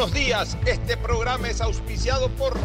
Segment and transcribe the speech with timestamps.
[0.00, 2.58] Buenos días, este programa es auspiciado por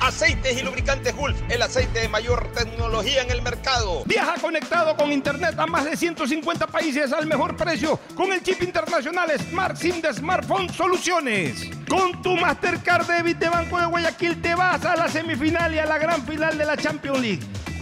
[0.00, 4.02] Aceites y lubricantes Gulf, el aceite de mayor tecnología en el mercado.
[4.04, 8.62] Viaja conectado con internet a más de 150 países al mejor precio con el chip
[8.62, 11.70] internacional Smart SIM de Smartphone Soluciones.
[11.88, 15.86] Con tu Mastercard Debit de Banco de Guayaquil te vas a la semifinal y a
[15.86, 17.40] la gran final de la Champions League.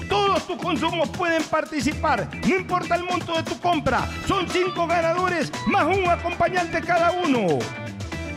[0.08, 4.08] Todos tus consumos pueden participar, no importa el monto de tu compra.
[4.26, 7.58] Son cinco ganadores más un acompañante cada uno.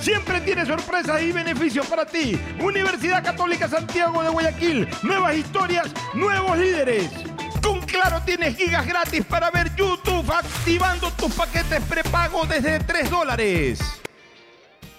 [0.00, 2.38] Siempre tiene sorpresas y beneficios para ti.
[2.58, 4.88] Universidad Católica Santiago de Guayaquil.
[5.02, 7.10] Nuevas historias, nuevos líderes.
[7.62, 14.00] Con Claro tienes gigas gratis para ver YouTube activando tus paquetes prepago desde 3 dólares.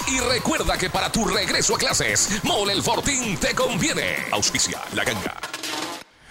[0.07, 4.27] y recuerda que para tu regreso a clases, Mole el Fortín te conviene.
[4.31, 5.35] Auspicia la ganga.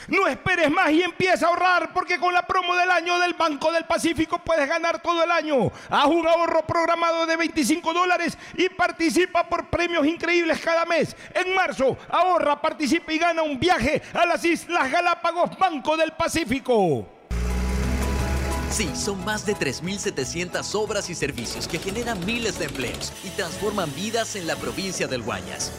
[0.08, 3.70] No esperes más y empieza a ahorrar porque con la promo del año del Banco
[3.70, 5.70] del Pacífico puedes ganar todo el año.
[5.88, 11.14] Haz un ahorro programado de 25 dólares y participa por premios increíbles cada mes.
[11.32, 17.19] En marzo, ahorra, participa y gana un viaje a las Islas Galápagos Banco del Pacífico.
[18.70, 23.92] Sí, son más de 3.700 obras y servicios que generan miles de empleos y transforman
[23.96, 25.72] vidas en la provincia del Guayas.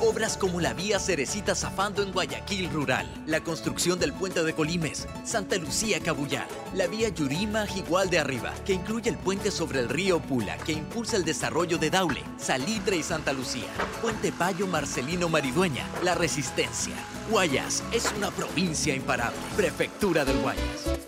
[0.00, 5.08] Obras como la vía Cerecita Zafando en Guayaquil Rural, la construcción del puente de Colimes,
[5.24, 9.88] Santa Lucía Cabullar, la vía Yurima Jigual de Arriba, que incluye el puente sobre el
[9.88, 13.68] río Pula, que impulsa el desarrollo de Daule, Salitre y Santa Lucía,
[14.00, 16.94] Puente Payo Marcelino Maridueña, La Resistencia.
[17.28, 19.40] Guayas es una provincia imparable.
[19.56, 21.07] Prefectura del Guayas.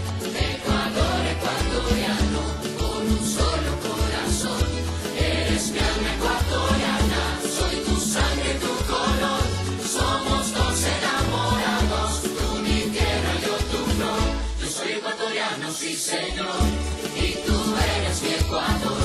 [16.11, 16.67] señor,
[17.15, 17.55] y tú
[17.95, 19.00] eres mi Ecuador,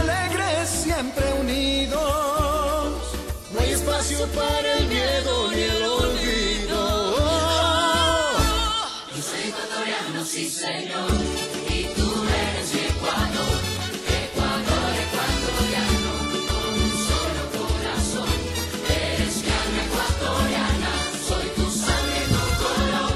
[0.00, 2.00] alegres, siempre unidos.
[3.52, 6.80] No hay espacio para el miedo ni el olvido.
[9.14, 11.10] Yo soy ecuatoriano, sí señor,
[11.68, 12.08] y tú
[12.42, 13.56] eres mi Ecuador.
[14.22, 16.12] Ecuador ecuatoriano,
[16.50, 18.32] con un solo corazón.
[18.88, 20.92] Eres mi alma ecuatoriana,
[21.28, 23.12] soy tu sangre, tu color.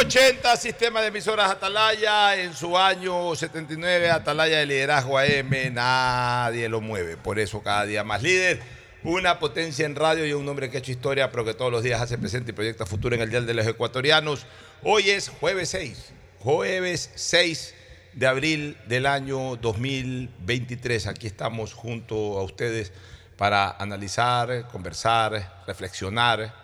[0.00, 6.80] 680 Sistema de Emisoras Atalaya en su año 79 Atalaya de liderazgo AM nadie lo
[6.80, 8.62] mueve por eso cada día más líder.
[9.02, 11.82] Una potencia en radio y un hombre que ha hecho historia pero que todos los
[11.82, 14.46] días hace presente y proyecta futuro en el Dial de los Ecuatorianos.
[14.82, 17.74] Hoy es jueves 6 jueves 6
[18.14, 22.90] de abril del año 2023 aquí estamos junto a ustedes
[23.36, 26.54] para analizar conversar reflexionar.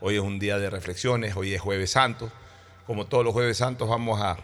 [0.00, 2.30] Hoy es un día de reflexiones, hoy es jueves santo.
[2.86, 4.36] Como todos los jueves santos vamos a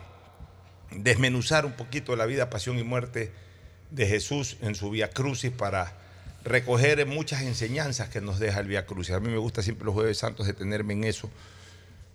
[0.90, 3.32] desmenuzar un poquito la vida, pasión y muerte
[3.90, 5.92] de Jesús en su Vía Crucis para
[6.42, 9.14] recoger muchas enseñanzas que nos deja el Vía Crucis.
[9.14, 11.30] A mí me gusta siempre los jueves santos detenerme en eso,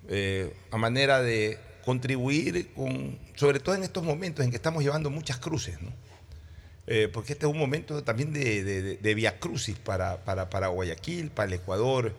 [0.08, 5.12] eh, a manera de contribuir con, sobre todo en estos momentos en que estamos llevando
[5.12, 5.92] muchas cruces, ¿no?
[6.88, 11.30] Eh, porque este es un momento también de, de, Vía Crucis para, para, para Guayaquil,
[11.30, 12.14] para el Ecuador.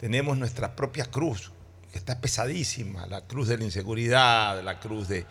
[0.00, 1.52] Tenemos nuestra propia cruz,
[1.96, 5.26] está pesadísima, la cruz de la inseguridad, la cruz de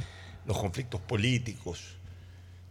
[0.46, 1.98] los conflictos políticos,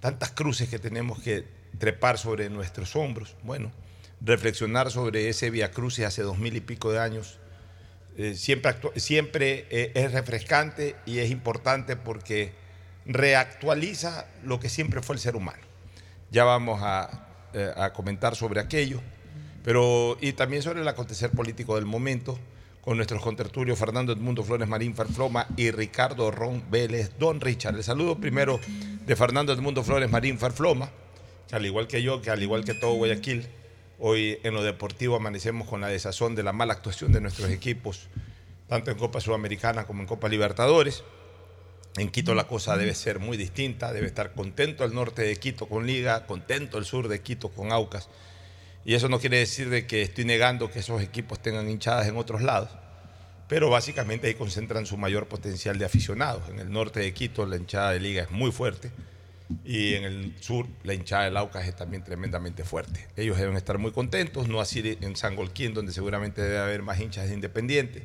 [0.00, 1.46] tantas cruces que tenemos que
[1.78, 3.36] trepar sobre nuestros hombros.
[3.42, 3.72] Bueno,
[4.20, 7.38] reflexionar sobre ese Via Crucis hace dos mil y pico de años
[8.16, 12.52] eh, siempre, siempre eh, es refrescante y es importante porque
[13.06, 15.62] reactualiza lo que siempre fue el ser humano.
[16.30, 19.00] Ya vamos a, eh, a comentar sobre aquello,
[19.64, 22.38] pero y también sobre el acontecer político del momento
[22.84, 27.12] con nuestros contertulios Fernando Edmundo Flores Marín Farfloma y Ricardo Ron Vélez.
[27.18, 28.60] Don Richard, el saludo primero
[29.06, 30.90] de Fernando Edmundo Flores Marín Farfloma,
[31.48, 33.46] que al igual que yo, que al igual que todo Guayaquil,
[33.98, 38.08] hoy en lo deportivo amanecemos con la desazón de la mala actuación de nuestros equipos,
[38.68, 41.04] tanto en Copa Sudamericana como en Copa Libertadores.
[41.96, 45.66] En Quito la cosa debe ser muy distinta, debe estar contento el norte de Quito
[45.70, 48.10] con Liga, contento el sur de Quito con Aucas.
[48.84, 52.16] Y eso no quiere decir de que estoy negando que esos equipos tengan hinchadas en
[52.16, 52.70] otros lados,
[53.48, 56.48] pero básicamente ahí concentran su mayor potencial de aficionados.
[56.50, 58.90] En el norte de Quito la hinchada de Liga es muy fuerte
[59.64, 63.08] y en el sur la hinchada del Aucas es también tremendamente fuerte.
[63.16, 67.00] Ellos deben estar muy contentos, no así en San Golquín, donde seguramente debe haber más
[67.00, 68.02] hinchas de Independiente,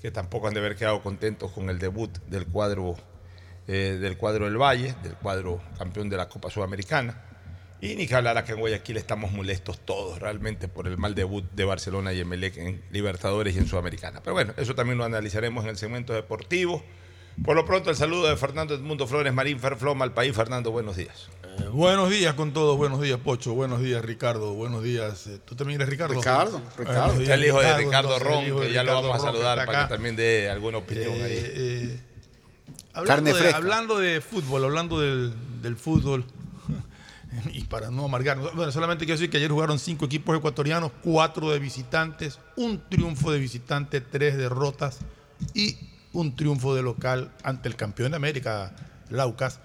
[0.00, 2.96] que tampoco han de haber quedado contentos con el debut del cuadro
[3.70, 7.27] eh, del cuadro del Valle, del cuadro campeón de la Copa Sudamericana.
[7.80, 11.44] Y ni que hablar que en Guayaquil estamos molestos todos realmente por el mal debut
[11.52, 14.20] de Barcelona y Emelec en Libertadores y en Sudamericana.
[14.22, 16.82] Pero bueno, eso también lo analizaremos en el segmento deportivo.
[17.44, 20.34] Por lo pronto, el saludo de Fernando Edmundo Flores Marín Ferfloma al país.
[20.34, 21.28] Fernando, buenos días.
[21.44, 25.28] Eh, buenos días con todos, buenos días Pocho, buenos días Ricardo, buenos días.
[25.28, 26.14] eh, ¿Tú también eres Ricardo?
[26.14, 27.12] Ricardo, Ricardo.
[27.12, 29.26] Este días, es el hijo de Ricardo entonces, Ron, que ya lo Ricardo vamos a
[29.26, 29.88] saludar para que acá.
[29.88, 31.42] también dé alguna opinión Eh, ahí.
[31.44, 32.00] eh,
[32.92, 35.32] hablando, Carne de, hablando de fútbol, hablando del,
[35.62, 36.24] del fútbol,
[37.52, 41.50] y para no amargarnos, bueno, solamente quiero decir que ayer jugaron cinco equipos ecuatorianos, cuatro
[41.50, 44.98] de visitantes, un triunfo de visitante, tres derrotas
[45.54, 45.76] y
[46.12, 48.74] un triunfo de local ante el campeón de América,
[49.10, 49.60] Laucas.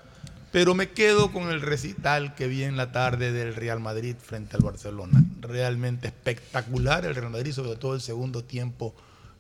[0.52, 4.56] Pero me quedo con el recital que vi en la tarde del Real Madrid frente
[4.56, 5.24] al Barcelona.
[5.42, 8.94] Realmente espectacular el Real Madrid, sobre todo el segundo tiempo.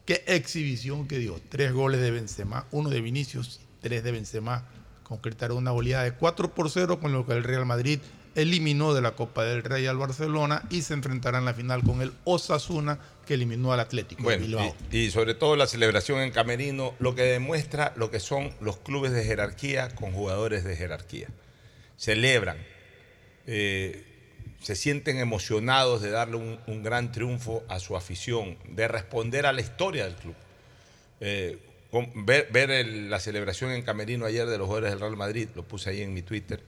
[0.05, 1.39] Qué exhibición que dio.
[1.49, 4.65] Tres goles de Benzema, uno de Vinicius, tres de Benzema.
[5.13, 7.99] Concretaron una goleada de 4 por 0 con lo que el Real Madrid
[8.33, 12.01] eliminó de la Copa del Rey al Barcelona y se enfrentará en la final con
[12.01, 16.95] el Osasuna que eliminó al Atlético Bueno, y, y sobre todo la celebración en Camerino,
[16.97, 21.27] lo que demuestra lo que son los clubes de jerarquía con jugadores de jerarquía.
[21.95, 22.57] Celebran,
[23.45, 24.03] eh,
[24.63, 29.53] se sienten emocionados de darle un, un gran triunfo a su afición, de responder a
[29.53, 30.35] la historia del club.
[31.19, 31.59] Eh,
[32.15, 36.01] ver la celebración en Camerino ayer de los jugadores del Real Madrid, lo puse ahí
[36.01, 36.61] en mi Twitter,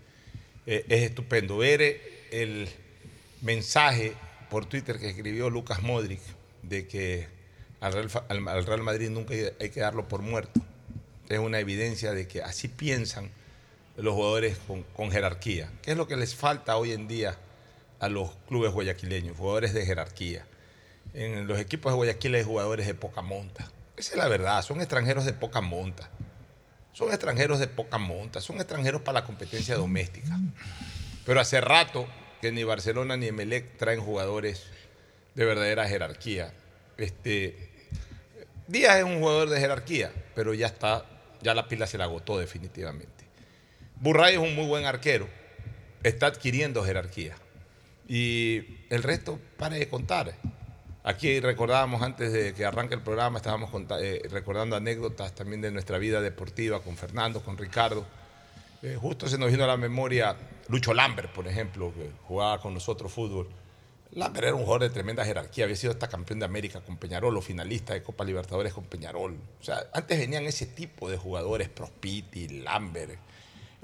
[0.66, 1.58] eh, es estupendo.
[1.58, 2.02] Ver eh,
[2.32, 2.70] el
[3.42, 4.14] mensaje
[4.50, 6.22] por Twitter que escribió Lucas Modric
[6.62, 7.28] de que
[7.80, 10.62] al Real, Madrid nunca hay hay que darlo por muerto.
[11.30, 13.32] Es una evidencia de que así piensan
[13.98, 15.72] los jugadores con, con jerarquía.
[15.82, 17.38] ¿Qué es lo que les falta hoy en día
[18.00, 19.38] a los clubes guayaquileños?
[19.38, 20.46] Jugadores de jerarquía.
[21.14, 23.72] En los equipos de Guayaquil hay jugadores de poca monta.
[23.98, 26.10] Esa es la verdad, son extranjeros de poca monta.
[26.94, 30.40] Son extranjeros de poca monta, son extranjeros para la competencia doméstica.
[31.26, 32.08] Pero hace rato
[32.42, 34.64] que ni Barcelona ni Emelec traen jugadores
[35.34, 36.54] de verdadera jerarquía.
[36.98, 37.70] Este,
[38.68, 41.06] Díaz es un jugador de jerarquía, pero ya está,
[41.42, 43.26] ya la pila se la agotó definitivamente.
[43.98, 45.28] Burray es un muy buen arquero,
[46.04, 47.36] está adquiriendo jerarquía.
[48.08, 50.36] Y el resto, pare de contar.
[51.08, 53.70] Aquí recordábamos antes de que arranque el programa, estábamos
[54.02, 58.04] eh, recordando anécdotas también de nuestra vida deportiva con Fernando, con Ricardo.
[58.82, 60.36] Eh, justo se nos vino a la memoria
[60.68, 63.48] Lucho Lambert, por ejemplo, que jugaba con nosotros fútbol.
[64.14, 67.38] Lambert era un jugador de tremenda jerarquía, había sido hasta campeón de América con Peñarol
[67.38, 69.38] o finalista de Copa Libertadores con Peñarol.
[69.62, 73.20] O sea, antes venían ese tipo de jugadores, Prospiti, Lambert,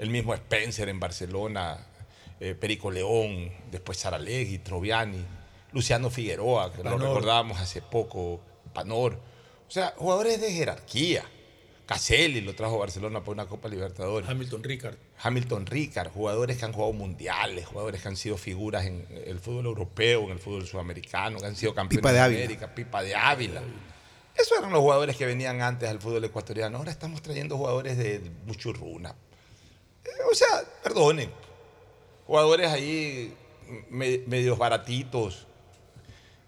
[0.00, 1.86] el mismo Spencer en Barcelona,
[2.40, 5.24] eh, Perico León, después Saralegui, Troviani,
[5.72, 8.40] Luciano Figueroa, que lo recordábamos hace poco,
[8.72, 9.14] Panor.
[9.68, 11.24] O sea, jugadores de jerarquía.
[11.86, 14.28] Caselli lo trajo a Barcelona por una Copa Libertadores.
[14.28, 14.96] Hamilton Ricard.
[15.20, 19.66] Hamilton Ricard, jugadores que han jugado mundiales, jugadores que han sido figuras en el fútbol
[19.66, 22.20] europeo, en el fútbol sudamericano, que han sido campeones Pipa de.
[22.20, 23.62] América, Pipa de Ávila.
[24.34, 26.78] Esos eran los jugadores que venían antes al fútbol ecuatoriano.
[26.78, 29.14] Ahora estamos trayendo jugadores de Buchurruna.
[30.04, 30.48] Eh, O sea,
[30.82, 31.30] perdonen,
[32.26, 33.34] jugadores ahí
[33.90, 35.46] me- medios baratitos.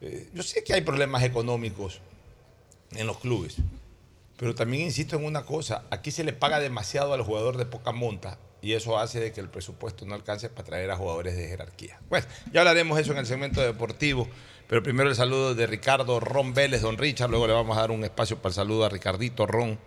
[0.01, 2.01] Eh, yo sé que hay problemas económicos
[2.93, 3.57] en los clubes,
[4.37, 7.93] pero también insisto en una cosa, aquí se le paga demasiado al jugador de poca
[7.93, 11.49] monta y eso hace de que el presupuesto no alcance para traer a jugadores de
[11.49, 12.01] jerarquía.
[12.09, 14.29] Bueno, ya hablaremos eso en el segmento deportivo,
[14.69, 17.91] pero primero el saludo de Ricardo Ron Vélez, don Richard, luego le vamos a dar
[17.91, 19.79] un espacio para el saludo a Ricardito Ron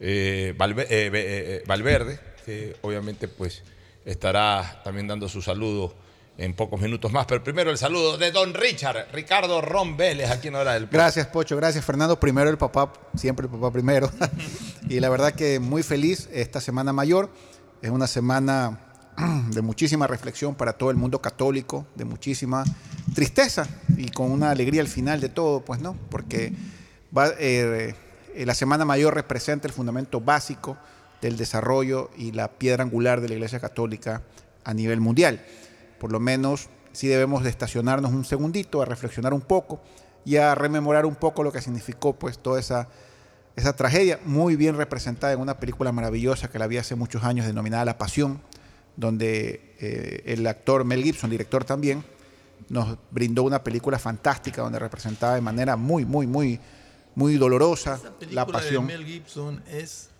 [0.00, 3.62] eh, eh, Valverde, que obviamente pues
[4.04, 5.94] estará también dando su saludo
[6.38, 10.48] en pocos minutos más, pero primero el saludo de don Richard, Ricardo Ron Vélez, aquí
[10.48, 10.96] en Hora del Pocho.
[10.96, 11.56] Gracias, Pocho.
[11.56, 12.18] Gracias, Fernando.
[12.18, 14.08] Primero el papá, siempre el papá primero.
[14.88, 17.28] y la verdad que muy feliz esta semana mayor.
[17.82, 18.78] Es una semana
[19.50, 22.62] de muchísima reflexión para todo el mundo católico, de muchísima
[23.14, 23.66] tristeza
[23.96, 26.52] y con una alegría al final de todo, pues no, porque
[27.16, 27.96] va, eh,
[28.34, 30.76] eh, la semana mayor representa el fundamento básico
[31.20, 34.22] del desarrollo y la piedra angular de la Iglesia Católica
[34.62, 35.44] a nivel mundial.
[35.98, 39.80] Por lo menos sí debemos de estacionarnos un segundito a reflexionar un poco
[40.24, 42.88] y a rememorar un poco lo que significó pues toda esa,
[43.56, 47.46] esa tragedia, muy bien representada en una película maravillosa que la vi hace muchos años
[47.46, 48.40] denominada La Pasión,
[48.96, 52.04] donde eh, el actor Mel Gibson, director también,
[52.68, 56.60] nos brindó una película fantástica donde representaba de manera muy, muy, muy,
[57.14, 58.86] muy dolorosa Esa la pasión.
[58.86, 60.10] de Mel Gibson es.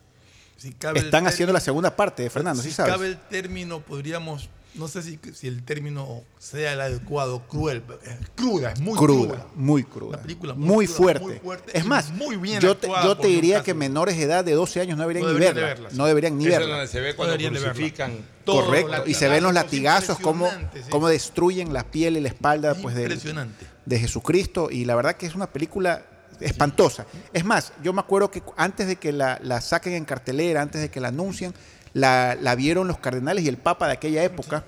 [0.56, 2.92] Si cabe el Están haciendo la segunda parte de Fernando, ¿sí si sabes?
[2.92, 7.82] cabe el término, podríamos no sé si, si el término sea el adecuado, cruel.
[8.04, 9.46] Es cruda, es muy cruda, cruda.
[9.54, 10.08] muy cruda.
[10.10, 11.24] Una película muy, muy cruda, fuerte.
[11.24, 14.52] muy fuerte Es más, muy bien yo te, yo diría que menores de edad de
[14.52, 15.90] 12 años no deberían No ni deberían de verla.
[15.90, 15.96] sí.
[15.96, 16.76] No deberían ni Eso es verla.
[16.76, 17.60] donde se ve cuando de verla.
[17.72, 18.12] crucifican.
[18.44, 19.02] Todo, Correcto.
[19.06, 20.80] Y se ven los latigazos, cómo, sí.
[20.90, 23.66] cómo destruyen la piel y la espalda pues, Impresionante.
[23.84, 24.70] de Jesucristo.
[24.70, 26.02] Y la verdad que es una película
[26.40, 27.04] espantosa.
[27.32, 30.80] Es más, yo me acuerdo que antes de que la, la saquen en cartelera, antes
[30.80, 31.52] de que la anuncien,
[31.98, 34.64] la, la vieron los cardenales y el Papa de aquella época.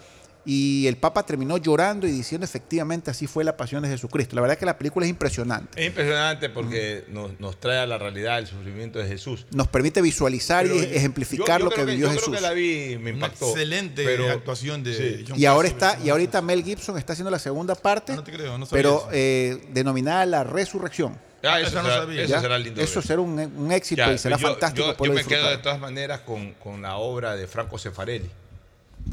[0.46, 4.34] Y el Papa terminó llorando y diciendo efectivamente así fue la pasión de Jesucristo.
[4.34, 5.78] La verdad que la película es impresionante.
[5.78, 9.44] Es impresionante porque nos, nos trae a la realidad el sufrimiento de Jesús.
[9.52, 12.28] Nos permite visualizar Pero y ejemplificar yo- yo lo que vivió yo Jesús.
[12.30, 13.50] creo que la vi, me Una impactó.
[13.50, 15.24] excelente pero- actuación de Sí.
[15.28, 18.24] John Y ahora está, y ahorita Mel Gibson está haciendo la segunda parte, Ah, no
[18.24, 21.18] te creo, no sabía pero eh, denominada la resurrección.
[21.42, 22.22] Ah, eso, Esa no será, sabía.
[22.22, 22.40] eso ¿ya?
[22.40, 22.80] será lindo.
[22.82, 25.58] Eso será un, un éxito Ya, y será yo- fantástico Yo, yo me quedo de
[25.58, 28.28] todas maneras con, con la obra de Franco Cefarelli,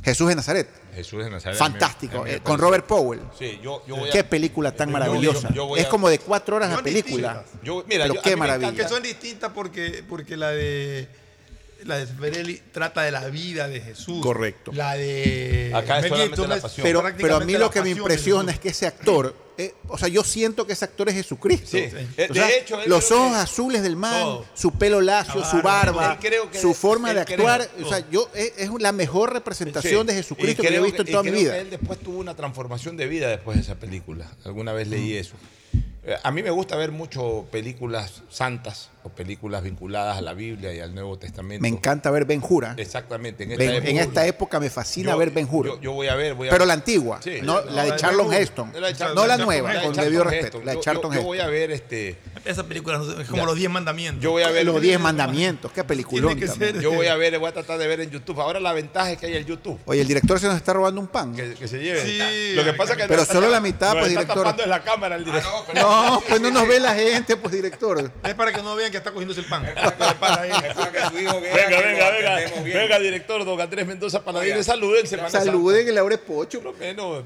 [0.03, 1.57] Jesús de Nazaret, Jesús de Nazaret.
[1.57, 3.22] fantástico, me eh, con Robert Powell.
[3.39, 5.48] Sí, yo, yo voy a- Qué película tan maravillosa.
[5.50, 7.43] yo- yo voy es a- como de cuatro horas la película.
[7.63, 8.74] yo- mira, pero qué maravilla.
[8.74, 11.07] Que son distintas porque, porque la de
[11.86, 14.22] la de Ferelli trata de la vida de Jesús.
[14.22, 14.72] Correcto.
[14.74, 16.84] La de Acá es solamente Gibson la pasión.
[16.84, 20.07] Pero, pero a mí lo que me impresiona es que ese actor, eh, o sea,
[20.07, 21.67] yo siento que ese actor es Jesucristo.
[21.72, 21.81] Sí.
[21.88, 24.46] De- O sea, de hecho, él los creo ojos que- azules del man, Todo.
[24.53, 26.19] su pelo lacio, La su barba.
[26.19, 27.69] que- su forma de creo- actuar.
[27.84, 30.07] O sea, yo es, es la mejor representación Sí.
[30.07, 31.53] de Jesucristo que yo he visto en y toda mi vida.
[31.53, 34.31] que él después tuvo una transformación de vida después de esa película.
[34.46, 35.36] Alguna vez leí eso.
[36.03, 40.73] Eh, A mí me gusta ver mucho películas santas o películas vinculadas a la Biblia
[40.73, 41.61] y al Nuevo Testamento.
[41.61, 42.75] Me encanta ver Ben Hura.
[42.77, 43.43] Exactamente.
[43.45, 45.65] En esta Ben- época, en esta época me fascina yo- ver Ben Hur.
[45.67, 46.33] Yo, yo voy a ver.
[46.33, 47.39] Voy a pero ver- la antigua, Sí.
[47.41, 48.33] no, No, la de la de Charlton.
[48.33, 48.71] Heston.
[48.79, 50.31] La de Char- no la nueva, con debido Heston.
[50.31, 50.61] respeto.
[50.63, 51.47] La de Charlton yo, yo voy Heston.
[51.47, 52.17] a ver este.
[52.45, 54.23] Esa película es como los Diez Mandamientos.
[54.23, 56.31] Yo voy a ver Los Diez Mandamientos, qué peliculón.
[56.35, 56.73] Tiene que también.
[56.73, 58.39] ser- Yo voy a ver, voy a tratar de ver en YouTube.
[58.41, 59.79] Ahora la ventaja es que hay el YouTube.
[59.85, 61.35] Oye, el director se nos está robando un pan.
[61.35, 62.05] Que, que se lleve.
[62.05, 64.43] Sí, Lo que pasa es que Pero solo la mitad, pues, está director.
[64.43, 65.63] tapando en la cámara el director.
[65.75, 68.11] No, pues no nos ve la gente, pues director.
[68.23, 69.63] Es para que no vean que está cogiéndose el pan.
[71.13, 72.39] Venga, venga, venga.
[72.63, 75.05] Venga, director don Andrés Mendoza Paladines, saluden.
[75.07, 76.61] Semana Saluden el Aure Pocho.
[76.79, 77.23] Menos,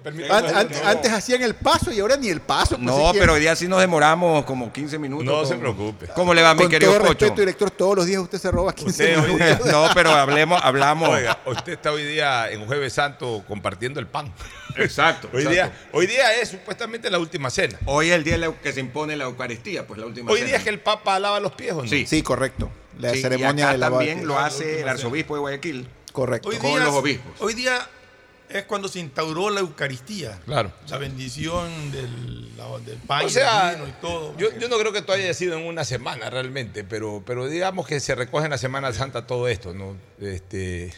[0.86, 2.76] Antes hacían el paso y ahora ni el paso.
[2.76, 5.26] pues, No, pero hoy día sí nos demoramos como 15 minutos.
[5.26, 6.08] No con- se preocupe.
[6.16, 7.14] ¿Cómo le va, mi Con querido todo Pocho?
[7.26, 9.64] respeto, director, todos los días usted se roba 15 Usted hoy minutos.
[9.66, 11.10] día- no, pero hablemos, hablamos.
[11.10, 14.32] Oiga, usted está hoy día en Jueves Santo compartiendo el pan.
[14.78, 15.30] Exacto.
[15.34, 15.52] Hoy exacto.
[15.52, 17.78] día, hoy día es supuestamente la última cena.
[17.86, 20.48] Hoy es el día que se impone la Eucaristía, pues la última Hoy cena.
[20.50, 21.88] día es que el Papa lava los pies, ¿o no?
[21.90, 22.06] Sí.
[22.06, 22.72] Sí, correcto.
[23.00, 25.88] La Sí, y ceremonia acá de también lo hace el arzobispo de Guayaquil.
[26.12, 26.50] Correcto.
[26.50, 27.32] Hoy Con día, los obispos.
[27.40, 27.88] Hoy día
[28.50, 30.38] es cuando se instauró la Eucaristía.
[30.46, 30.74] Claro.
[30.90, 34.38] La bendición del, la- del pan O y sea, del vino y todo.
[34.38, 37.88] yo, yo no creo que esto haya sido en una semana realmente, pero, pero digamos
[37.88, 39.96] que se recoge en la Semana Santa todo esto, ¿no?
[40.20, 40.94] Este,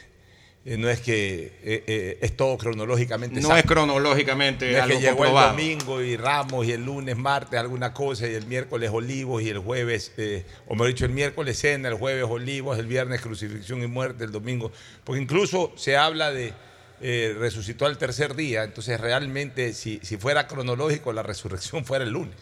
[0.66, 3.60] no es que eh, eh, es todo cronológicamente No exacto.
[3.60, 5.50] es cronológicamente No es algo que llegó comprobado.
[5.50, 9.50] el domingo y Ramos y el lunes martes alguna cosa y el miércoles olivos y
[9.50, 13.84] el jueves, eh, o mejor dicho, el miércoles cena, el jueves olivos, el viernes crucifixión
[13.84, 14.72] y muerte, el domingo.
[15.04, 16.54] Porque incluso se habla de
[17.02, 22.12] eh, resucitó al tercer día, entonces realmente si, si fuera cronológico la resurrección fuera el
[22.12, 22.38] lunes.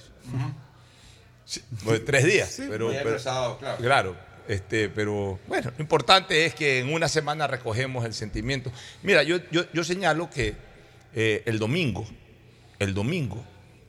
[1.45, 2.55] Sí, pues, tres días.
[2.69, 3.77] pero, Muy pero- atrasado, claro.
[3.81, 4.15] Claro,
[4.47, 8.71] este, pero bueno, lo importante es que en una semana recogemos el sentimiento.
[9.03, 10.55] Mira, yo, yo, yo señalo que
[11.13, 12.05] eh, el domingo,
[12.79, 13.43] el domingo,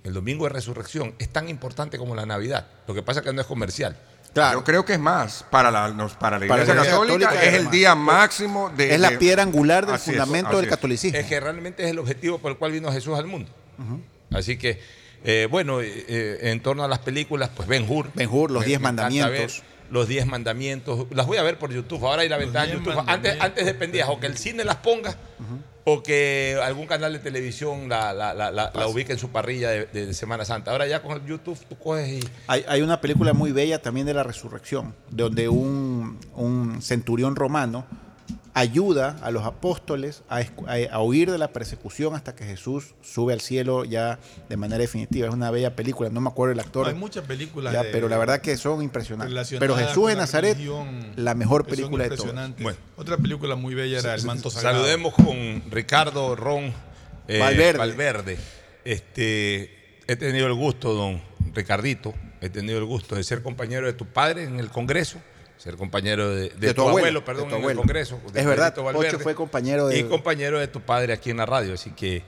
[0.04, 2.66] el domingo de resurrección es tan importante como la Navidad.
[2.86, 3.96] Lo que pasa es que no es comercial.
[4.34, 5.44] Yo creo que es más.
[5.50, 7.72] Para la, nos- para la Para Iglesia la Iglesia Católica, Católica es el más.
[7.72, 8.94] día máximo de.
[8.94, 11.18] Es la de- piedra angular del es, fundamento del catolicismo.
[11.18, 13.50] Es que realmente es el objetivo por el cual vino Jesús al mundo.
[14.30, 14.80] Así que,
[15.24, 18.10] eh, bueno, eh, en torno a las películas, pues Ben Hur.
[18.14, 19.62] Ben Hur, Los Diez Mandamientos.
[19.92, 21.06] Los Diez Mandamientos.
[21.10, 22.04] Las voy a ver por YouTube.
[22.04, 22.94] Ahora hay la ventaja de YouTube.
[23.06, 25.16] Antes, antes dependías o que el cine las ponga
[25.84, 29.68] o que algún canal de televisión la, la, la, la- la ubique en su parrilla
[29.70, 30.70] de, de Semana Santa.
[30.70, 32.28] Ahora ya con el YouTube tú coges y...
[32.46, 37.84] Hay, hay una película muy bella también de la resurrección, donde un, un centurión romano
[38.54, 40.44] ayuda a los apóstoles a, a-
[40.92, 45.26] a huir de la persecución hasta que Jesús sube al cielo ya de manera definitiva.
[45.28, 46.86] Es una bella película, no me acuerdo el actor.
[46.86, 47.72] Hay muchas películas.
[47.72, 49.58] ya, de- pero la verdad que son impresionantes.
[49.58, 50.58] Pero Jesús en Nazaret,
[51.16, 52.50] la mejor película de todas.
[52.60, 52.78] Bueno.
[52.96, 54.76] Otra película muy bella era El manto sagrado.
[54.78, 56.72] Saludemos con Ricardo Ron
[57.28, 57.78] eh, Valverde.
[57.78, 58.38] Valverde.
[58.84, 61.22] Este, he tenido el gusto, don
[61.54, 65.18] Ricardito, he tenido el gusto de ser compañero de tu padre en el Congreso,
[65.62, 67.76] ser compañero de, de De tu, tu abuelo, abuelo, perdón, de tu en el.
[67.78, 68.20] Congreso.
[68.32, 71.36] de Es verdad, Valverde, Pocho fue compañero de- Y compañero de tu padre aquí en
[71.36, 72.22] la radio, así que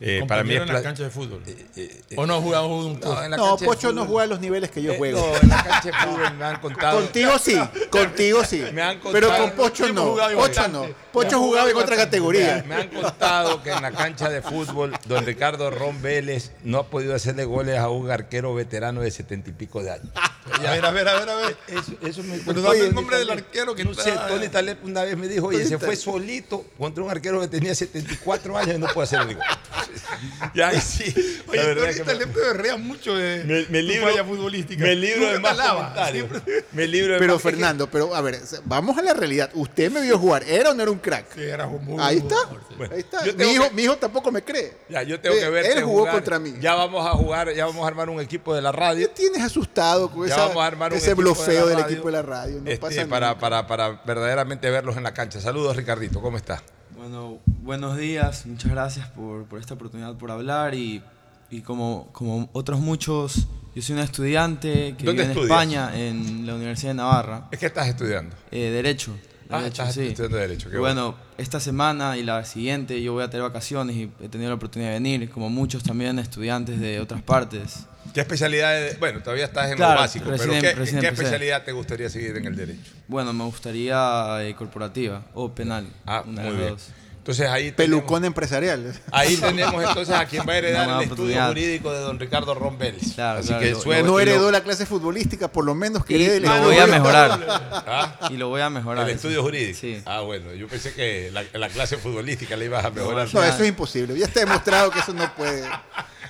[0.00, 1.42] Eh, para mí es en la cancha de fútbol.
[1.76, 4.70] eh, ¿O no jugamos un No, en la No, Pocho no juega a los niveles
[4.70, 5.18] que yo Eh, juego.
[5.20, 7.00] no, en la cancha de fútbol me han contado.
[7.00, 7.58] Contigo sí,
[7.90, 8.62] contigo sí.
[8.72, 10.04] Me han Pero contado- con Pocho no.
[10.10, 10.86] jugado Pocho no.
[11.12, 12.64] Pocho jugaba en otra categoría.
[12.68, 16.86] Me han contado que en la cancha de fútbol, don Ricardo Ron Vélez no ha
[16.86, 20.06] podido hacerle goles a un arquero veterano de setenta y pico de años.
[20.14, 21.56] A ver, a ver, a ver, a ver.
[21.66, 25.02] Eso, eso me Pero dame el nombre del arquero que No sé, Tony Taleb una
[25.02, 28.78] vez me dijo, oye, se fue solito contra un arquero que tenía 74 años y
[28.78, 29.44] no puede hacer el gol.
[30.54, 31.04] ya, ahí sí.
[31.48, 34.84] Oye, la tú ahorita que me- mucho de me, me tu libro, falla futbolística.
[34.84, 36.28] me libro Nunca de más alaba, comentarios.
[36.30, 39.50] siempre- Me libro de Pero más- Fernando, pero a ver, vamos a la realidad.
[39.54, 41.34] Usted me vio jugar, ¿era o no era un crack?
[41.34, 42.36] Sí, era muy Ahí está.
[42.76, 43.22] Bueno, Ahí está.
[43.22, 44.76] Mi hijo, que- mi hijo tampoco me cree.
[44.88, 46.14] Ya, yo tengo Eh, que verte Él jugó jugar.
[46.14, 46.54] contra mí.
[46.60, 49.08] Ya vamos a jugar, ya vamos a armar un equipo de la radio.
[49.08, 52.06] ¿Qué tienes asustado con Ya esa- vamos a armar un ese de blofeo del equipo
[52.06, 52.60] de la radio?
[52.62, 55.40] No este, pasa para, para, para verdaderamente verlos en la cancha.
[55.40, 56.62] Saludos, Ricardito, ¿cómo está?
[56.98, 61.00] Bueno, buenos días, muchas gracias por, por esta oportunidad, por hablar y,
[61.48, 65.50] y como, como otros muchos, yo soy un estudiante que ¿Dónde vive en estudias?
[65.50, 68.34] España, en la Universidad de Navarra, Es que estás estudiando.
[68.50, 69.14] eh, Derecho.
[69.50, 70.06] Ah, Derecho, estás sí.
[70.08, 73.96] estudiando Derecho, qué Y bueno, esta semana y la siguiente yo voy a tener vacaciones
[73.96, 77.86] y he tenido la oportunidad de venir, como muchos también estudiantes de otras partes.
[78.12, 78.98] ¿Qué especialidades?
[78.98, 82.08] Bueno, todavía estás en Claro, lo básico, recién- pero ¿qué, recién qué especialidad te gustaría
[82.10, 82.92] seguir en el derecho?
[83.06, 85.86] Bueno, me gustaría eh, corporativa o penal.
[86.06, 86.74] Ah, una de muy las bien.
[86.74, 86.88] dos.
[87.28, 88.90] Entonces ahí Pelucón empresarial.
[89.12, 91.48] Ahí tenemos entonces a quien va a heredar el estudio oportunidad.
[91.48, 93.12] jurídico de don Ricardo Vélez.
[93.16, 94.02] Claro, Así claro, que lo- suerte.
[94.04, 97.38] No lo- heredó la clase futbolística, por lo menos que Y lo voy a mejorar.
[97.86, 98.28] ¿Ah?
[98.30, 99.06] Y lo voy a mejorar.
[99.06, 99.42] El estudio sí.
[99.42, 99.78] jurídico.
[99.78, 100.02] Sí.
[100.06, 103.28] Ah, bueno, yo pensé que la, la clase futbolística le ibas a mejorar.
[103.34, 104.18] No, eso es imposible.
[104.18, 105.68] Ya está demostrado que eso no puede.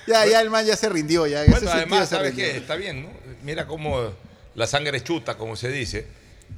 [0.05, 1.25] Ya, ya el man ya se rindió.
[1.27, 2.57] Ya, ese Bueno, además, ¿sabes qué?
[2.57, 3.09] Está bien, ¿no?
[3.43, 4.01] Mira cómo
[4.53, 6.07] la sangre es chuta, como se dice.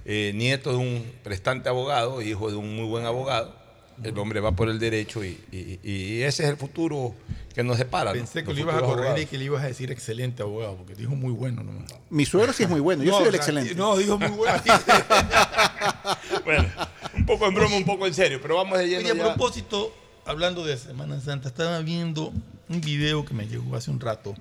[0.04, 3.61] Eh, nieto de un prestante abogado, hijo de un muy buen abogado.
[4.04, 7.14] El hombre va por el derecho y, y- y ese es el futuro
[7.54, 8.12] que nos depara.
[8.12, 8.18] ¿no?
[8.18, 10.96] Pensé que lo ibas a correr y que le ibas a decir excelente abogado, porque
[10.96, 11.64] dijo muy bueno.
[11.64, 11.72] ¿no?
[12.10, 13.04] Mi suegro sí es muy bueno.
[13.04, 13.76] Yo No, soy el o sea, excelente.
[13.76, 14.62] No, dijo muy bueno.
[16.46, 16.68] Bueno,
[17.16, 19.24] un poco en broma, un poco en serio, pero vamos de lleno Oye, a ya.
[19.36, 19.94] propósito,
[20.26, 22.34] hablando de Semana Santa, estaba viendo
[22.70, 24.34] un video que me llegó hace un rato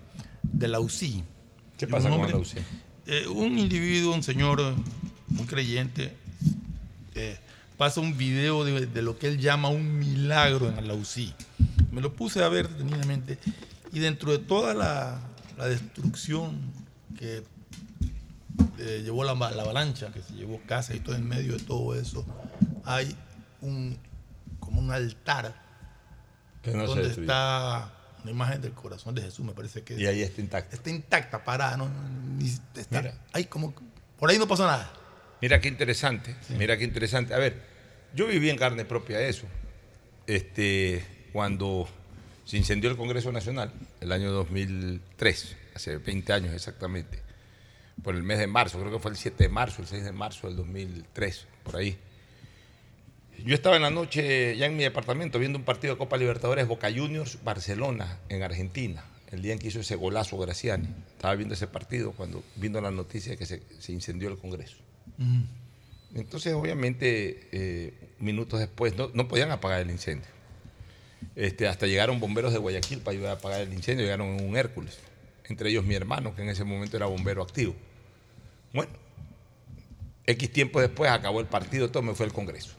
[0.42, 1.22] de la UCI.
[1.76, 2.58] ¿Qué pasa un con la UCI?
[3.06, 6.12] eh, un individuo, un señor, un creyente,
[7.14, 7.36] eh,
[7.80, 11.34] pasa un video de, de lo que él llama un milagro en la UCI.
[11.90, 13.38] Me lo puse a ver detenidamente
[13.90, 15.18] y dentro de toda la,
[15.56, 16.60] la destrucción
[17.18, 17.42] que
[18.80, 21.94] eh, llevó la, la avalancha, que se llevó casa y todo en medio de todo
[21.98, 22.26] eso,
[22.84, 23.16] hay
[23.62, 23.96] un
[24.58, 25.54] como un altar
[26.60, 27.90] Que no se donde está
[28.22, 29.98] una imagen del corazón de Jesús, me parece que.
[29.98, 30.76] Y ahí está intacto.
[30.76, 31.90] Está intacta, parada, ¿no?
[32.76, 33.14] Está- Mira.
[33.32, 33.72] ahí como,
[34.18, 34.92] por ahí no pasó nada.
[35.40, 37.32] Mira qué interesante, mira qué interesante.
[37.32, 37.69] A ver,
[38.14, 39.46] yo viví en carne propia eso.
[40.26, 41.88] Este, cuando
[42.44, 47.18] se incendió el Congreso Nacional, el año 2003, hace 20 años exactamente,
[48.02, 50.12] por el mes de marzo, creo que fue el 7 de marzo, el 6 de
[50.12, 51.98] marzo del 2003, por ahí.
[53.44, 56.66] Yo estaba en la noche ya en mi departamento viendo un partido de Copa Libertadores
[56.66, 60.88] Boca Juniors Barcelona en Argentina, el día en que hizo ese golazo Graciani.
[61.12, 64.76] Estaba viendo ese partido cuando vino la noticia de que se, se incendió el Congreso.
[66.14, 70.28] Entonces, obviamente, eh, minutos después no, podían apagar el incendio.
[71.36, 74.56] Este, hasta llegaron bomberos de Guayaquil para ayudar a apagar el incendio, llegaron en un
[74.56, 74.98] Hércules.
[75.48, 77.74] Entre ellos mi hermano, que en ese momento era bombero activo.
[78.72, 78.90] Bueno,
[80.26, 82.70] X tiempo después acabó el partido, todo me fue al Congreso.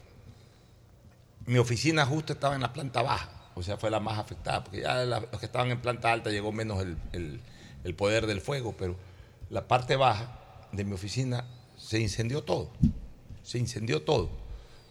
[1.46, 4.80] Mi oficina justo estaba en la planta baja, o sea, fue la más afectada, porque
[4.82, 7.40] ya los que estaban en planta alta llegó menos el-
[7.84, 8.96] el poder del fuego, pero
[9.50, 10.38] la parte baja
[10.72, 11.44] de mi oficina
[11.76, 12.70] se incendió todo,
[13.52, 14.30] se incendió todo.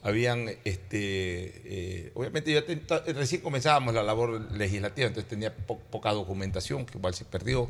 [0.04, 2.80] Habían, este, eh, obviamente yo te-
[3.13, 7.67] recién comenzábamos la labor legislativa, entonces tenía po- poca documentación, que igual se perdió,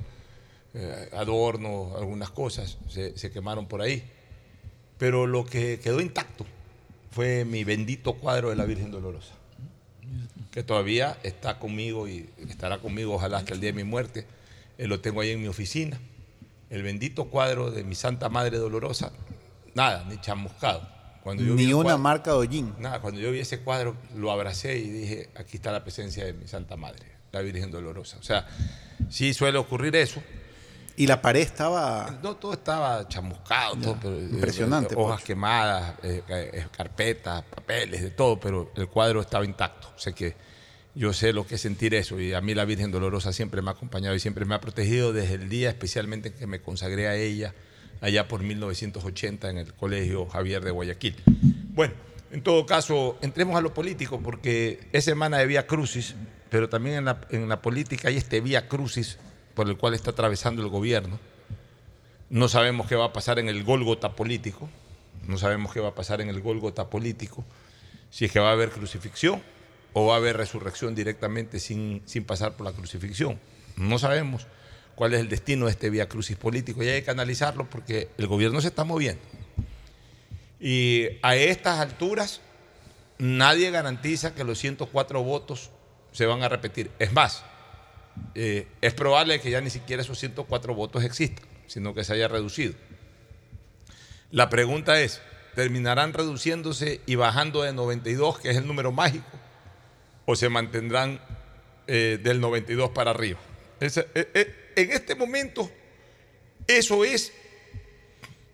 [0.73, 4.04] eh, adornos, algunas cosas se, se quemaron por ahí.
[4.97, 6.45] Pero lo que quedó intacto
[7.12, 9.34] fue mi bendito cuadro de la Virgen Dolorosa,
[10.51, 14.25] que todavía está conmigo y estará conmigo ojalá hasta el día de mi muerte.
[14.77, 15.99] Eh, lo tengo ahí en mi oficina.
[16.69, 19.12] El bendito cuadro de mi Santa Madre Dolorosa,
[19.75, 20.88] nada, ni chamuscado.
[21.23, 22.73] Cuando yo Ni una cuadro- marca de hollín.
[22.79, 26.34] Nada, cuando yo vi ese cuadro, lo abracé y dije, aquí está la presencia de
[26.34, 28.17] mi Santa Madre, la Virgen Dolorosa.
[28.17, 28.47] O sea,
[29.10, 30.21] sí suele ocurrir eso.
[30.97, 32.19] Y la pared estaba.
[32.21, 38.10] No, todo estaba chamuscado, todo, pero, eh, Impresionante, eh, hojas quemadas, eh, carpetas, papeles, de
[38.12, 39.89] todo, pero el cuadro estaba intacto.
[39.95, 40.36] O sea que
[40.93, 43.69] yo sé lo que es sentir eso y a mí la Virgen Dolorosa siempre me
[43.69, 47.07] ha acompañado y siempre me ha protegido desde el día especialmente en que me consagré
[47.07, 47.53] a ella
[48.02, 51.16] allá por 1980 en el Colegio Javier de Guayaquil.
[51.74, 51.94] Bueno,
[52.32, 56.16] En todo caso, entremos a lo político, porque es semana de Vía Crucis,
[56.50, 59.20] pero también en la, política hay este Vía Crucis
[59.54, 61.20] por el cual está atravesando el gobierno.
[62.30, 64.70] No sabemos qué va a pasar en el Gólgota político,
[65.28, 67.44] no sabemos qué va a pasar en el Gólgota político,
[68.10, 69.42] si es que va a haber crucifixión
[69.92, 73.42] o va a haber resurrección directamente sin, sin pasar por la crucifixión.
[73.76, 74.48] No sabemos
[74.95, 78.27] cuál es el destino de este Vía Crucis político y hay que analizarlo porque el
[78.27, 79.21] gobierno se está moviendo.
[80.60, 82.41] Y a estas alturas
[83.17, 85.71] nadie garantiza que los 104 votos
[86.12, 86.91] se van a repetir.
[86.99, 87.43] Es más,
[88.36, 92.27] eh, es probable que ya ni siquiera esos 104 votos existan, sino que se haya
[92.27, 92.73] reducido.
[94.30, 95.21] La pregunta es,
[95.56, 99.25] ¿terminarán reduciéndose y bajando de 92, que es el número mágico,
[100.25, 101.19] o se mantendrán
[101.88, 103.39] eh, del 92 para arriba?
[103.80, 105.69] Ese- eh, eh, en este momento,
[106.67, 107.31] eso es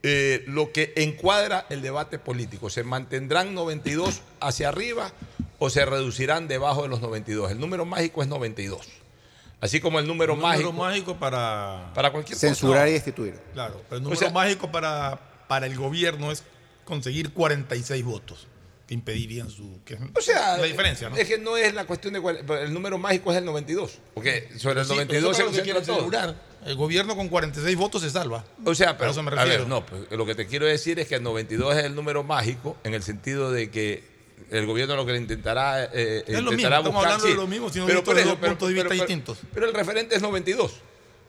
[0.03, 2.69] eh, lo que encuadra el debate político.
[2.69, 5.11] ¿Se mantendrán 92 hacia arriba
[5.59, 7.51] o se reducirán debajo de los 92?
[7.51, 8.87] El número mágico es 92.
[9.59, 11.91] Así como el número, Un número mágico, mágico para.
[11.95, 12.47] para cualquier cosa.
[12.47, 13.39] Censurar y destituir.
[13.53, 16.43] Claro, pero el O número sea- mágico para, para el gobierno es
[16.85, 18.47] conseguir 46 votos
[18.87, 19.81] que impedirían su.
[19.83, 21.17] Que O sea, la diferencia, ¿no?
[21.17, 24.49] es que no es la cuestión de cuál- el número mágico es el 92, porque
[24.57, 25.95] sobre el Sí, pero 92 se eso es lo que todo.
[25.95, 26.35] asegurar.
[26.65, 28.43] El gobierno con 46 votos se salva.
[28.65, 29.59] O sea, A pero eso me a refiero.
[29.59, 32.23] ver, no, pues, lo que te quiero decir es que el 92 es el número
[32.23, 34.03] mágico en el sentido de que
[34.51, 37.35] el gobierno lo que le intentará, eh, Es lo intentará mismo, estamos buscar, hablando de
[37.35, 39.37] lo mismo, sino pero por eso, dos pero- puntos de vista pero- pero- distintos.
[39.53, 40.73] Pero el referente es 92,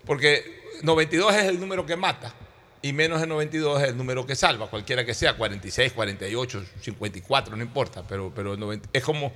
[0.07, 2.33] porque 92 es el número que mata
[2.83, 7.57] y menos de 92 es el número que salva, cualquiera que sea, 46, 48, 54,
[7.57, 9.33] no importa, pero, pero 90 es como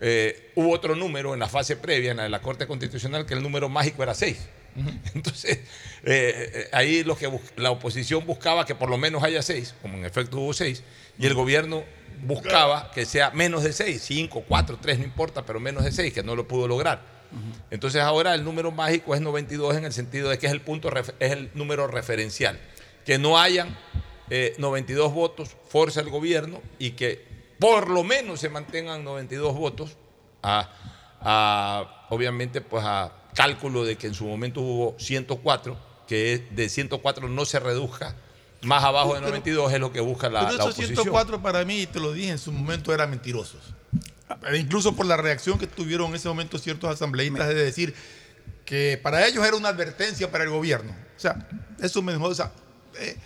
[0.00, 3.34] eh, hubo otro número en la fase previa, en la de la Corte Constitucional, que
[3.34, 4.48] el número mágico era 6.
[5.14, 5.58] Entonces,
[6.04, 9.96] eh, eh, ahí lo que la oposición buscaba que por lo menos haya 6, como
[9.96, 10.82] en efecto hubo 6,
[11.18, 11.84] y el gobierno
[12.22, 16.12] buscaba que sea menos de 6, 5, 4, 3, no importa, pero menos de 6,
[16.12, 17.16] que no lo pudo lograr.
[17.70, 20.90] Entonces ahora el número mágico es 92 en el sentido de que es el punto
[20.96, 22.58] es el número referencial.
[23.06, 23.76] Que no hayan
[24.28, 27.24] eh, 92 votos forza el gobierno y que
[27.58, 29.96] por lo menos se mantengan 92 votos
[30.42, 30.68] a,
[31.20, 35.76] a, obviamente pues a cálculo de que en su momento hubo 104,
[36.08, 38.16] que de 104 no se reduzca
[38.62, 41.04] más abajo de 92 es lo que busca la, Pero la esos oposición.
[41.04, 43.60] 104 para mí, te lo dije en su momento, eran mentirosos.
[44.54, 47.94] Incluso por la reacción que tuvieron en ese momento ciertos asambleístas de decir
[48.64, 50.92] que para ellos era una advertencia para el gobierno.
[51.16, 51.48] O sea,
[51.80, 52.50] eso me dejó, o sea,
[53.00, 53.16] eh,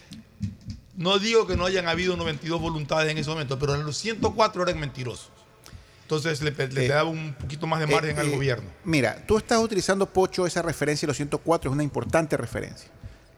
[0.96, 4.78] no digo que no hayan habido 92 voluntades en ese momento, pero los 104 eran
[4.78, 5.30] mentirosos.
[6.02, 8.68] Entonces le, le Eh, daba un poquito más de margen Eh, al eh, gobierno.
[8.84, 12.90] Mira, tú estás utilizando, Pocho, esa referencia de los 104, es una importante referencia.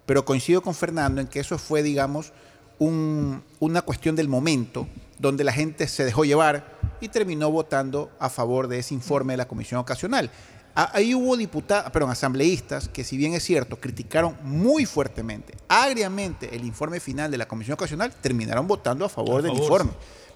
[0.06, 2.32] Pero coincido con Fernando en que eso fue, digamos,
[2.78, 8.28] un- una cuestión del momento, donde la gente se dejó llevar y terminó votando a
[8.28, 10.30] favor de ese informe de la Comisión Ocasional.
[10.74, 16.54] A- Ahí hubo diputados, perdón, asambleístas que, si bien es cierto, criticaron muy fuertemente, agriamente,
[16.54, 19.92] el informe final de la Comisión Ocasional, terminaron votando a favor A del informe.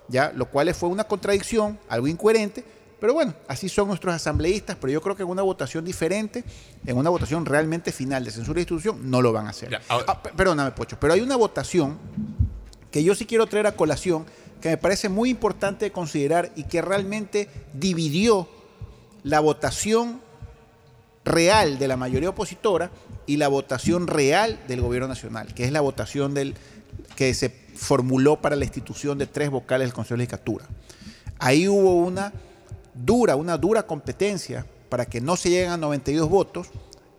[0.08, 0.32] ¿ya?
[0.34, 2.64] Lo cual fue una contradicción, algo incoherente,
[3.00, 6.44] pero bueno, así son nuestros asambleístas, pero yo creo que en una votación diferente,
[6.86, 9.70] en una votación realmente final de censura de institución, no lo van a hacer.
[9.70, 11.98] Ya, Ah, perdóname, Pocho, pero hay una votación
[12.90, 14.24] que yo sí quiero traer a colación,
[14.60, 18.48] que me parece muy importante considerar y que realmente dividió
[19.22, 20.20] la votación
[21.26, 22.90] real de la mayoría opositora
[23.26, 26.54] y la votación real del gobierno nacional, que es la votación del,
[27.16, 30.64] que se formuló para la institución de tres vocales del Consejo de Legislatura.
[31.38, 32.32] Ahí hubo una
[32.94, 36.68] dura, una dura competencia para que no se lleguen a 92 votos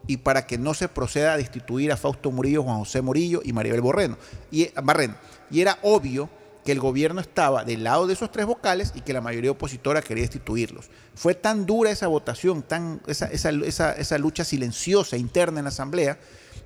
[0.07, 3.51] y para que no se proceda a destituir a Fausto Murillo, Juan José Morillo y
[3.51, 4.17] Maribel Borreno.
[4.49, 5.15] Y, Barreno.
[5.51, 6.29] Y era obvio
[6.67, 10.01] que el gobierno estaba del lado de esos tres vocales y que la mayoría opositora
[10.01, 10.89] quería destituirlos.
[11.15, 15.69] Fue tan dura esa votación, tan, esa, esa- esa- esa lucha silenciosa interna en la
[15.69, 16.19] Asamblea,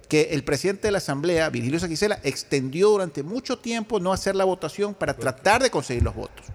[0.10, 4.44] que el presidente de la Asamblea, Virgilio Saquicela, extendió durante mucho tiempo no hacer la
[4.44, 6.48] votación para tratar de conseguir los votos.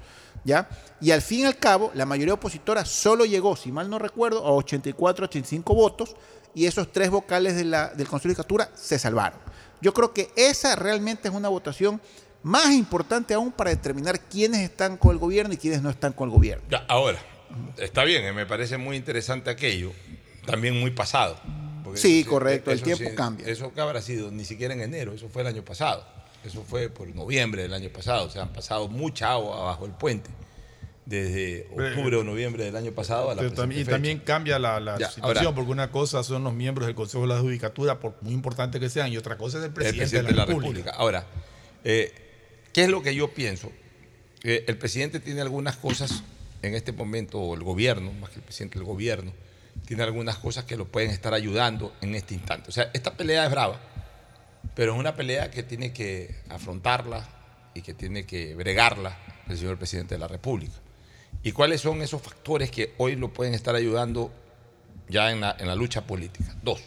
[0.44, 0.68] ¿ya?
[1.00, 4.44] Y al fin y al cabo, la mayoría opositora solo llegó, si mal no recuerdo,
[4.44, 6.16] a 84, 85 votos
[6.52, 9.38] y esos tres vocales de la- del Consejo de Legislatura se salvaron.
[9.80, 12.00] Yo creo que esa realmente es una votación
[12.46, 16.28] más importante aún para determinar quiénes están con el gobierno y quiénes no están con
[16.28, 16.62] el gobierno.
[16.70, 17.18] Ya, ahora,
[17.76, 19.90] está bien, eh, me parece muy interesante aquello,
[20.46, 21.36] también muy pasado.
[21.94, 23.48] Sí, eso correcto, el tiempo cambia.
[23.48, 26.06] Eso que habrá sido ni siquiera en enero, eso fue el año pasado.
[26.44, 29.92] Eso fue por noviembre del año pasado, o sea, han pasado mucha agua bajo el
[29.92, 30.30] puente
[31.04, 35.08] desde octubre o noviembre del año pasado a la y también cambia la, la Ya,
[35.10, 38.32] situación, ahora- porque una cosa son los miembros del Consejo de la Judicatura, por muy
[38.34, 40.90] importante que sean, y otra cosa es el el presidente, presidente de la República.
[40.90, 41.24] Ahora,
[41.82, 42.12] eh,
[42.76, 43.72] ¿qué es lo que yo pienso?
[44.42, 46.22] el presidente tiene algunas cosas
[46.60, 49.32] en este momento, o el gobierno, más que el presidente, el gobierno,
[49.86, 52.68] tiene algunas cosas que lo pueden estar ayudando en este instante.
[52.68, 53.80] O sea, esta pelea es brava,
[54.74, 57.26] pero es una pelea que tiene que afrontarla
[57.74, 60.74] y que tiene que bregarla el señor presidente de la República.
[61.42, 64.30] ¿Y cuáles son esos factores que hoy lo pueden estar ayudando
[65.08, 66.54] ya en la lucha política?
[66.62, 66.82] Dos.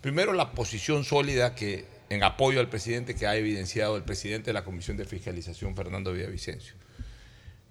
[0.00, 4.54] Primero, la posición sólida que en apoyo al presidente que ha evidenciado el presidente de
[4.54, 6.74] la Comisión de Fiscalización, Fernando Villavicencio.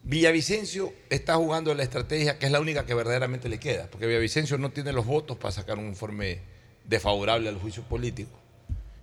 [0.04, 4.58] Villavicencio está jugando la estrategia que es la única que verdaderamente le queda, porque Villavicencio
[4.58, 6.42] no tiene los votos para sacar un informe
[6.84, 8.40] desfavorable al juicio político.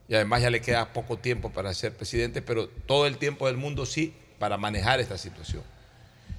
[0.08, 3.56] Y además ya le queda poco tiempo para ser presidente, pero todo el tiempo del
[3.56, 5.62] mundo sí para manejar esta situación.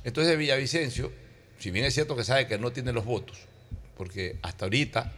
[0.03, 1.11] Entonces Villavicencio,
[1.59, 3.39] si bien es cierto que sabe que no tiene los votos,
[3.97, 5.11] porque hasta ahorita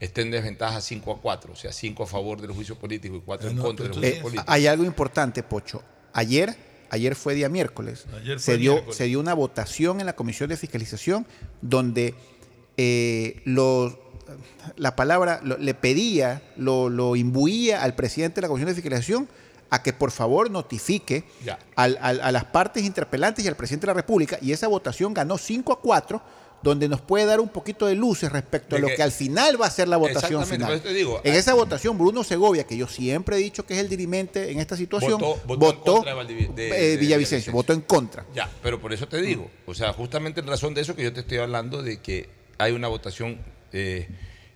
[0.00, 3.20] está en desventaja 5 a 4, o sea, 5 a favor del juicio político y
[3.20, 4.44] 4 en contra del juicio Eh, político.
[4.50, 5.82] hay algo importante, Pocho.
[6.12, 6.56] Ayer,
[6.90, 8.06] ayer fue día miércoles.
[8.16, 8.96] Ayer se, fue dio, miércoles.
[8.96, 11.26] se dio una votación en la Comisión de Fiscalización
[11.60, 12.14] donde
[12.76, 13.94] eh, los-
[14.76, 19.28] la palabra lo- le pedía, lo, lo imbuía al presidente de la Comisión de Fiscalización
[19.70, 21.24] a que por favor notifique
[21.76, 24.38] al- al- a las partes interpelantes y al presidente de la República.
[24.40, 26.22] Y esa votación ganó 5 a 4,
[26.62, 29.60] donde nos puede dar un poquito de luces respecto a lo que- que, al final
[29.60, 30.80] va a ser la votación final.
[30.82, 33.80] te digo, en hay- esa votación, Bruno Segovia, que yo siempre he dicho que es
[33.80, 37.52] el dirimente en esta situación, Votó- votó, votó en contra de eh, de Villavicencio.
[37.52, 38.26] votó en contra.
[38.34, 41.12] Ya, pero por eso te digo, o sea, justamente en razón de eso que yo
[41.12, 43.38] te estoy hablando de que hay una votación
[43.72, 44.08] eh,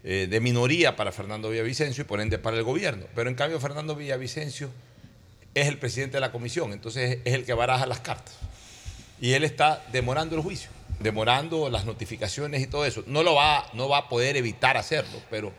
[0.03, 3.07] eh, de minoría para Fernando Villavicencio y por ende para el gobierno.
[3.15, 4.69] Pero en cambio Fernando Villavicencio
[5.55, 8.35] es el presidente de la comisión, entonces es el que baraja las cartas.
[9.21, 10.69] Y él está demorando el juicio,
[11.01, 13.03] demorando las notificaciones y todo eso.
[13.07, 15.53] No lo va, no va a poder evitar hacerlo, pero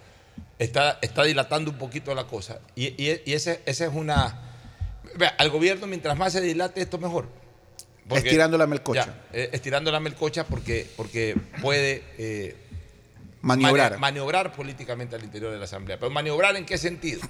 [0.60, 2.60] está, está dilatando un poquito la cosa.
[2.76, 4.42] Y, y, y ese, ese es una...
[5.38, 7.28] Al gobierno mientras más se dilate esto mejor.
[8.10, 9.06] Estirando la melcocha.
[9.06, 12.56] Ya, eh, estirando la melcocha porque, porque puede eh,
[13.42, 13.98] Maniobrar.
[14.00, 16.00] maniobrar políticamente al interior de la Asamblea.
[16.00, 17.22] Pero maniobrar en qué sentido?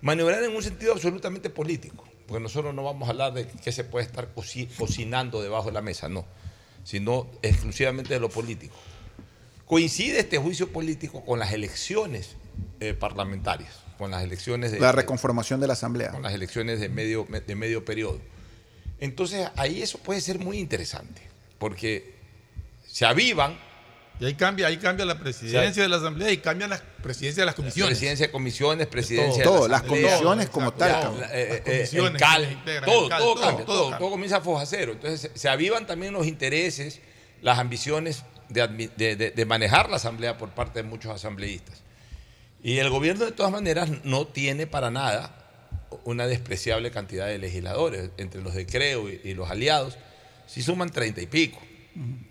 [0.00, 2.04] Maniobrar en un sentido absolutamente político.
[2.26, 5.72] Porque nosotros no vamos a hablar de qué se puede estar coci- cocinando debajo de
[5.72, 6.24] la mesa, no.
[6.88, 8.74] Sino exclusivamente de lo político.
[9.66, 12.36] Coincide este juicio político con las elecciones
[12.80, 16.12] eh, parlamentarias, con las elecciones de, La reconformación de la Asamblea.
[16.12, 18.18] con las elecciones de medio, de medio periodo.
[19.00, 21.20] Entonces ahí eso puede ser muy interesante,
[21.58, 22.14] porque
[22.86, 23.58] se avivan.
[24.20, 27.46] Y ahí cambia, ahí cambia la presidencia de la Asamblea y cambian las presidencias de
[27.46, 27.90] las comisiones.
[27.96, 31.20] Presidencia de comisiones, presidencia Todo, de la las Asamblea, comisiones como tal, cabrón.
[31.20, 33.42] la- eh, eh, Las comisiones el CAL, que se integran, todo, el CAL, todo todo,
[33.44, 34.10] cambia, todo todo, todo, cambia.
[34.10, 34.92] comienza a foja cero.
[34.92, 37.00] Entonces se, se avivan también los intereses,
[37.42, 41.82] las ambiciones de, de- de- de manejar la Asamblea por parte de muchos asambleístas.
[42.60, 45.32] Y el gobierno de todas maneras no tiene para nada
[46.02, 48.10] una despreciable cantidad de legisladores.
[48.16, 49.96] Entre los de Creo y, y los aliados,
[50.48, 51.60] sí suman treinta y pico.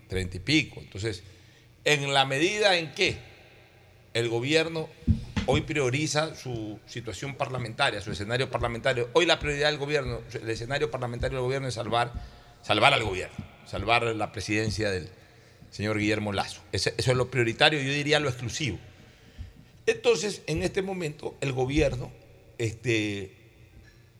[0.06, 0.80] Treinta y pico.
[0.80, 1.22] Entonces,
[1.84, 3.18] en la medida en que
[4.14, 4.88] el gobierno
[5.46, 10.90] hoy prioriza su situación parlamentaria, su escenario parlamentario, hoy la prioridad del gobierno, el escenario
[10.90, 12.12] parlamentario del gobierno es salvar,
[12.62, 13.36] salvar al gobierno,
[13.66, 15.08] salvar la presidencia del
[15.70, 16.60] señor Guillermo Lazo.
[16.72, 18.78] Eso es lo prioritario, yo diría lo exclusivo.
[19.86, 22.12] Entonces, en este momento, el gobierno
[22.58, 23.32] este,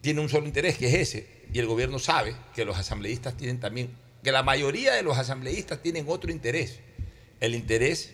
[0.00, 3.60] tiene un solo interés, que es ese, y el gobierno sabe que los asambleístas tienen
[3.60, 3.90] también,
[4.22, 6.80] que la mayoría de los asambleístas tienen otro interés,
[7.40, 8.12] el interés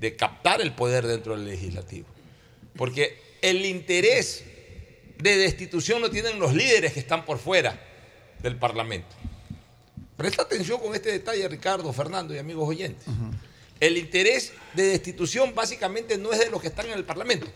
[0.00, 2.06] de captar el poder dentro del legislativo.
[2.76, 4.44] Porque el interés
[5.18, 7.80] de destitución lo tienen los líderes que están por fuera
[8.42, 9.14] del Parlamento.
[10.16, 13.06] Presta atención con este detalle, Ricardo, Fernando y amigos oyentes.
[13.80, 17.46] El interés de destitución básicamente no es de los que están en el Parlamento.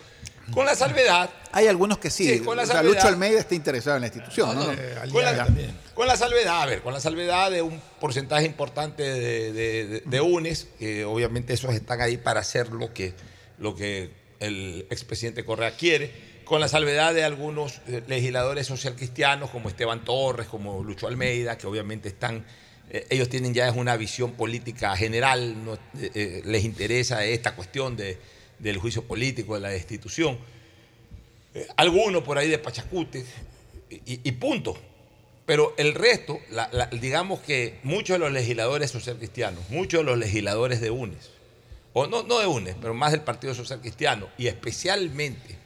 [0.52, 2.24] Con la salvedad Hay algunos que sí.
[2.38, 4.64] Sí, con la o sea, salvedad- Lucho Almeida está interesado en la institución, ¿no?
[4.64, 5.48] No, no, con, la,
[5.94, 10.02] con la salvedad, a ver, con la salvedad de un porcentaje importante de, de- de-
[10.04, 13.14] de UNES, que obviamente esos están ahí para hacer lo que,
[13.58, 16.12] lo que el expresidente Correa quiere,
[16.44, 21.66] con la salvedad de algunos eh, legisladores socialcristianos como Esteban Torres, como Lucho Almeida, que
[21.66, 22.44] obviamente están,
[22.90, 25.78] eh, ellos tienen ya es una visión política general, no, eh,
[26.14, 28.18] eh, les interesa esta cuestión de-
[28.58, 30.38] del juicio político, de la destitución
[31.76, 33.24] alguno por ahí de Pachacute
[33.90, 34.76] y, punto.
[35.46, 36.38] Pero el resto,
[37.00, 41.30] digamos que muchos de los legisladores social cristianos, muchos de los legisladores de UNES,
[41.94, 45.56] o no, no de UNES, pero más del Partido Social Cristiano, y especialmente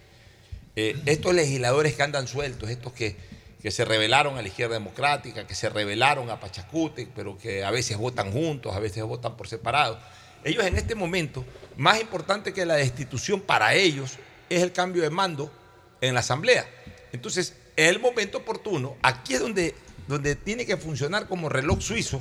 [0.76, 3.16] eh, estos legisladores que andan sueltos, estos que,
[3.61, 7.72] que se rebelaron a la izquierda democrática, que se rebelaron a Pachacute, pero que a
[7.72, 9.99] veces votan juntos, a veces votan por separado.
[10.45, 11.45] Ellos en este momento,
[11.76, 14.18] más importante que la destitución para ellos,
[14.49, 15.53] es el cambio de mando
[16.01, 16.68] en la Asamblea.
[17.12, 19.74] Entonces, es el momento oportuno, aquí es donde
[20.09, 22.20] donde tiene que funcionar como reloj suizo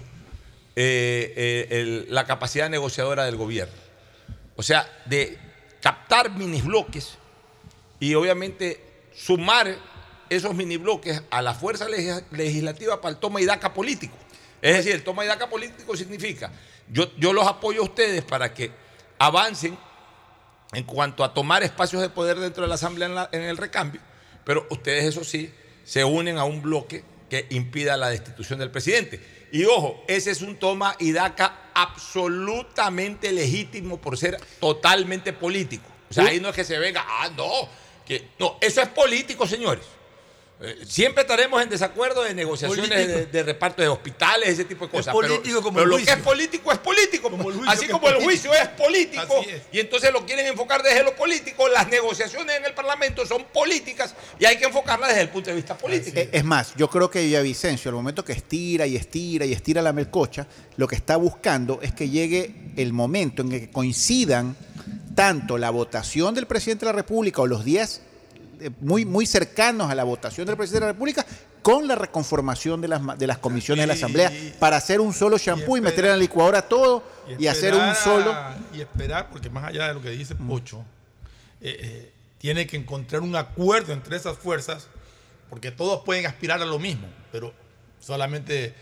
[0.76, 3.74] eh, eh, la capacidad negociadora del gobierno.
[4.56, 5.38] O sea, de
[5.82, 7.18] captar mini bloques
[8.00, 8.80] y obviamente
[9.16, 9.76] sumar
[10.30, 14.16] esos mini bloques a la fuerza legis- legislativa para el toma y daca político.
[14.62, 16.52] Es decir, el toma y daca político significa,
[16.92, 18.72] yo, yo los apoyo a ustedes para que
[19.18, 19.78] avancen
[20.74, 23.58] en cuanto a tomar espacios de poder dentro de la Asamblea en, la- en el
[23.58, 24.02] recambio,
[24.46, 29.48] pero ustedes, eso sí, se unen a un bloque que impida la destitución del presidente.
[29.52, 35.90] Y ojo, ese es un toma y daca absolutamente legítimo por ser totalmente político.
[36.10, 37.50] O sea, ahí no es que se venga, ah, no,
[38.06, 39.86] que no, eso es político, señores.
[40.64, 44.92] Eh, Siempre estaremos en desacuerdo de negociaciones de, de reparto de hospitales, ese tipo de
[44.92, 45.14] cosas.
[45.20, 46.16] pero- político como pero el lo que juicio.
[46.18, 47.30] es político es político.
[47.32, 49.62] juicio Así que como es el juicio es político, Así es.
[49.72, 54.14] y entonces lo quieren enfocar desde lo político, las negociaciones en el Parlamento son políticas
[54.40, 56.20] y hay que enfocarlas desde el punto de vista político.
[56.32, 59.94] Es más, yo creo que Villavicencio, al momento que estira y estira y estira la
[59.94, 60.46] melcocha,
[60.78, 64.56] lo que está buscando es que llegue el momento en el que coincidan
[65.16, 68.11] tanto la votación del presidente de la República o los días eh,
[68.80, 71.26] muy, muy cercanos a la votación del presidente de la República
[71.62, 75.38] con la reconformación de las, de las comisiones de la Asamblea para hacer un solo
[75.38, 77.04] shampoo y, meter en la licuadora todo
[77.40, 78.32] y, hacer un solo...
[78.32, 80.84] a- Y esperar, porque más allá de lo que dice Pocho,
[81.62, 84.88] eh, eh, tiene que encontrar un acuerdo entre esas fuerzas,
[85.50, 87.54] porque todos pueden aspirar a lo mismo, pero
[88.00, 88.74] solamente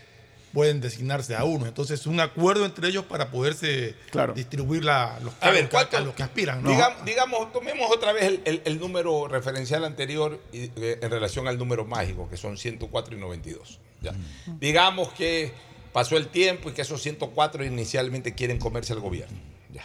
[0.52, 1.66] pueden designarse a uno.
[1.66, 4.32] Entonces, un acuerdo entre ellos para poderse Claro.
[4.34, 6.62] distribuir la- los A ver, cargos ¿cuánto- a los que aspiran.
[6.62, 6.70] ¿no?
[6.70, 11.46] Digam- digamos, tomemos otra vez el, el- el número referencial anterior y, eh, en relación
[11.46, 13.78] al número mágico, que son 104 y 92.
[14.02, 14.12] Ya.
[14.60, 15.52] Digamos que
[15.92, 19.38] pasó el tiempo y que esos 104 inicialmente quieren comerse al gobierno.
[19.72, 19.82] Ya.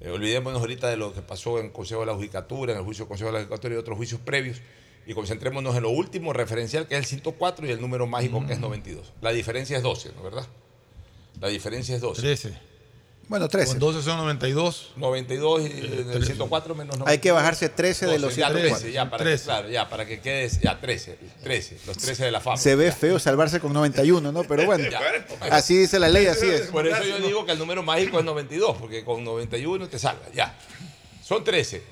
[0.00, 2.84] Eh, olvidémonos ahorita de lo que pasó en el Consejo de la Judicatura, en el
[2.84, 4.58] juicio del Consejo de la Judicatura y otros juicios previos,
[5.06, 8.54] y concentrémonos en lo último referencial, que es el 104, y el número mágico, que
[8.54, 9.12] es 92.
[9.20, 10.46] La diferencia es 12, ¿no verdad?
[11.40, 12.20] La diferencia es 12.
[12.22, 12.58] 13.
[13.28, 13.72] Bueno, 13.
[13.72, 14.92] Con 12 son 92.
[14.96, 17.08] 92 y el 104 menos 92.
[17.08, 18.78] Hay que bajarse 13 de los 12, ya 104.
[18.78, 19.42] 13, ya para 13.
[19.42, 22.56] Que, claro, ya para que quedes ya 13, 13, los 13 de la fama.
[22.56, 24.44] Se ve feo salvarse con 91, ¿no?
[24.44, 25.00] Pero bueno, Ya.
[25.50, 26.62] así dice la ley, así es.
[26.68, 30.22] Por eso yo digo que el número mágico es 92, porque con 91 te salva,
[30.32, 30.56] ya.
[31.24, 31.82] Son 13.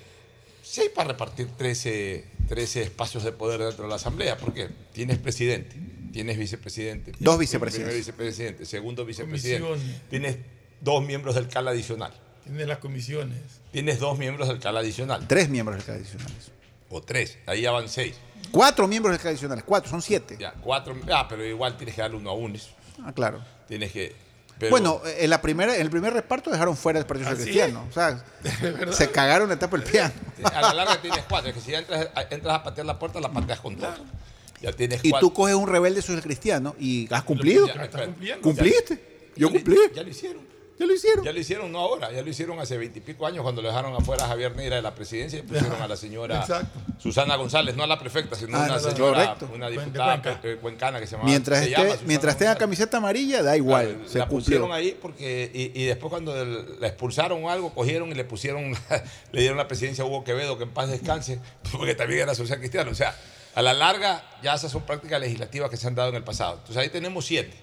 [0.62, 5.18] Si hay para repartir 13, 13 espacios de poder dentro de la Asamblea, porque tienes
[5.18, 5.76] presidente,
[6.12, 7.12] tienes vicepresidente.
[7.18, 7.95] Dos vicepresidentes.
[7.95, 9.66] Primer vicepresidente, segundo vicepresidente.
[9.66, 10.11] Comisiones.
[10.11, 10.36] Tienes
[10.80, 12.12] dos miembros del CAL adicional.
[12.45, 13.38] Tiene las comisiones.
[13.72, 15.26] Tienes dos miembros del CAL adicional.
[15.26, 16.53] Tres miembros del CAL adicionales.
[16.90, 18.16] O tres, ahí ya van seis.
[18.51, 20.36] Cuatro miembros del CAL adicionales, cuatro, son siete.
[20.38, 20.95] Ya, cuatro.
[21.12, 22.70] Ah, pero igual tienes que darle uno a unos.
[23.03, 23.42] Ah, claro.
[23.66, 24.14] Tienes que.
[24.59, 27.85] Pero- Bueno, en, la primera, en el primer reparto dejaron fuera el Partido Así Cristiano.
[27.89, 28.25] O sea,
[28.93, 30.13] se cagaron la etapa del piano.
[30.45, 31.51] a la larga tienes cuatro.
[31.51, 33.95] Es que si ya entras, a- entras a patear la puerta, la pateas con todo.
[34.61, 35.29] Ya tienes Y cuatro.
[35.29, 37.67] tú coges un rebelde social cristiano y has cumplido.
[37.67, 38.39] Ya.
[38.41, 39.31] ¿Cumpliste?
[39.37, 39.77] Yo cumplí.
[39.95, 40.54] Ya lo hicieron.
[40.79, 41.25] Ya lo hicieron.
[41.25, 44.25] Ya lo hicieron, no ahora, ya lo hicieron hace veintipico años cuando lo dejaron afuera
[44.25, 46.81] a Javier Neira de la presidencia y pusieron a la señora Exacto.
[46.99, 49.51] Susana González, no a la prefecta, sino Ah, una no, señora, correcto.
[49.55, 50.41] una diputada Cuenca.
[50.43, 53.57] eh, cuencana que se llama Mientras, se llama esté, Susana mientras tenga camiseta amarilla, da
[53.57, 53.87] igual.
[53.95, 58.11] Claro, se la pusieron ahí porque y, y después cuando la expulsaron o algo cogieron
[58.11, 58.72] y le pusieron
[59.33, 61.39] le dieron la presidencia a Hugo Quevedo que en paz descanse
[61.72, 63.16] porque también era social cristiano o sea
[63.55, 66.55] a la larga ya esas son prácticas legislativas que se han dado en el pasado
[66.55, 67.55] entonces ahí tenemos siete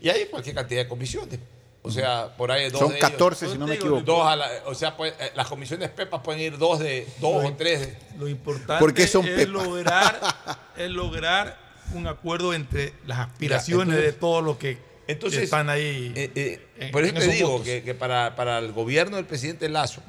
[0.00, 1.38] y hay cualquier cantidad de comisiones
[1.82, 4.02] o sea por ahí dos Son de ellos- 14, si no me equivoco.
[4.02, 7.44] dos a la- o sea pues, eh, las comisiones pepas pueden ir dos de dos
[7.44, 10.20] o tres de- Lo importante ¿Por qué son es, lograr,
[10.76, 11.58] es lograr
[11.94, 14.78] un acuerdo entre las aspiraciones entonces- de todos los que
[15.08, 16.12] Entonces, están ahí.
[16.14, 19.68] eh, eh, en- por eso te digo que, que para, para el gobierno del presidente
[19.68, 20.00] Lazo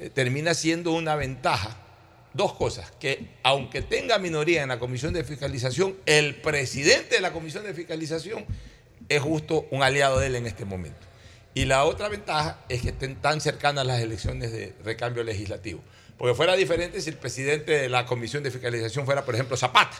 [0.00, 1.76] eh, termina siendo una ventaja.
[2.34, 7.32] Dos cosas, que aunque tenga minoría en la comisión de fiscalización, el presidente de la
[7.32, 8.44] comisión de fiscalización
[9.08, 10.98] es justo un aliado de él en este momento.
[11.54, 15.80] Y la otra ventaja es que estén tan cercanas las elecciones de recambio legislativo.
[16.16, 19.96] Porque fuera diferente si el presidente de la comisión de fiscalización fuera, por ejemplo, Zapata.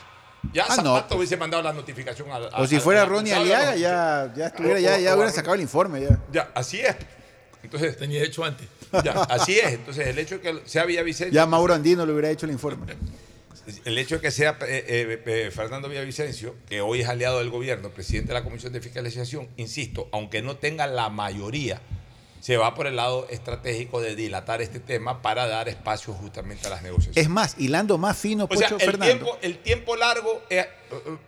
[0.53, 3.09] Ya Ah, no, Zapata hubiese mandado la notificación a, a- O si a- fuera al
[3.09, 6.01] Ronnie Aliaga, ya, ya estuviera, ya, O- ya o- sacado el informe.
[6.01, 6.19] Ya.
[6.31, 6.95] Ya, así es.
[7.61, 8.67] Entonces, Tenía hecho antes.
[9.03, 9.73] ya, así es.
[9.73, 12.85] Entonces, el hecho de que sea Villavicencio, Ya Mauro Andino le hubiera hecho el informe.
[13.85, 17.49] el hecho de que sea eh, eh, eh, Fernando Villavicencio, que hoy es aliado del
[17.49, 21.81] gobierno, presidente de la Comisión de Fiscalización, insisto, aunque no tenga la mayoría,
[22.39, 26.69] se va por el lado estratégico de dilatar este tema para dar espacio justamente a
[26.69, 27.17] las negociaciones.
[27.17, 29.25] Es más, hilando más fino, O sea, Pocho el Fernando.
[29.25, 30.65] tiempo, el tiempo largo, eh,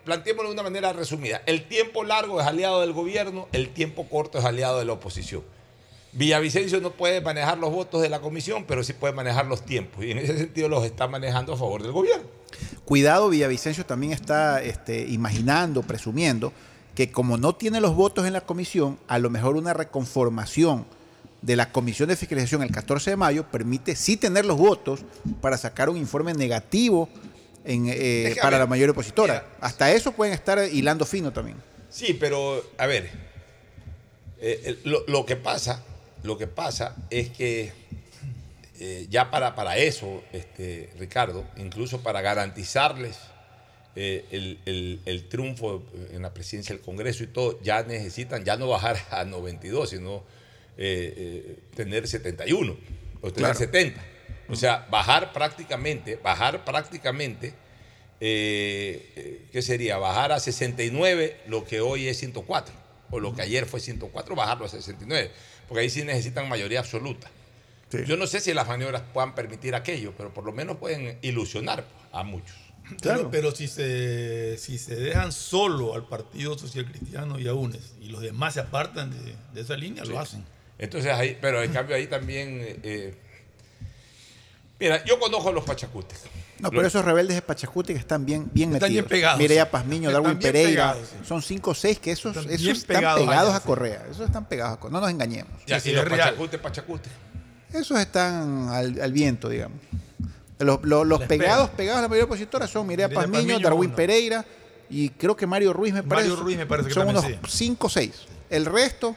[0.05, 4.39] planteémoslo de una manera resumida, el tiempo largo es aliado del gobierno, el tiempo corto
[4.39, 5.43] es aliado de la oposición.
[6.13, 10.03] Villavicencio no puede manejar los votos de la comisión, pero sí puede manejar los tiempos,
[10.03, 12.25] y en ese sentido los está manejando a favor del gobierno.
[12.85, 16.51] Cuidado, Villavicencio también está este, imaginando, presumiendo,
[16.95, 20.85] que como no tiene los votos en la comisión, a lo mejor una reconformación
[21.41, 24.99] de la comisión de fiscalización el 14 de mayo permite sí tener los votos
[25.41, 27.09] para sacar un informe negativo
[27.63, 29.45] en, eh, Es que, a para ver, la mayoría opositora.
[29.59, 31.57] Hasta eso pueden estar hilando fino también.
[31.89, 33.05] Sí, pero a ver,
[34.39, 35.83] eh, eh, lo, lo que pasa,
[36.23, 37.71] lo que pasa es que
[38.79, 43.17] eh, ya para, para eso, este, Ricardo, incluso para garantizarles
[43.95, 48.55] eh, el, el- el triunfo en la presidencia del Congreso y todo, ya necesitan ya
[48.57, 50.23] no bajar a 92, sino
[50.77, 52.71] eh, eh, tener 71
[53.21, 53.53] o tener Claro.
[53.59, 54.01] 70.
[54.49, 57.53] O sea, bajar prácticamente, bajar prácticamente,
[58.19, 59.97] eh, eh, ¿qué sería?
[59.97, 62.73] Bajar a 69 lo que hoy es 104,
[63.11, 65.31] o lo que ayer fue 104, bajarlo a 69,
[65.71, 67.31] porque ahí sí necesitan mayoría absoluta.
[68.05, 71.85] Yo no sé si las maniobras puedan permitir aquello, pero por lo menos pueden ilusionar
[72.11, 72.57] a muchos.
[73.01, 77.93] Pero, pero si, se, si se dejan solo al Partido Social Cristiano y a UNES
[78.01, 80.11] y los demás se apartan de, de esa línea, Sí.
[80.11, 80.43] lo hacen.
[80.77, 83.13] Entonces ahí, pero en cambio ahí también, eh, eh,
[84.77, 86.23] mira, yo conozco a los pachacutes.
[86.61, 89.39] No, pero esos rebeldes de Pachacuti que están bien, bien Están bien pegados.
[89.39, 90.93] Mireya Pazmiño, Están Darwin Pereira.
[90.93, 91.27] pegados, sí.
[91.27, 93.65] Son cinco o seis que esos, Están esos están pegados pegados, allá, a sí.
[93.67, 94.05] Correa.
[94.11, 94.93] Esos están pegados a Correa.
[94.93, 95.51] No nos engañemos.
[95.65, 96.29] Ya, Sí, y sí, los es real.
[96.29, 97.11] pachacutes, pachacutes.
[97.73, 99.77] Esos están al, al viento, digamos.
[100.59, 101.77] Los, los- los Les pegados, pega.
[101.77, 103.95] pegados a la mayoría opositora son Mireya Pazmiño, Pazmiño, Darwin uno.
[103.95, 104.45] Pereira
[104.89, 106.29] y creo que Mario Ruiz me parece.
[106.29, 107.35] Mario Ruiz me parece que Son unos sí.
[107.47, 108.11] cinco o seis.
[108.49, 109.15] El resto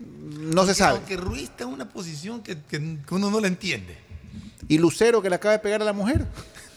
[0.00, 0.98] no se sabe.
[0.98, 3.96] Aunque Ruiz está en una posición que, que- que uno no la entiende.
[4.70, 6.24] Y Lucero que le acaba de pegar a la mujer.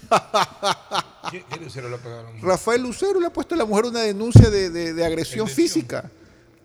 [1.32, 2.44] ¿Qué, qué Lucero le ha pegado a la mujer?
[2.46, 6.10] Rafael Lucero le ha puesto a la mujer una denuncia de, de- de agresión física.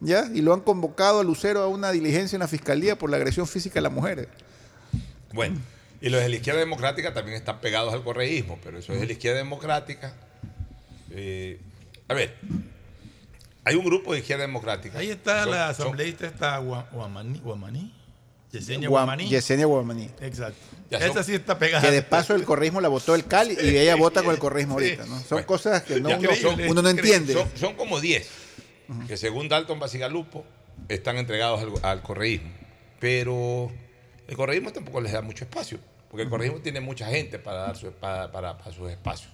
[0.01, 0.26] ¿Ya?
[0.33, 3.47] Y lo han convocado a Lucero a una diligencia en la fiscalía por la agresión
[3.47, 4.29] física a la mujer.
[5.33, 5.59] Bueno,
[6.01, 9.07] y los de la izquierda democrática también están pegados al correísmo, pero eso es de
[9.07, 10.14] la izquierda democrática.
[11.11, 11.59] Eh,
[12.09, 12.37] a ver,
[13.64, 14.99] hay un grupo de izquierda democrática.
[14.99, 17.41] Ahí está Son- la son- asambleísta, está Gua- Guamaní.
[17.41, 17.95] Guamaní.
[18.53, 19.29] Yesenia Guam- Guamaní.
[19.29, 20.11] Yesenia Guamaní.
[20.21, 20.59] Exacto.
[20.91, 21.83] Esa sí está pegada.
[21.83, 24.79] Que de paso el correísmo la votó el Cali y ella vota con el correísmo
[24.79, 24.85] Sí.
[24.87, 25.05] ahorita.
[25.07, 25.17] ¿no?
[25.19, 26.09] Son Bueno, cosas que no,
[26.69, 27.35] uno, no entiende.
[27.35, 28.29] Son, son como 10
[29.07, 30.47] que según Dalton Basigalupo
[30.89, 32.51] están entregados al, al correísmo.
[33.01, 33.71] Pero
[34.27, 35.79] el correísmo tampoco les da mucho espacio,
[36.11, 39.31] porque el correísmo tiene mucha gente para dar su, para, para- para sus espacios.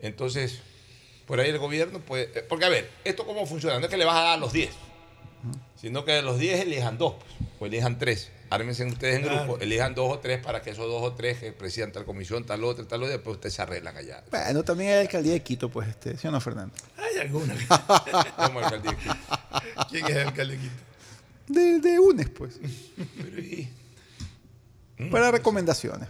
[0.00, 0.60] Entonces,
[1.26, 2.30] por ahí el gobierno puede...
[2.34, 3.78] eh, Porque a ver, ¿esto cómo funciona?
[3.78, 4.70] No es que le vas a dar a los 10,
[5.76, 8.30] sino que de los 10 elijan dos, pues, o elijan tres.
[8.50, 9.44] Ármense ustedes en Claro.
[9.44, 12.44] grupo, elijan dos o tres para que esos dos o tres que presidan tal comisión,
[12.44, 14.24] tal otra, tal otra, después ustedes se arreglan allá.
[14.30, 16.74] Bueno, también hay alcaldía de Quito, pues, este, ¿sí o no, Fernando?
[16.96, 17.54] Hay alguna.
[18.36, 19.16] Alcaldía de Quito.
[19.90, 20.74] ¿Quién es el alcalde de Quito?
[21.48, 22.58] De, de UNES, pues.
[23.16, 23.68] Pero, y-
[25.10, 26.08] Para recomendaciones.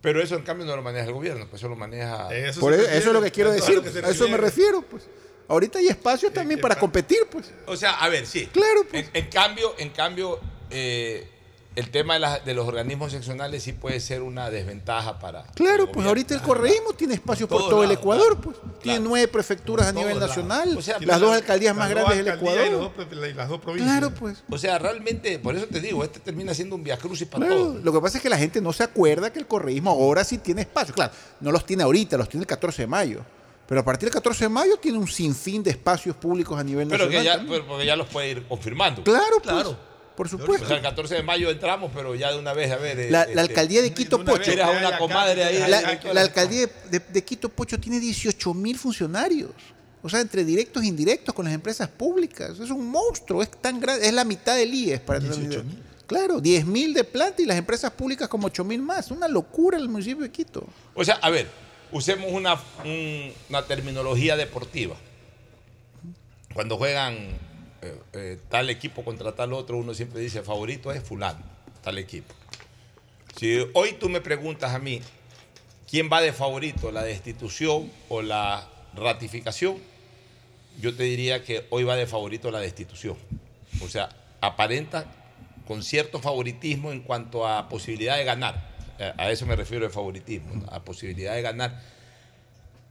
[0.00, 2.32] Pero eso en cambio no lo maneja el gobierno, pues eso lo maneja...
[2.34, 3.82] Eso, Por eso, refiere, eso es lo que quiero decir.
[4.04, 5.02] A eso me refiero, pues.
[5.50, 7.50] Ahorita hay espacio también para pa- competir, pues.
[7.66, 8.46] O sea, a ver, sí.
[8.46, 9.06] Claro, pues.
[9.12, 10.38] En, en cambio, en cambio
[10.70, 11.28] eh,
[11.76, 15.44] el tema de, los organismos seccionales sí puede ser una desventaja para...
[15.54, 16.08] Claro, pues gobierno.
[16.10, 18.56] ahorita el correísmo tiene espacio por todo el Ecuador, pues.
[18.82, 20.76] Tiene nueve prefecturas a nivel nacional.
[20.76, 22.60] O sea, las dos alcaldías más dos grandes del y Ecuador.
[22.60, 23.90] las dos- y las dos provincias.
[23.98, 24.42] Claro, pues.
[24.50, 27.84] O sea, realmente, por eso te digo, este termina siendo un viacrucis para Claro, todos.
[27.84, 30.38] lo que pasa es que la gente no se acuerda que el correísmo ahora sí
[30.38, 30.94] tiene espacio.
[30.94, 33.24] Claro, no los tiene ahorita, los tiene el 14 de mayo.
[33.70, 36.88] Pero a partir del 14 de mayo tiene un sinfín de espacios públicos a nivel
[36.88, 37.38] Pero nacional.
[37.38, 39.04] que ya, pero- porque ya los puede ir confirmando.
[39.04, 39.42] claro, pues.
[39.54, 39.78] Claro.
[40.16, 40.66] Por O supuesto.
[40.66, 43.10] sea, el 14 de mayo entramos, pero ya de una vez, a ver...
[43.12, 44.32] La, este, la alcaldía de Quito una.
[44.32, 44.50] Pocho.
[44.52, 45.70] Una comadre ahí.
[45.70, 45.88] La, acá.
[46.08, 49.52] ahí- la alcaldía de, Quito Pocho tiene 18 mil funcionarios.
[50.02, 52.58] O sea, entre directos e indirectos con las empresas públicas.
[52.58, 55.00] Es un monstruo, es tan grande, es la mitad del IES.
[55.00, 55.74] Para tener una 18 idea.
[55.74, 55.82] mil.
[56.06, 59.10] Claro, 10 mil de planta y las empresas públicas como 8 mil más.
[59.12, 60.66] Una locura el municipio de Quito.
[60.94, 61.46] O sea, a ver,
[61.92, 64.96] usemos una, un- una terminología deportiva.
[66.54, 67.14] Cuando juegan
[67.82, 71.40] eh, eh, tal equipo contra tal otro, uno siempre dice favorito es fulano,
[71.82, 72.34] tal equipo.
[73.36, 75.00] Si hoy tú me preguntas a mí
[75.88, 79.78] quién va de favorito, la destitución o la ratificación,
[80.80, 83.16] yo te diría que hoy va de favorito la destitución.
[83.82, 84.08] O sea,
[84.40, 85.06] aparenta
[85.66, 88.69] con cierto favoritismo en cuanto a posibilidad de ganar.
[89.00, 91.80] Eh, A eso me refiero de favoritismo, a posibilidad de ganar.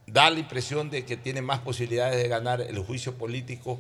[0.08, 3.80] Da la impresión de que tiene más posibilidades de ganar el juicio político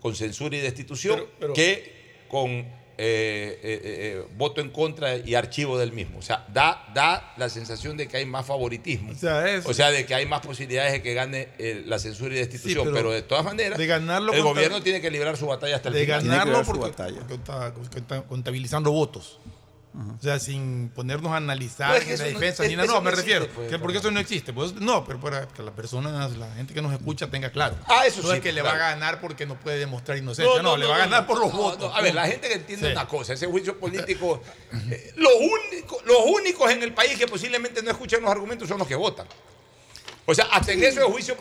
[0.00, 2.50] con censura y destitución Pero- pero- que con
[2.98, 6.18] eh, eh, voto en contra y archivo del mismo.
[6.18, 9.12] O sea, da, da la sensación de que hay más favoritismo.
[9.12, 11.98] O sea, es- O sea, de que hay más posibilidades de que gane eh, la
[11.98, 12.84] censura y destitución.
[12.84, 15.76] pero pero, de todas maneras, de ganarlo el contra- gobierno tiene que librar su batalla
[15.76, 16.22] hasta el De final.
[16.22, 17.20] Que ganarlo batalla.
[17.74, 19.40] porque está contabilizando votos.
[19.98, 22.86] O sea, sin ponernos a analizar No, es que ni eso la defensa ni nada.
[22.86, 23.54] No, no me existe, refiero.
[23.54, 24.52] pues, que porque eso no existe.
[24.52, 27.76] Pues, no, pero para que las personas, la gente que nos escucha tenga claro.
[27.86, 30.62] Ah, eso no sí, es que le va a ganar porque no puede demostrar inocencia.
[30.62, 31.90] No, le va a ganar por los no, votos.
[31.90, 31.96] no.
[31.96, 32.92] A ver, la gente que entiende Sí.
[32.92, 34.42] una cosa, ese juicio político,
[34.90, 38.76] eh, los, únicos, los únicos en el país que posiblemente no escuchan los argumentos son
[38.78, 39.26] los que votan.
[40.28, 41.36] O sea, hasta en eso es juicio.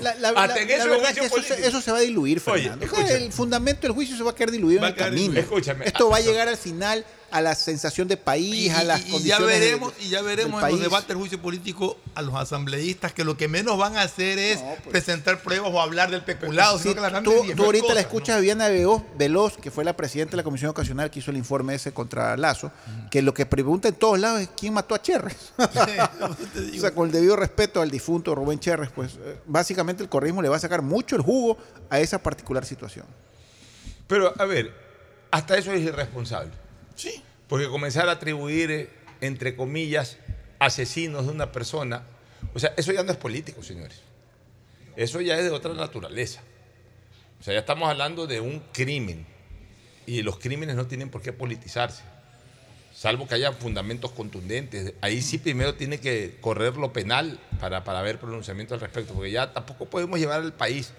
[0.00, 1.68] La, la- hasta en la eso es verdad es que juicio eso se, político.
[1.68, 2.86] eso se va a diluir, Fernando.
[3.08, 5.20] El fundamento del juicio se va a quedar diluido Va en el camino.
[5.22, 5.40] diluido.
[5.42, 5.84] Escúchame.
[5.86, 9.06] Esto va a llegar al final a la sensación de país, a las y, y
[9.06, 12.22] ya condiciones de- veremos, y ya veremos del en los debates del juicio político a
[12.22, 14.60] los asambleístas que lo que menos van a hacer es
[14.90, 18.36] presentar pruebas o hablar del peculado, Sí, sino que la tú, tú ahorita la escuchas
[18.36, 21.36] a Viviana Veloz, Veloz, que fue la presidenta de la Comisión Ocasional que hizo el
[21.36, 22.72] informe ese contra Lazo,
[23.10, 25.36] que lo que pregunta en todos lados es quién mató a Cherres.
[25.58, 30.42] o sea, con el debido respeto al difunto Rubén Cherres, pues eh, básicamente el correísmo
[30.42, 31.58] le va a sacar mucho el jugo
[31.90, 33.06] a esa particular situación.
[34.06, 34.72] Pero, a ver,
[35.30, 36.50] hasta eso es irresponsable.
[36.98, 37.22] Sí.
[37.46, 38.90] Porque comenzar a atribuir, eh,
[39.20, 40.18] entre comillas,
[40.58, 42.02] asesinos de una persona,
[42.54, 44.00] o sea, eso ya no es político, señores.
[44.96, 46.42] Eso ya es de otra naturaleza.
[47.40, 49.24] O sea, ya estamos hablando de un crimen.
[50.06, 52.02] Y los crímenes no tienen por qué politizarse.
[52.92, 54.94] Salvo que haya fundamentos contundentes.
[55.00, 59.14] Ahí sí primero tiene que correr lo penal para, para ver pronunciamiento al respecto.
[59.14, 60.92] Porque ya tampoco podemos llevar al país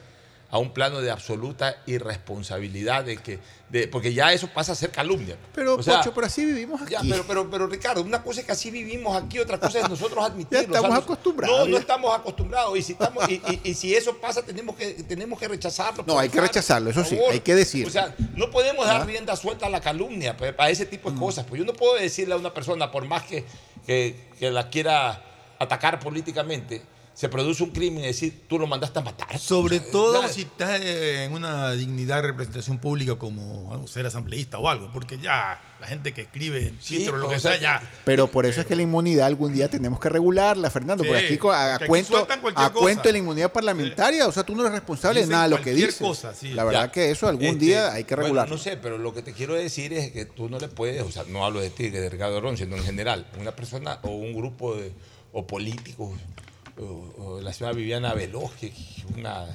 [0.51, 1.77] a un plano de absoluta
[2.23, 3.03] irresponsabilidad.
[3.05, 3.39] De que,
[3.69, 5.37] de, porque ya eso pasa a ser calumnia.
[5.53, 6.91] Pero, O sea, Pocho, pero así vivimos aquí.
[6.93, 9.89] ya, pero, pero, pero Ricardo, una cosa es que así vivimos aquí, otra cosa es
[9.89, 10.73] nosotros admitirlo.
[10.73, 12.77] Ya estamos acostumbrados, No, no estamos acostumbrados.
[12.77, 16.03] Y si, estamos, y, y- y si eso pasa, tenemos que, tenemos que rechazarlo.
[16.07, 17.85] No, hay que rechazarlo, eso sí, hay que decir.
[17.85, 21.17] O sea, no podemos dar rienda suelta a la calumnia pues, a ese tipo de
[21.19, 21.45] cosas.
[21.47, 23.45] Pues yo no puedo decirle a una persona, por más que,
[23.85, 25.23] que, que la quiera
[25.59, 26.81] atacar políticamente,
[27.19, 29.37] se produce un crimen y decir, tú lo mandaste a matar.
[29.37, 34.05] Sobre O sea, todo ya- si estás en una dignidad de representación pública como ser
[34.05, 37.81] asambleísta o algo, porque ya la gente que escribe Sí, títulos, lo que sea, ya.
[38.05, 41.03] Pero por eso es que la inmunidad algún día tenemos que regularla, Fernando.
[41.03, 44.43] Sí, por aquí a, porque aquí cuento, a cuento de la inmunidad parlamentaria, o sea,
[44.43, 46.01] tú no eres responsable de nada de lo que cualquier dices.
[46.07, 46.53] cosa, sí.
[46.53, 46.91] la verdad Ya.
[46.93, 48.55] que eso algún Este, día hay que bueno, regularlo.
[48.55, 51.11] no sé, pero lo que te quiero decir es que tú no le puedes, o
[51.11, 54.11] sea, no hablo de ti, que de Ricardo Ron, sino en general, una persona o
[54.11, 54.93] un grupo de,
[55.33, 56.11] o políticos,
[56.79, 59.45] o, o la señora Viviana Veloz, que es una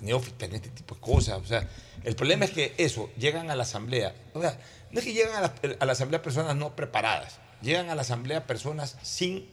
[0.00, 1.38] neófita en este tipo de cosas.
[1.38, 1.68] O sea,
[2.04, 4.58] el problema es que eso, llegan a la asamblea, o sea,
[4.90, 8.02] no es que llegan a la, a la asamblea personas no preparadas, llegan a la
[8.02, 9.48] asamblea personas sin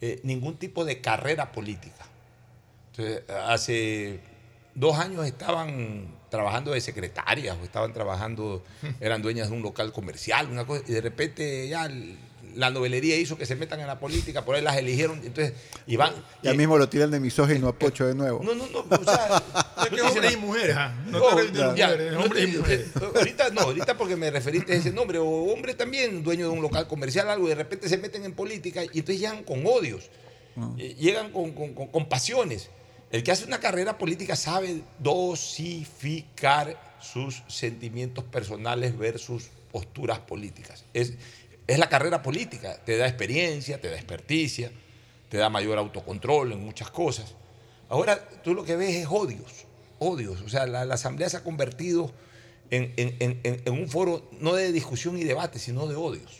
[0.00, 2.06] eh, ningún tipo de carrera política.
[2.90, 4.20] Entonces, hace
[4.74, 8.62] dos años estaban trabajando de secretarias o estaban trabajando,
[9.00, 12.18] eran dueñas de un local comercial, una cosa, y de repente ya el-
[12.56, 15.54] la novelería hizo que se metan en la política, por ahí las eligieron, entonces,
[15.86, 16.12] y van...
[16.42, 18.40] Ya y- mismo lo tiran de misógino a Pocho de nuevo.
[18.42, 19.42] no, no, no, o sea,
[19.82, 21.18] Es que hombres y mujeres, ah, no
[21.74, 22.86] ya, mujeres, no hombres y mujeres.
[23.16, 26.62] ahorita no, ahorita porque me referiste a ese nombre, o hombre también, dueño de un
[26.62, 30.10] local comercial, algo, y de repente se meten en política y entonces llegan con odios,
[30.78, 32.68] eh, llegan con, con- con- con pasiones.
[33.10, 40.84] El que hace una carrera política sabe dosificar sus sentimientos personales versus posturas políticas.
[40.94, 41.14] Es,
[41.66, 44.70] es la carrera política, te da experiencia, te da experticia,
[45.28, 47.34] te da mayor autocontrol en muchas cosas.
[47.88, 49.66] Ahora tú lo que ves es odios,
[49.98, 50.40] odios.
[50.42, 52.12] O sea, la, asamblea se ha convertido
[52.70, 56.38] en, un foro no de discusión y debate, sino de odios.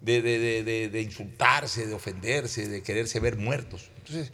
[0.00, 3.90] De, insultarse, de ofenderse, de quererse ver muertos.
[3.96, 4.32] Entonces,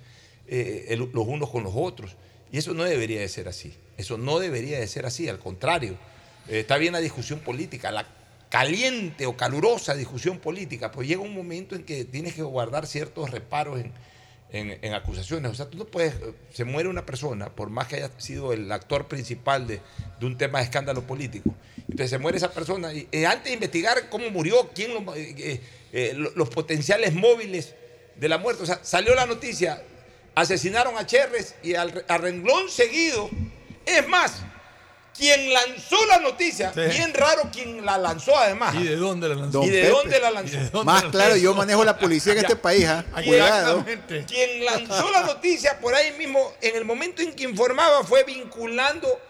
[0.48, 2.16] eh, los unos con los otros.
[2.50, 3.74] Y eso no debería de ser así.
[3.96, 5.28] Eso no debería de ser así.
[5.28, 5.96] Al contrario,
[6.48, 8.06] eh, está bien la discusión política, la
[8.52, 13.30] caliente o calurosa discusión política, pues llega un momento en que tienes que guardar ciertos
[13.30, 13.92] reparos en,
[14.82, 15.50] en- acusaciones.
[15.50, 16.12] O sea, tú no puedes,
[16.52, 19.80] se muere una persona, por más que haya sido el actor principal de,
[20.20, 21.54] de un tema de escándalo político.
[21.78, 25.58] Entonces se muere esa persona y eh, antes de investigar cómo murió, quién eh,
[25.94, 27.74] eh, lo- los potenciales móviles
[28.16, 28.64] de la muerte.
[28.64, 29.82] O sea, salió la noticia,
[30.34, 33.30] asesinaron a Cherres y al a renglón seguido.
[33.86, 34.42] Es más,
[35.16, 36.80] quien lanzó la noticia, Sí.
[36.96, 38.74] bien raro quien la lanzó además.
[38.74, 39.58] ¿Y de dónde la lanzó?
[39.58, 39.92] Don ¿Y de Pepe.
[39.92, 40.54] dónde la lanzó?
[40.56, 41.42] ¿Y de dónde Más la claro, lanzó?
[41.44, 42.42] yo manejo la policía en Ya.
[42.48, 43.04] este país, ¿ah?
[43.12, 43.84] Ahí Cuidado.
[44.26, 49.20] Quien lanzó la noticia por ahí mismo, en el momento en que informaba, fue vinculando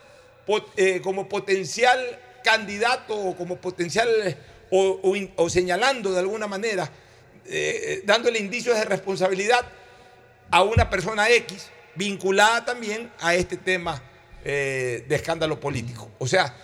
[0.47, 1.99] pot- eh, como potencial
[2.45, 4.37] candidato o como potencial eh,
[4.71, 6.89] o, o in- o señalando de alguna manera,
[7.47, 9.65] eh, dándole indicios de responsabilidad
[10.51, 14.01] a una persona X vinculada también a este tema
[14.45, 16.11] eh, de escándalo político.
[16.19, 16.55] O sea,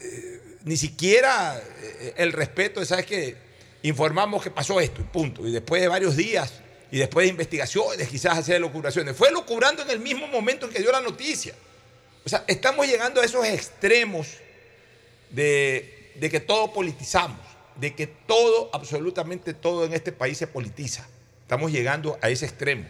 [0.00, 3.36] eh, ni siquiera eh, el respeto ¿sabes qué?
[3.82, 5.46] Informamos que pasó esto y punto.
[5.46, 6.52] Y después de varios días
[6.90, 9.16] y después de investigaciones, quizás hacer locuraciones.
[9.16, 11.54] Fue locurando en el mismo momento en que dio la noticia.
[12.24, 14.28] O sea, estamos llegando a esos extremos
[15.30, 17.40] de, de que todo politizamos.
[17.76, 21.06] de que todo, absolutamente todo en este país se politiza.
[21.42, 22.86] Estamos llegando a ese extremo.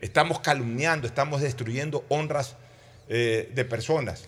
[0.00, 2.54] Estamos calumniando, estamos destruyendo honras
[3.08, 4.24] eh, de personas.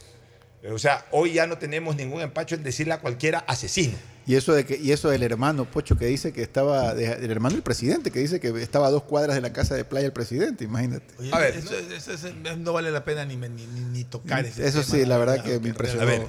[0.71, 3.95] O sea, hoy ya no tenemos ningún empacho en decirle a cualquiera asesino.
[4.27, 7.31] Y eso de que y eso del hermano Pocho que dice que estaba de- del
[7.31, 10.05] hermano del presidente que dice que estaba a dos cuadras de la casa de playa
[10.05, 11.07] del presidente, imagínate.
[11.19, 14.05] Oye, A ver, eso, eso- eso- eso no vale la pena ni, ni, ni- ni
[14.05, 16.05] tocar ese Eso tema, sí, la verdad que me impresionó.
[16.07, 16.27] Ver,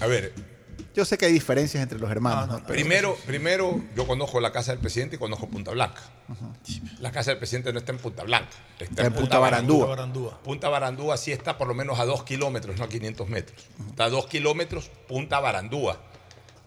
[0.00, 0.32] a ver,
[0.94, 2.58] Yo sé que hay diferencias entre los hermanos, No, ¿no?
[2.60, 6.02] no, Pero- primero, primero yo conozco la casa del presidente y conozco Punta Blanca.
[7.00, 9.86] La casa del presidente no está en Punta Blanca, está, Está en Punta Barandúa.
[9.86, 10.38] Barandúa.
[10.42, 13.66] Punta Barandúa sí está por lo menos a dos kilómetros, no a 500 metros.
[13.88, 15.98] Está a dos kilómetros Punta Barandúa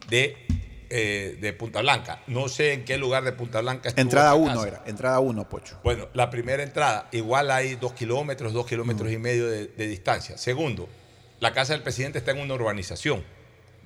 [0.10, 0.36] de,
[0.90, 2.22] eh, de Punta Blanca.
[2.28, 4.68] No sé en qué lugar de Punta Blanca estuvo entrada esa 1 casa.
[4.68, 5.80] era, entrada 1, Pocho.
[5.84, 10.38] Bueno, la primera entrada, igual hay dos kilómetros, dos kilómetros y medio de, de distancia.
[10.38, 10.90] Segundo,
[11.40, 13.24] la casa del presidente está en una urbanización,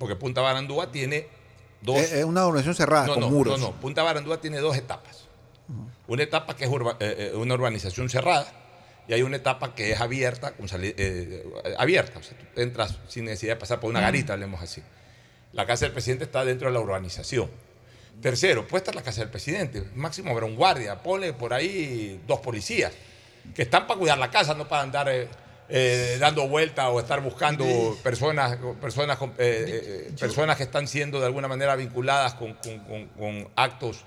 [0.00, 1.28] porque Punta Barandúa tiene
[1.82, 1.98] dos...
[1.98, 3.60] Es, una organización cerrada no, con no, muros.
[3.60, 3.80] no, no.
[3.80, 5.28] Punta Barandúa tiene dos etapas.
[6.08, 8.50] Una etapa que es urba- eh, eh, una urbanización cerrada
[9.06, 11.44] y hay una etapa que es abierta, con eh, eh,
[11.78, 12.18] abierta.
[12.18, 14.82] O sea, tú entras sin necesidad de pasar por una garita, hablemos así.
[15.52, 17.50] La casa del presidente está dentro de la urbanización.
[18.22, 19.84] Tercero, puede estar la casa del presidente.
[19.94, 22.92] Máximo habrá un guardia, pone por ahí dos policías
[23.54, 25.28] que están para cuidar la casa, no para andar eh,
[25.72, 27.64] eh, dando vueltas o estar buscando
[28.02, 33.06] personas, personas, eh, eh, personas que están siendo de alguna manera vinculadas con, con- con-
[33.08, 33.98] con actos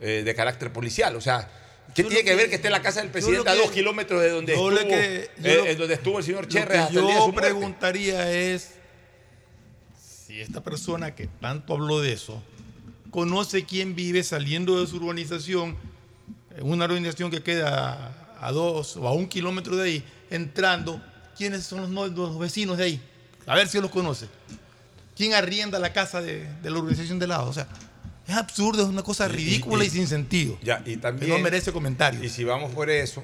[0.00, 1.14] eh, de carácter policial.
[1.16, 1.48] O sea,
[1.94, 4.22] ¿qué Yo tiene que, que- ver que esté la casa del presidente a dos kilómetros
[4.22, 6.94] de donde, estuvo, lo que- yo eh, lo- donde estuvo el señor el día de
[6.94, 8.70] yo su preguntaría es
[10.26, 12.42] si esta persona que tanto habló de eso
[13.10, 15.76] conoce quién vive saliendo de su urbanización,
[16.56, 20.04] en una urbanización que queda a dos o a un kilómetro de ahí,
[20.34, 21.00] entrando,
[21.36, 23.00] quiénes son los, no- los vecinos de ahí.
[23.46, 24.26] A ver si los conoce.
[25.16, 27.48] ¿Quién arrienda la casa de, de la urbanización de lado?
[27.48, 27.68] O sea,
[28.26, 30.58] es absurdo, es una cosa ridícula y, sin sentido.
[30.62, 32.24] Ya, y que también, no merece comentarios.
[32.24, 33.22] Y si vamos por eso,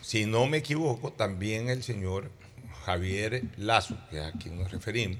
[0.00, 2.30] si no me equivoco, también el señor
[2.84, 5.18] Javier Lazo, que es a quien nos referimos,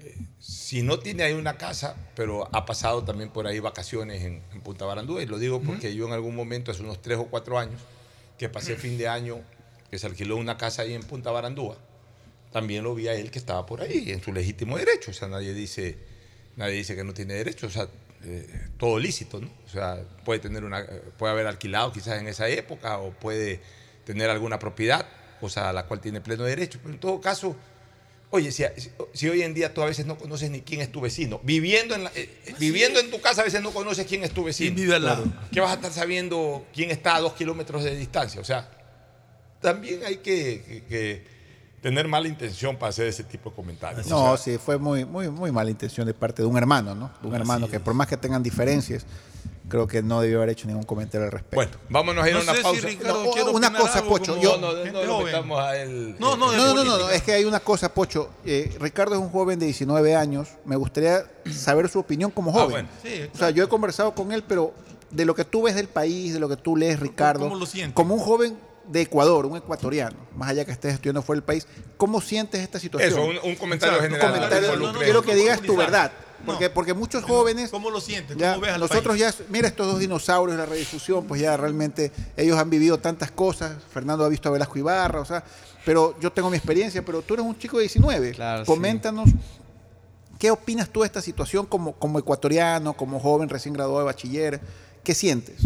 [0.00, 4.42] eh, si no tiene ahí una casa, pero ha pasado también por ahí vacaciones en,
[4.52, 7.26] en Punta Barandúa, y lo digo porque yo en algún momento, hace unos tres o
[7.26, 7.80] cuatro años,
[8.38, 9.38] que pasé fin de año,
[9.90, 11.76] que se alquiló una casa ahí en Punta Barandúa,
[12.52, 15.10] también lo vi a él que estaba por ahí, en su legítimo derecho.
[15.10, 15.98] O sea, nadie dice,
[16.56, 17.66] nadie dice que no tiene derecho.
[17.66, 17.86] O sea,
[18.24, 18.46] eh,
[18.78, 19.48] todo lícito, ¿no?
[19.66, 20.84] O sea, puede tener una,
[21.18, 23.60] puede haber alquilado quizás en esa época o puede
[24.04, 25.06] tener alguna propiedad,
[25.40, 26.78] cosa a la cual tiene pleno derecho.
[26.82, 27.54] Pero en todo caso,
[28.30, 28.64] oye, si,
[29.12, 31.94] si hoy en día tú a veces no conoces ni quién es tu vecino, viviendo
[31.94, 34.42] en, la- eh, eh, viviendo en tu casa a veces no conoces quién es tu
[34.44, 34.74] vecino.
[34.74, 35.24] ¿Quién vive al lado?
[35.52, 38.40] ¿Qué vas a estar sabiendo quién está a dos kilómetros de distancia?
[38.40, 38.68] O sea,
[39.60, 41.24] también hay que, que- que
[41.82, 44.06] tener mala intención para hacer ese tipo de comentarios.
[44.06, 46.94] No, O sea, sí, fue muy, muy, muy mala intención de parte de un hermano,
[46.94, 47.10] ¿no?
[47.22, 49.06] De un hermano que por más que tengan diferencias,
[49.68, 51.56] creo que no debió haber hecho ningún comentario al respecto.
[51.56, 52.86] Bueno, vámonos a ir a No una sé si pausa.
[52.86, 55.30] Ricardo No, una cosa, algo Pocho, yo- no, no, no lo.
[55.30, 57.14] No, no, eh, No, no, no, no, política.
[57.14, 58.28] es que hay una cosa, Pocho.
[58.44, 60.48] Eh, Ricardo es un joven de 19 años.
[60.66, 62.70] Me gustaría saber su opinión como joven.
[62.70, 62.88] bueno.
[63.02, 64.74] Sí, O sea, yo he conversado con él, pero
[65.10, 67.40] de lo que tú ves del país, de lo que tú lees, Ricardo.
[67.44, 67.94] cómo lo sientes?
[67.94, 68.58] Como un joven
[68.90, 71.66] de Ecuador, un ecuatoriano, más allá que estés estudiando fuera del país,
[71.96, 73.10] ¿cómo sientes esta situación?
[73.12, 74.32] Eso, un, un comentario Exacto, general.
[74.32, 76.12] Un comentario- no involucre- quiero que digas tu verdad.
[76.46, 77.70] Porque, porque muchos jóvenes.
[77.70, 78.34] ¿Cómo lo sientes?
[78.38, 79.36] Ya, ¿Cómo ves al nosotros país?
[79.38, 83.30] ya, mira estos dos dinosaurios de la redifusión, pues ya realmente ellos han vivido tantas
[83.30, 83.72] cosas.
[83.92, 85.44] Fernando ha visto a Velasco Ibarra, o sea,
[85.84, 88.32] pero yo tengo mi experiencia, pero tú eres un chico de 19.
[88.32, 88.66] Claro, sí.
[88.66, 89.28] Coméntanos,
[90.38, 94.60] ¿qué opinas tú de esta situación como, como ecuatoriano, como joven recién graduado de bachiller?
[95.04, 95.56] ¿Qué sientes?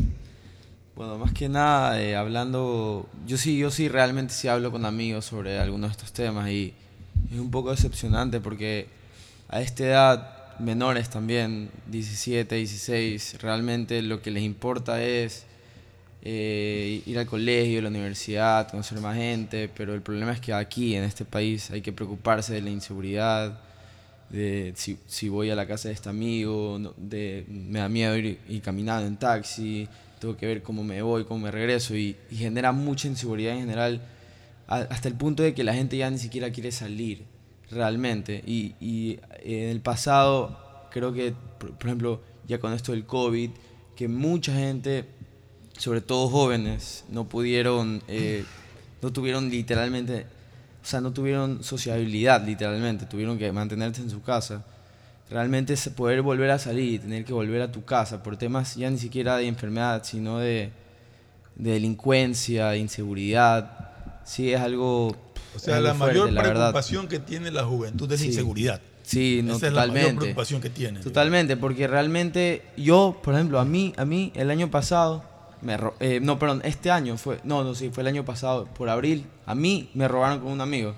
[0.96, 5.24] Bueno, más que nada, eh, hablando, yo sí, yo sí realmente sí hablo con amigos
[5.24, 6.72] sobre algunos de estos temas y
[7.32, 8.86] es un poco decepcionante porque
[9.48, 15.46] a esta edad, menores también, 17, 16, realmente lo que les importa es
[16.22, 20.52] eh, ir al colegio, a la universidad, conocer más gente, pero el problema es que
[20.52, 23.58] aquí, en este país, hay que preocuparse de la inseguridad,
[24.30, 28.38] de si, si voy a la casa de este amigo, de, me da miedo ir,
[28.48, 29.88] ir caminando en taxi,
[30.24, 34.02] tengo que ver cómo me voy, cómo me regreso, y, genera mucha inseguridad en general,
[34.66, 37.24] hasta el punto de que la gente ya ni siquiera quiere salir,
[37.70, 38.42] realmente.
[38.46, 40.58] Y, y en el pasado,
[40.90, 43.50] creo que, por, por ejemplo, ya con esto del COVID,
[43.94, 45.04] que mucha gente,
[45.76, 48.44] sobre todo jóvenes, no pudieron, eh,
[49.02, 50.26] no tuvieron literalmente
[50.84, 54.66] o sea, no tuvieron sociabilidad, literalmente, tuvieron que mantenerse en su casa.
[55.30, 58.76] Realmente es poder volver a salir y tener que volver a tu casa por temas
[58.76, 60.70] ya ni siquiera de enfermedad, sino de,
[61.56, 64.20] de delincuencia, de inseguridad.
[64.24, 65.08] Sí, es algo.
[65.56, 66.54] O sea, la fuerte, mayor la verdad.
[66.70, 68.80] preocupación que tiene la juventud es la inseguridad.
[69.02, 70.20] Sí, no, Esa es la mayor totalmente.
[70.20, 71.02] preocupación que tienen.
[71.02, 75.22] Totalmente, porque realmente yo, por ejemplo, a mí, a mí el año pasado,
[75.60, 78.88] me eh, no, perdón, este año fue, no, no, sí, fue el año pasado, por
[78.88, 80.94] abril, a mí me robaron con un amigo.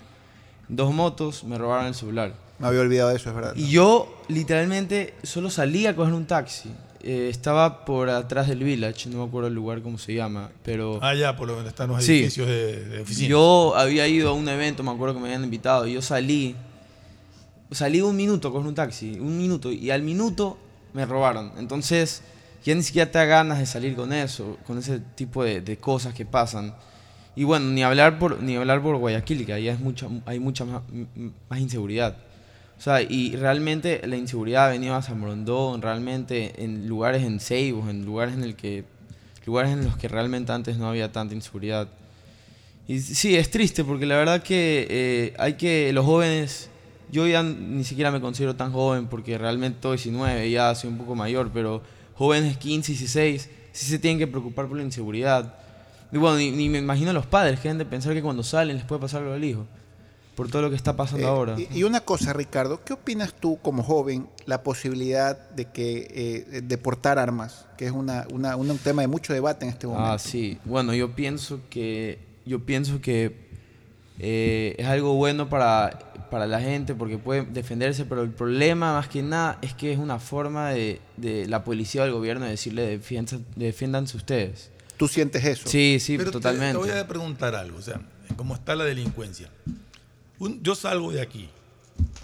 [0.68, 2.34] Dos motos, me robaron el celular.
[2.58, 3.52] Me había olvidado de eso, es verdad.
[3.56, 6.70] Y yo literalmente solo salí a coger un taxi.
[7.02, 10.98] Eh, estaba por atrás del village, no me acuerdo el lugar cómo se llama, pero...
[11.02, 12.14] Ah, ya, por donde están los Sí.
[12.20, 13.28] edificios de, de oficinas.
[13.30, 16.56] Yo había ido a un evento, me acuerdo que me habían invitado, y yo salí,
[17.70, 20.58] salí un minuto con un taxi, un minuto, y al minuto
[20.94, 21.52] me robaron.
[21.58, 22.22] Entonces,
[22.64, 25.76] ya ni siquiera te da ganas de salir con eso, con ese tipo de, de
[25.76, 26.74] cosas que pasan.
[27.36, 30.64] Y bueno, ni hablar por, ni hablar por Guayaquil, que allá es mucha, hay mucha
[30.64, 30.82] más,
[31.48, 32.16] más inseguridad.
[32.78, 37.40] O sea, y realmente la inseguridad ha venido a San Borondón, realmente en lugares en
[37.40, 38.84] Ceibos, en lugares en el que
[39.46, 41.88] lugares en los que realmente antes no había tanta inseguridad.
[42.88, 46.68] Y sí, es triste porque la verdad que eh, hay que los jóvenes,
[47.10, 50.98] yo ya ni siquiera me considero tan joven porque realmente estoy 19, ya soy un
[50.98, 51.82] poco mayor, pero
[52.14, 55.54] jóvenes 15, 16, sí se tienen que preocupar por la inseguridad.
[56.12, 58.42] Y bueno, ni, ni me imagino a los padres que deben de pensar que cuando
[58.42, 59.66] salen les puede pasar algo al hijo,
[60.36, 61.56] por todo lo que está pasando Eh, ahora.
[61.58, 66.60] Y, y una cosa, Ricardo, ¿qué opinas tú como joven la posibilidad de que eh,
[66.60, 70.12] de portar armas, que es una, una- un tema de mucho debate en este momento?
[70.12, 70.58] Ah, sí.
[70.64, 73.46] Bueno, yo pienso que yo pienso que
[74.18, 75.98] eh, es algo bueno para,
[76.30, 79.98] para la gente porque puede defenderse, pero el problema más que nada es que es
[79.98, 84.70] una forma de, de la policía o del gobierno de decirle defiendan, defiéndanse ustedes.
[84.96, 85.68] ¿Tú sientes eso?
[85.68, 86.72] Sí, sí, Pero te- totalmente.
[86.72, 88.00] Te, voy a preguntar algo, o sea,
[88.36, 89.50] cómo está la delincuencia.
[90.38, 91.48] Un- yo salgo de aquí,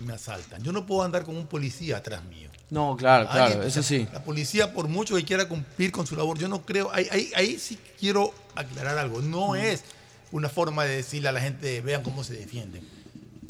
[0.00, 0.62] me asaltan.
[0.62, 2.50] Yo no puedo andar con un policía atrás mío.
[2.70, 4.08] No, claro, claro, Alguien, eso sí.
[4.12, 6.90] La policía, por mucho que quiera cumplir con su labor, yo no creo.
[6.92, 9.20] Ahí, ahí, ahí sí quiero aclarar algo.
[9.20, 9.84] No es
[10.30, 12.88] una forma de decirle a la gente, vean cómo se defienden.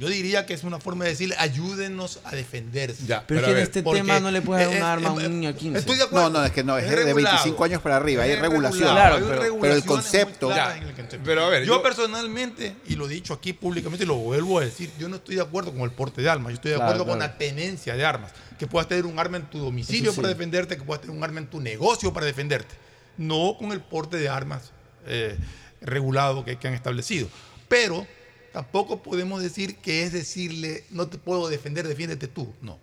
[0.02, 3.06] Yo diría que es una forma de decirle, ayúdenos a defenderse.
[3.06, 5.22] Ya, Pero es que en este tema no le puedes dar un arma a un
[5.40, 5.78] niño de 15.
[5.78, 6.28] Estoy de acuerdo.
[6.30, 7.36] No, no, es que no, es, Es de regulado.
[7.36, 8.80] 25 años para arriba, hay regulación.
[8.82, 10.52] regulado, hay pero, pero el concepto.
[10.52, 11.20] el.
[11.24, 14.58] Pero a ver, yo, yo- personalmente, y lo he dicho aquí públicamente y lo vuelvo
[14.58, 16.76] a decir, yo no estoy de acuerdo con el porte de armas, yo estoy de
[16.78, 17.32] Claro, acuerdo con claro.
[17.32, 18.32] la tenencia de armas.
[18.58, 20.16] Que puedas tener un arma en tu domicilio sí.
[20.16, 22.74] para defenderte, que puedas tener un arma en tu negocio para defenderte.
[23.18, 24.72] No con el porte de armas
[25.06, 25.36] eh,
[25.80, 27.28] regulado que, que han establecido.
[27.68, 28.06] Pero
[28.52, 32.52] tampoco podemos decir que es decirle, no te puedo defender, defiéndete tú.
[32.60, 32.78] No.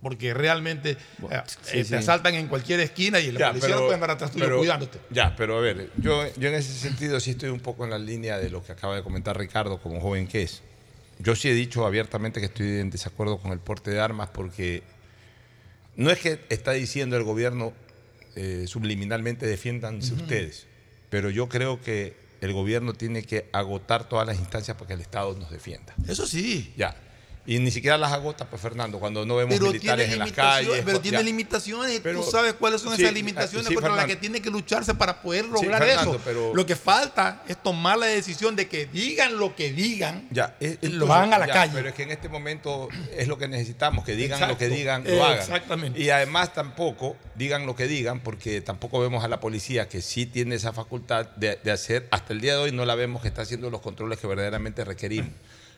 [0.00, 0.96] Porque realmente eh,
[1.46, 1.90] sí, eh, sí.
[1.90, 4.44] te asaltan en cualquier esquina y la Ya, policía pero- no puede andar atrás tuyo
[4.44, 4.98] pero- cuidándote.
[5.10, 7.98] Ya, pero a ver, yo, yo en ese sentido sí estoy un poco en la
[7.98, 10.62] línea de lo que acaba de comentar Ricardo como joven que es.
[11.20, 14.82] Yo sí he dicho abiertamente que estoy en desacuerdo con el porte de armas porque
[15.94, 17.72] no es que está diciendo el gobierno
[18.34, 20.66] eh, subliminalmente defiéndanse ustedes,
[21.10, 25.00] pero yo creo que el gobierno tiene que agotar todas las instancias para que el
[25.00, 25.94] Estado nos defienda.
[26.08, 26.74] Eso sí.
[26.76, 26.94] Ya.
[27.44, 30.82] Y ni siquiera las agota, pues Fernando, cuando no vemos Pero militares en las calles.
[30.84, 31.02] pero ya.
[31.02, 34.40] tiene limitaciones Pero- tú sabes cuáles son sí, esas limitaciones sí, contra las que tiene
[34.40, 36.20] que lucharse para poder lograr Fernando, eso.
[36.24, 40.56] pero- Lo que falta es tomar la decisión de que digan lo que digan, Ya,
[40.60, 41.72] es- lo van a la ya, calle.
[41.74, 45.02] Pero es que en este momento es lo que necesitamos, que digan lo que digan,
[45.04, 45.38] lo hagan.
[45.40, 46.00] exactamente.
[46.00, 50.26] Y además tampoco digan lo que digan, porque tampoco vemos a la policía que sí
[50.26, 53.26] tiene esa facultad de, de hacer, hasta el día de hoy no la vemos que
[53.26, 55.32] está haciendo los controles que verdaderamente requerimos.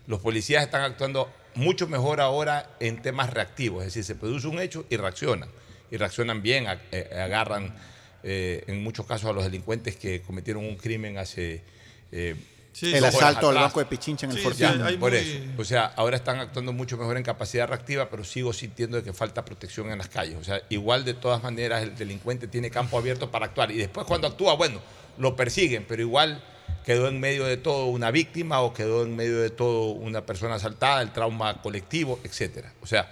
[0.07, 4.61] Los policías están actuando mucho mejor ahora en temas reactivos, es decir, se produce un
[4.61, 5.48] hecho y reaccionan.
[5.90, 7.74] Y reaccionan bien, eh, agarran
[8.22, 11.62] eh, en muchos casos a los delincuentes que cometieron un crimen hace...
[12.12, 12.34] eh,
[12.72, 14.66] Sí, el asalto al banco de Pichincha en el Fortín.
[14.88, 15.38] sí, Por muy- eso.
[15.59, 19.12] O sea, ahora están actuando mucho mejor en capacidad reactiva, pero sigo sintiendo de que
[19.12, 20.34] falta protección en las calles.
[20.40, 23.70] O sea, igual de todas maneras el delincuente tiene campo abierto para actuar.
[23.70, 24.80] Y después cuando actúa, bueno,
[25.18, 26.42] lo persiguen, pero igual
[26.85, 30.57] quedó en medio de todo una víctima o quedó en medio de todo una persona
[30.57, 32.72] asaltada, el trauma colectivo, etcétera.
[32.82, 33.11] O sea,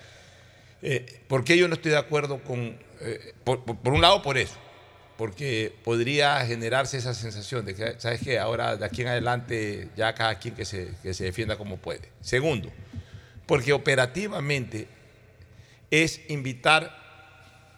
[0.82, 2.76] eh, ¿por qué yo no estoy de acuerdo con...
[3.00, 4.56] eh, por un lado, por eso.
[5.16, 8.38] Porque podría generarse esa sensación de que, ¿sabes qué?
[8.38, 12.10] Ahora, de aquí en adelante, ya cada quien que se, que se defienda como puede.
[12.20, 12.70] Segundo,
[13.46, 14.88] porque operativamente
[15.90, 16.98] es invitar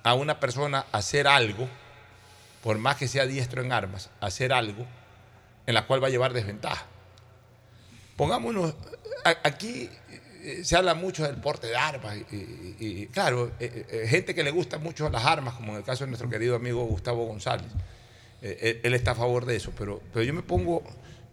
[0.03, 1.69] a una persona a hacer algo,
[2.63, 4.87] por más que sea diestro en armas, a hacer algo
[5.67, 6.87] en la cual va a llevar desventaja.
[8.17, 8.75] Pongámonos,
[9.43, 9.89] aquí
[10.43, 14.51] eh, se habla mucho del porte de armas y, claro, eh, eh, gente que le
[14.51, 17.67] gusta mucho las armas, como en el caso de nuestro querido amigo Gustavo González,
[18.43, 20.85] él, está a favor de eso, pero, pero yo me pongo,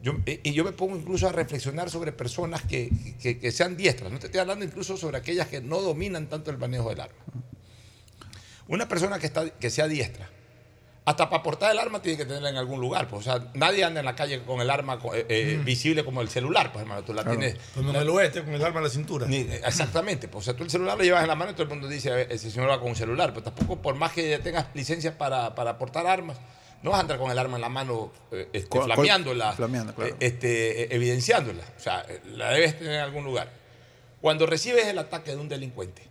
[0.01, 2.89] yo, y yo me pongo incluso a reflexionar sobre personas que,
[3.21, 6.51] que- que sean diestras, no te estoy hablando incluso sobre aquellas que no dominan tanto
[6.51, 7.15] el manejo del arma.
[8.69, 10.29] Una persona que, está, que sea diestra,
[11.04, 13.08] Hasta para portar el arma tiene que tenerla en algún lugar.
[13.08, 15.66] Pues, o sea, nadie anda en la calle con el arma eh, eh, Mm.
[15.66, 17.04] visible como el celular, pues hermano.
[17.04, 17.39] Tú la Claro.
[17.39, 17.58] tienes.
[17.74, 19.26] Pues no me lo este con el arma en la cintura.
[19.26, 20.28] Ni- exactamente.
[20.28, 21.88] Pues, o sea, tú el celular lo llevas en la mano y todo el mundo
[21.88, 23.34] dice, "A ver, ese señor va con un celular.
[23.34, 26.38] Pero tampoco, por más que tengas licencia para, para portar armas,
[26.84, 30.12] no vas a andar con el arma en la mano eh, este, flameándola, flameando, claro.
[30.14, 31.64] eh, este, eh, evidenciándola.
[31.78, 33.49] O sea, eh, la debes tener en algún lugar.
[34.22, 36.04] Cuando recibes el ataque de un delincuente,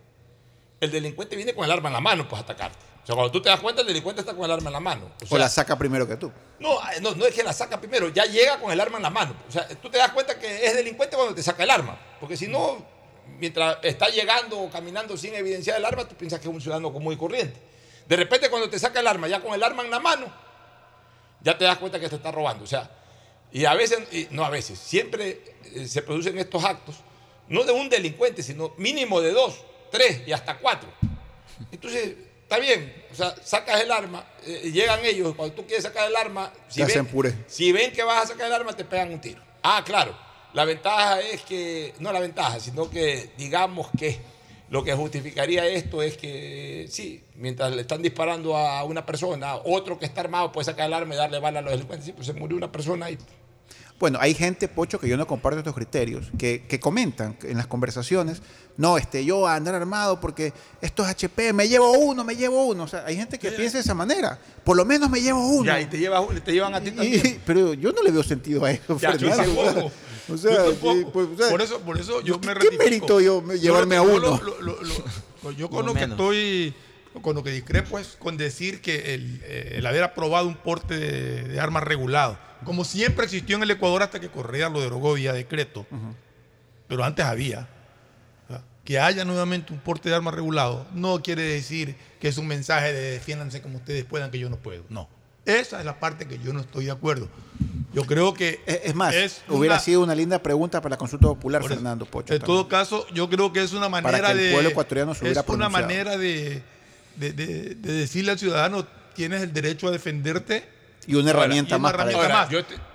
[0.81, 2.90] el delincuente viene con el arma en la mano, pues a atacarte.
[3.03, 4.79] O sea, cuando tú te das cuenta, el delincuente está con el arma en la
[4.79, 5.11] mano.
[5.29, 6.31] O la saca primero que tú.
[6.59, 9.03] no, eh, no, no es que la saca primero, ya llega con el arma en
[9.03, 9.35] la mano.
[9.49, 11.97] O sea, tú te das cuenta que es delincuente cuando te saca el arma.
[12.19, 12.85] Porque si no,
[13.39, 16.93] mientras está llegando o caminando sin evidenciar el arma, tú piensas que es un ciudadano
[16.93, 17.59] común y corriente.
[18.07, 20.31] De repente, cuando te saca el arma, ya con el arma en la mano,
[21.41, 22.63] ya te das cuenta que te está robando.
[22.63, 22.89] O sea,
[23.51, 25.41] y a veces, y no a veces, siempre
[25.73, 26.97] eh, se producen estos actos,
[27.47, 30.89] no de un delincuente, sino mínimo de dos, tres y hasta cuatro.
[31.71, 32.15] Entonces,
[32.51, 36.15] está bien, o sea, sacas el arma, eh, llegan ellos, cuando tú quieres sacar el
[36.17, 37.07] arma, si ven,
[37.47, 39.41] si ven que vas a sacar el arma, te pegan un tiro.
[39.63, 40.13] Ah, claro,
[40.51, 44.19] la ventaja es que, no la ventaja, sino que digamos que
[44.69, 49.97] lo que justificaría esto es que, sí, mientras le están disparando a una persona, otro
[49.97, 52.05] que está armado puede sacar el arma y darle bala a los delincuentes.
[52.05, 53.17] Sí, pues se murió una persona ahí.
[54.01, 57.67] Bueno, hay gente, Pocho, que yo no comparto estos criterios, que, que comentan en las
[57.67, 58.41] conversaciones,
[58.75, 62.65] no, este, yo a andar armado porque esto es HP, me llevo uno, me llevo
[62.65, 62.83] uno.
[62.83, 64.39] O sea, hay gente que piensa de esa manera.
[64.63, 65.65] Por lo menos me llevo uno.
[65.71, 67.25] Ya, y te, llevas- te llevan a ti también.
[67.25, 69.63] Y- pero yo no le veo sentido a eso, Ya, yo Fernando.
[69.63, 69.91] tampoco.
[70.33, 71.11] O sea, Yo sí, tampoco.
[71.11, 72.83] pues, o sea, por eso, por eso yo me ¿qué ratifico.
[72.83, 74.41] mérito yo me- llevarme a lo- uno?
[74.43, 75.03] lo- lo- lo-
[75.43, 76.73] lo- yo con lo lo que estoy,
[77.21, 80.97] con lo que discrepo es con decir que el, eh, el haber aprobado un porte
[80.97, 85.13] de, de armas regulado, como siempre existió en el Ecuador hasta que Correa lo derogó
[85.13, 85.85] vía decreto,
[86.87, 87.67] pero antes había.
[88.83, 92.91] Que haya nuevamente un porte de armas regulado no quiere decir que es un mensaje
[92.91, 94.83] de defiéndanse como ustedes puedan, que yo no puedo.
[94.89, 95.07] No.
[95.45, 97.29] Esa es la parte que yo no estoy de acuerdo.
[97.93, 98.59] Yo creo que.
[98.65, 101.69] Es, es más, es hubiera una- sido una linda pregunta para la consulta popular, eso.
[101.69, 102.33] Fernando Pocho.
[102.33, 102.57] En también.
[102.57, 104.51] todo caso, yo creo que es una manera Para que el de.
[104.53, 106.63] pueblo ecuatoriano se hubiera Es una manera de,
[107.17, 110.67] de- de- de decirle al ciudadano: tienes el derecho a defenderte.
[111.07, 112.47] Y una Ahora, herramienta y una más herramienta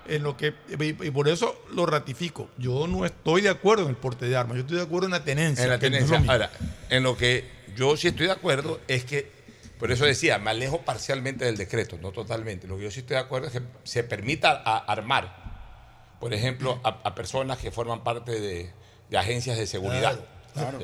[0.06, 2.48] En lo que, y por eso lo ratifico.
[2.56, 4.56] Yo no estoy de acuerdo en el porte de armas.
[4.56, 5.64] Yo estoy de acuerdo en la tenencia.
[5.64, 6.22] En la no tenencia.
[6.28, 6.50] Ahora,
[6.88, 7.44] en lo que
[7.74, 9.30] yo sí estoy de acuerdo es que,
[9.78, 12.66] por eso decía, me alejo parcialmente del decreto, no totalmente.
[12.68, 16.80] Lo que yo sí estoy de acuerdo es que se permita a- armar, por ejemplo,
[16.84, 18.70] a, a personas que forman parte de,
[19.10, 20.12] de agencias de seguridad.
[20.14, 20.35] Claro.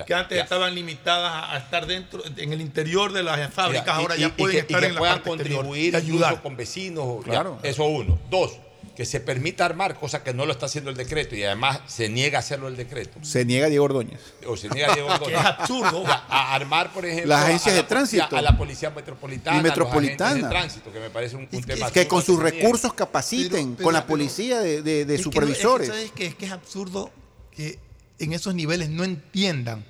[0.06, 0.42] Que antes ya.
[0.44, 4.26] estaban limitadas a- estar dentro, en el interior de las fábricas, Ya, ahora y- ya
[4.28, 6.42] y pueden que, estar y que en la puedan parte contribuir y ayudar.
[6.42, 7.24] con vecinos.
[7.24, 7.58] ya, Claro.
[7.62, 8.18] eso uno.
[8.30, 8.52] Dos,
[8.96, 12.10] que se permita armar, cosa que no lo está haciendo el decreto y además se
[12.10, 13.18] niega a hacerlo el decreto.
[13.22, 14.20] Se niega Diego Ordóñez.
[14.46, 16.04] O se niega a Diego Que es absurdo.
[16.06, 18.22] A armar, por ejemplo, Las agencias a la de tránsito.
[18.28, 20.34] policía- a la policía metropolitana, Y a los metropolitana.
[20.34, 23.84] de tránsito, que me parece un, un tema Que con sus recursos capaciten, Pero- pero-
[23.84, 25.88] con la pero- policía de, de- de Es que no- supervisores.
[25.88, 26.28] es que, ¿sabes?
[26.28, 27.10] Es que es absurdo
[27.56, 27.78] que
[28.24, 29.84] en esos niveles no entiendan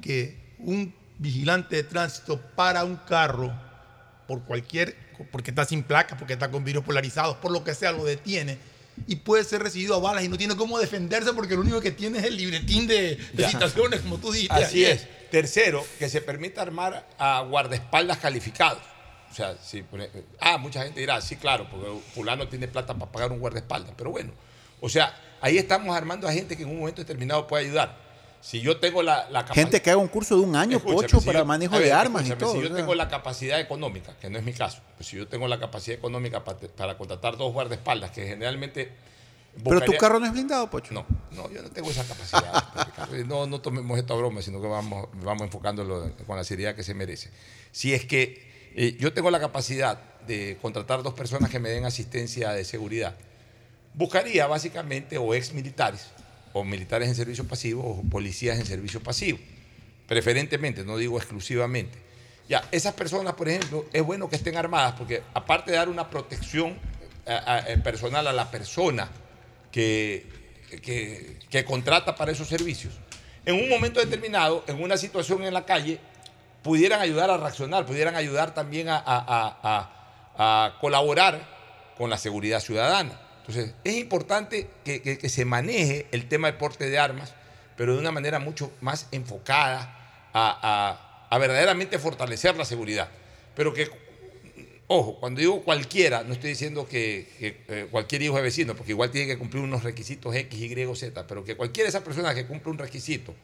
[0.00, 3.52] que un vigilante de tránsito para un carro
[4.26, 4.96] por cualquier,
[5.32, 8.58] porque está sin placas, porque está con vidrios polarizados, por lo que sea, lo detiene
[9.06, 11.92] y puede ser recibido a balas y no tiene cómo defenderse porque lo único que
[11.92, 14.54] tiene es el libretín de, de citaciones, como tú dijiste.
[14.54, 15.06] Así es.
[15.30, 18.82] Tercero, que se permita armar a guardaespaldas calificados.
[19.30, 23.12] O sea, si, ejemplo, ah, mucha gente dirá, sí, claro, porque fulano tiene plata para
[23.12, 23.92] pagar un guardaespaldas.
[23.96, 24.32] Pero bueno,
[24.80, 27.96] o sea, ahí estamos armando a gente que en un momento determinado puede ayudar.
[28.40, 29.54] Si yo tengo la, la capacidad...
[29.64, 32.26] Gente que haga un curso de un año, Pocho, si para yo- manejo de armas
[32.28, 32.52] y todo.
[32.52, 32.76] Si o yo sea.
[32.76, 35.98] tengo la capacidad económica, que no es mi caso, pues si yo tengo la capacidad
[35.98, 38.92] económica para, para contratar dos guardaespaldas, que generalmente.
[39.64, 40.94] Pero tu carro no es blindado, Pocho.
[40.94, 42.64] No, no, yo no tengo esa capacidad.
[42.86, 43.16] Ricardo.
[43.26, 46.84] no, no tomemos esto a broma, sino que vamos, vamos enfocándolo con la seriedad que
[46.84, 47.30] se merece.
[47.72, 51.84] Si es que eh, yo tengo la capacidad de contratar dos personas que me den
[51.86, 53.16] asistencia de seguridad,
[53.98, 56.06] buscaría básicamente o ex militares,
[56.52, 59.38] o militares en servicio pasivo, o policías en servicio pasivo.
[60.06, 61.98] Preferentemente, no digo exclusivamente.
[62.48, 66.08] Ya, esas personas, por ejemplo, es bueno que estén armadas porque aparte de dar una
[66.08, 66.78] protección
[67.26, 69.10] eh, a- personal a la persona
[69.70, 70.26] que,
[71.50, 72.94] que, contrata para esos servicios,
[73.44, 75.98] en un momento determinado, en una situación en la calle,
[76.62, 79.90] pudieran ayudar a reaccionar, pudieran ayudar también a- a-
[80.38, 81.42] a colaborar
[81.98, 83.20] con la seguridad ciudadana.
[83.48, 87.32] Entonces, es importante que, se maneje el tema de porte de armas,
[87.78, 93.08] pero de una manera mucho más enfocada a, verdaderamente fortalecer la seguridad.
[93.56, 93.88] Pero que,
[94.86, 98.92] ojo, cuando digo cualquiera, no estoy diciendo que, que, eh, cualquier hijo de vecino, porque
[98.92, 102.34] igual tiene que cumplir unos requisitos X, Y, Z, pero que cualquiera de esas personas
[102.34, 103.34] que cumple un requisito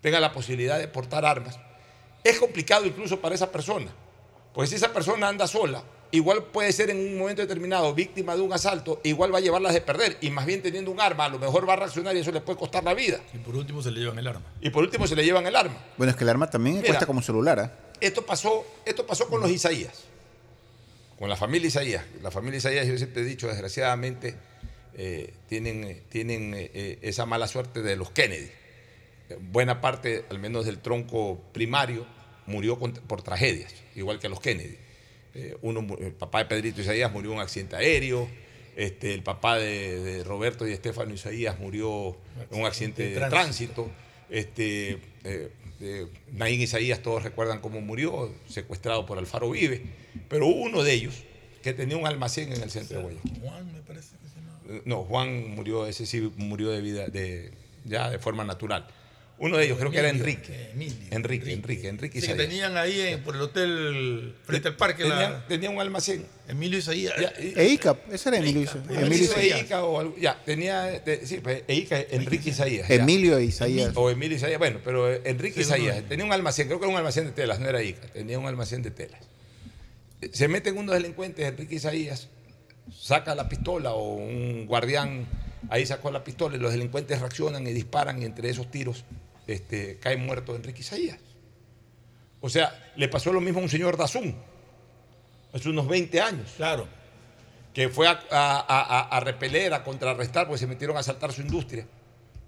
[0.00, 1.60] tenga la posibilidad de portar armas,
[2.24, 3.92] es complicado incluso para esa persona.
[4.54, 8.42] Porque si esa persona anda sola igual puede ser en un momento determinado víctima de
[8.42, 10.16] un asalto, igual va a llevarlas de perder.
[10.20, 12.40] Y más bien teniendo un arma, a lo mejor va a reaccionar y eso le
[12.40, 13.20] puede costar la vida.
[13.34, 14.46] Y por último se le llevan el arma.
[14.60, 15.76] Y por último se le llevan el arma.
[15.96, 16.86] Bueno, es que el arma también Mira.
[16.88, 17.60] cuesta como celular.
[17.60, 17.72] ¿ah?
[18.00, 20.04] Esto pasó, esto pasó con los Isaías,
[21.18, 22.04] con la familia Isaías.
[22.22, 24.34] La familia Isaías, yo siempre he dicho, desgraciadamente,
[24.94, 28.50] eh, tienen, eh, tienen eh, eh, esa mala suerte de los Kennedy.
[29.28, 32.06] Eh, Buena parte, al menos del tronco primario,
[32.46, 34.78] murió con- por tragedias, igual que los Kennedy.
[35.38, 38.28] Eh, uno, el papá de Pedrito Isaías murió en un accidente aéreo.
[38.76, 42.16] Este, el papá de, de Roberto y Estefano Isaías murió
[42.50, 43.88] en un accidente de tránsito.
[44.30, 49.82] Este, eh, eh, Naín Isaías, todos recuerdan cómo murió, secuestrado por Alfaro Vive.
[50.28, 51.14] Pero hubo uno de ellos
[51.62, 53.40] que tenía un almacén en el centro de Guayaquil.
[53.40, 54.60] Juan, me parece que se llama.
[54.68, 57.52] Eh, No, Juan murió, ese sí murió de vida, de,
[57.84, 58.86] ya de forma natural.
[59.40, 60.70] Uno de ellos, creo que era Enrique.
[60.72, 60.96] Emilio.
[61.12, 62.48] Enrique, Enrique, Enrique Sí, que Isaías.
[62.48, 65.04] tenían ahí en- por el hotel frente al parque.
[65.04, 66.26] Tenía, la- tenía un almacén.
[66.48, 67.14] Emilio Isaías.
[67.20, 68.84] Ya, y- Eica, ese era Emilio Isaías.
[68.86, 69.60] Emilio Emilio Isaías.
[69.60, 72.90] Eica o algo- ya, tenía, te- sí, pues, Eica, Enrique Isaías.
[72.90, 73.92] Emilio Isaías.
[73.94, 76.98] O Emilio Isaías, bueno, pero Enrique Sí, Isaías tenía un almacén, creo que era un
[76.98, 79.20] almacén de telas, no era Ica, tenía un almacén de telas.
[80.32, 82.26] Se meten unos delincuentes, Enrique Isaías,
[82.92, 85.26] saca la pistola o un guardián
[85.70, 89.04] ahí sacó la pistola y los delincuentes reaccionan y disparan y entre esos tiros
[89.48, 91.18] este, cae muerto Enrique Isaías.
[92.40, 94.36] O sea, le pasó lo mismo a un señor Dazún,
[95.52, 96.86] hace unos 20 años Claro.
[97.74, 101.40] que fue a, a- a- a repeler, a contrarrestar, porque se metieron a asaltar su
[101.42, 101.86] industria.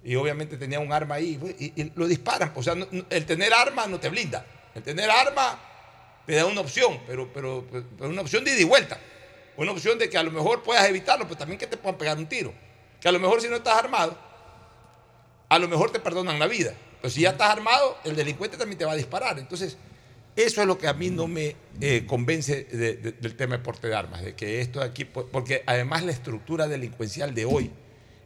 [0.04, 2.52] Y obviamente tenía un arma ahí, y, y lo disparan.
[2.54, 4.46] O sea, no- el tener arma no te blinda.
[4.74, 5.58] El tener arma
[6.26, 7.66] te da una opción, pero, pero,
[7.98, 8.98] pero una opción de ida y vuelta.
[9.56, 12.16] Una opción de que a lo mejor puedas evitarlo, pero también que te puedan pegar
[12.16, 12.52] un tiro.
[13.00, 14.16] Que a lo mejor si no estás armado,
[15.48, 16.74] a lo mejor te perdonan la vida.
[17.00, 19.38] Pero si ya estás armado, el delincuente también te va a disparar.
[19.38, 19.76] Entonces,
[20.36, 23.62] eso es lo que a mí no me eh, convence de- de- del tema de
[23.62, 27.44] porte de armas, de que esto de aquí, po- porque además la estructura delincuencial de
[27.46, 27.70] hoy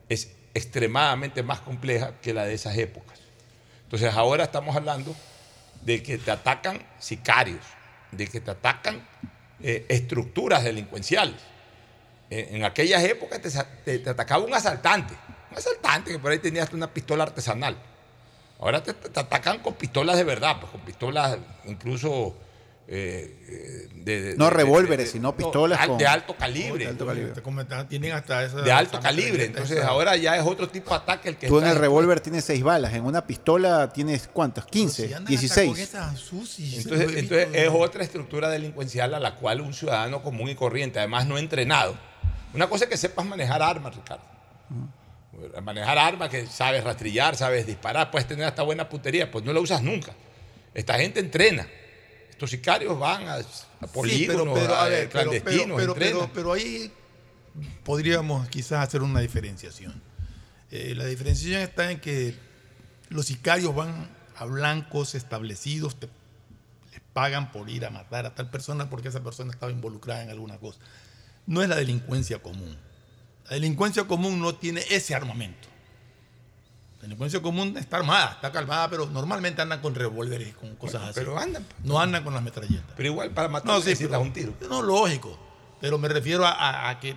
[0.08, 3.18] es extremadamente más compleja que la de esas épocas.
[3.84, 5.14] Entonces ahora estamos hablando
[5.82, 7.64] de que te atacan sicarios,
[8.10, 9.06] de que te atacan
[9.62, 11.36] eh, estructuras delincuenciales.
[12.30, 13.40] En, aquellas épocas
[13.84, 15.14] te- te atacaba un asaltante,
[15.50, 17.76] un asaltante que por ahí tenía hasta una pistola artesanal.
[18.58, 21.36] Ahora te, te atacan con pistolas de verdad, pues con pistolas
[21.66, 22.36] incluso
[22.86, 26.84] eh, eh, de, de- No revólveres, sino no, pistolas al- con- de alto calibre.
[26.84, 27.32] de alto calibre.
[27.32, 28.60] Te Tienen hasta esa.
[28.60, 29.44] De alto esa calibre.
[29.46, 32.20] Entonces esa- ahora ya es otro tipo de ataque el que Tú en el revólver
[32.20, 34.66] tienes seis balas, en una pistola tienes cuántas?
[34.66, 35.70] 15, Si andan hasta 16.
[35.70, 37.58] con esas susis, Entonces, entonces visto.
[37.62, 41.96] es otra estructura delincuencial a la cual un ciudadano común y corriente, además no entrenado.
[42.52, 44.22] Una cosa es que sepas manejar armas, Ricardo.
[45.62, 49.60] Manejar armas, que sabes rastrillar, sabes disparar, puedes tener hasta buena puntería, pues no la
[49.60, 50.12] usas nunca.
[50.74, 51.66] Esta gente entrena.
[52.30, 53.48] Estos sicarios van a, a Sí,
[53.92, 56.18] polígonos, pero, pero, a a ver, pero, clandestinos, pero, pero, entrenan.
[56.20, 56.90] pero- pero ahí
[57.84, 60.02] podríamos quizás hacer una diferenciación.
[60.70, 62.34] Eh, la diferenciación está en que
[63.08, 66.08] los sicarios van a blancos establecidos, te-
[66.90, 70.30] les pagan por ir a matar a tal persona porque esa persona estaba involucrada en
[70.30, 70.80] alguna cosa.
[71.46, 72.76] No es la delincuencia común.
[73.44, 75.68] La delincuencia común no tiene ese armamento.
[76.98, 81.02] La delincuencia común está armada, está calmada, pero normalmente andan con revólveres y con cosas
[81.02, 81.12] así.
[81.14, 81.64] pero andan.
[81.82, 82.92] No andan con las metralletas.
[82.96, 84.54] Pero igual para matar No, sí, necesitas pero- un tiro.
[84.68, 85.38] No, lógico.
[85.80, 87.16] Pero me refiero a, a- a que.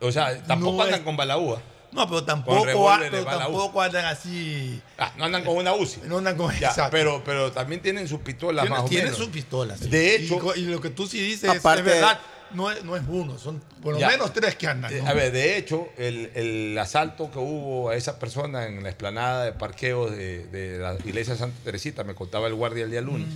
[0.00, 1.62] O sea, tampoco No andan es- con balaúa.
[1.92, 4.82] No, pero tampoco, revólveres, pero tampoco andan así.
[4.98, 6.02] Ah, no andan con una UCI.
[6.04, 6.90] No andan con Ya, exacto.
[6.90, 9.18] pero, pero también tienen sus pistolas Tienen, más o tienen menos.
[9.18, 9.78] sus pistolas.
[9.80, 9.88] sí.
[9.88, 12.18] De hecho, y, lo que tú sí dices Aparte- es verdad.
[12.52, 14.08] No es, no es uno, son por lo Ya.
[14.08, 14.92] menos tres que andan.
[14.92, 15.08] Eh, ¿no?
[15.10, 19.44] A ver, de hecho, el, el asalto que hubo a esa persona en la explanada
[19.44, 23.00] de parqueos de, de la iglesia de Santa Teresita, me contaba el guardia el día
[23.00, 23.28] lunes,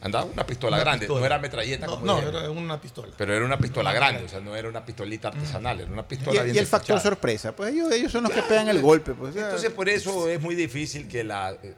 [0.00, 0.80] andaba una pistola Mm.
[0.80, 1.20] Una grande, pistola.
[1.20, 3.12] no era metralleta No, como no, era una pistola.
[3.16, 6.04] pero era una pistola grande, o sea, no era una pistolita artesanal, era una Y,
[6.04, 9.12] pistola bien y el factor sorpresa, pues ellos, ellos son los que pegan el golpe.
[9.14, 11.52] Pues, Entonces, por eso es muy difícil que la...
[11.62, 11.74] eh,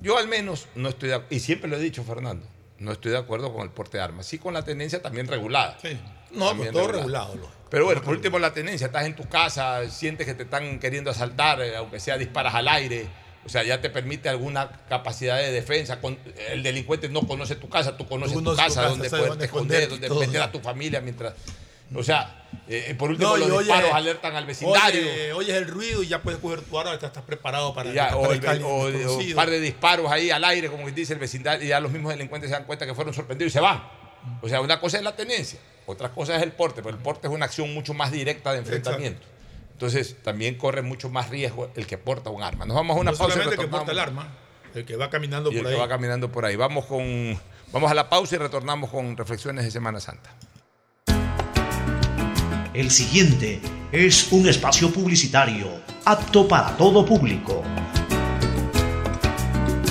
[0.00, 2.46] Yo al menos no estoy de acuerdo, y siempre lo he dicho, Fernando,
[2.78, 5.78] no estoy de acuerdo con el porte de armas, sí con la tenencia también regulada.
[5.82, 5.98] Sí.
[6.32, 7.56] No, pero todo regulado.
[7.70, 11.10] Pero bueno, por último la tenencia, estás en tu casa, sientes que te están queriendo
[11.10, 13.08] asaltar, eh, aunque sea disparas al aire,
[13.44, 15.98] o sea, ya te permite alguna capacidad de defensa.
[16.50, 20.08] El delincuente no conoce tu casa, tú conoces tu casa, casa, donde puedes esconder, donde
[20.10, 21.34] meter a tu familia mientras...
[21.94, 25.00] O sea, eh, por último No, los oye- disparos alertan al vecindario.
[25.02, 28.32] Oye, oyes el ruido y ya puedes coger tu arma, estás preparado para ya, o,
[28.32, 28.68] el- o-
[29.12, 31.92] o un par de disparos ahí al aire, como dice el vecindario, y ya los
[31.92, 33.84] mismos delincuentes se dan cuenta que fueron sorprendidos y se van.
[34.42, 37.28] O sea, una cosa es la tenencia, otra cosa es el porte, pero el porte
[37.28, 39.26] es una acción mucho más directa de enfrentamiento.
[39.72, 42.64] Entonces, también corre mucho más riesgo el que porta un arma.
[42.64, 43.32] Nos vamos a una no pausa.
[43.32, 44.28] y solamente el que porta el arma,
[44.74, 45.74] el que va caminando Y por el ahí.
[45.74, 46.56] que va caminando por ahí.
[46.56, 47.38] Vamos, con,
[47.72, 50.34] vamos a la pausa y retornamos con reflexiones de Semana Santa.
[52.72, 53.60] El siguiente
[53.92, 55.68] es un espacio publicitario
[56.04, 57.62] apto para todo público.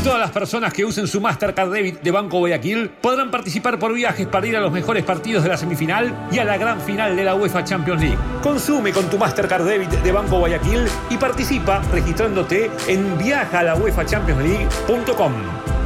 [0.06, 4.28] Todas las personas que usen su Mastercard Debit de Banco Guayaquil podrán participar por viajes
[4.28, 7.24] para ir a los mejores partidos de la semifinal y a la gran final de
[7.24, 8.20] la UEFA Champions League.
[8.44, 15.34] Consume con tu Mastercard Debit de Banco Guayaquil y participa registrándote en viajalauefachampionsleague.com.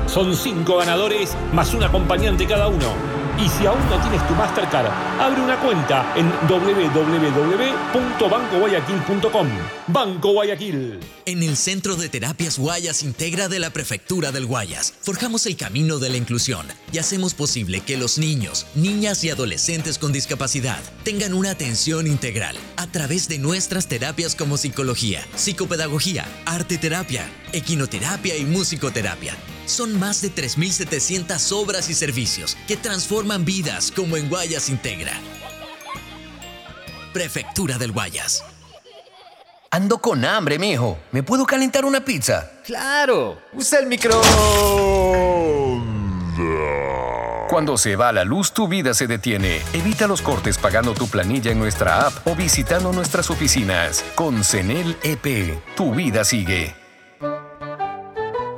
[0.08, 3.19] Son cinco ganadores más un acompañante cada uno.
[3.40, 9.48] Y si aún no tienes tu Mastercard, abre una cuenta en www.bancoguayaquil.com.
[9.88, 11.00] Banco Guayaquil.
[11.26, 16.00] En el Centro de Terapias Guayas Integra de la Prefectura del Guayas, forjamos el camino
[16.00, 21.34] de la inclusión y hacemos posible que los niños, niñas y adolescentes con discapacidad tengan
[21.34, 28.44] una atención integral a través de nuestras terapias como psicología, psicopedagogía, arte terapia, equinoterapia y
[28.44, 29.34] musicoterapia.
[29.70, 35.14] Son más de 3.700 obras y servicios que transforman vidas como en Guayas Integra.
[37.14, 38.44] Prefectura del Guayas.
[39.70, 40.98] Ando con hambre, mijo.
[41.12, 42.52] ¿Me puedo calentar una pizza?
[42.66, 44.20] Claro, usa el micro.
[47.48, 49.62] Cuando se va la luz, tu vida se detiene.
[49.74, 54.04] Evita los cortes pagando tu planilla en nuestra app o visitando nuestras oficinas.
[54.16, 56.79] Con CENEL EP, tu vida sigue.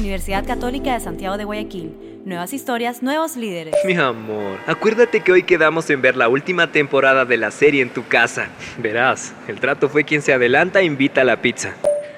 [0.00, 2.22] Universidad Católica de Santiago de Guayaquil.
[2.24, 3.74] Nuevas historias, nuevos líderes.
[3.84, 7.90] Mi amor, acuérdate que hoy quedamos en ver la última temporada de la serie en
[7.90, 8.48] tu casa.
[8.78, 11.74] Verás, el trato fue quien se adelanta e invita a la pizza.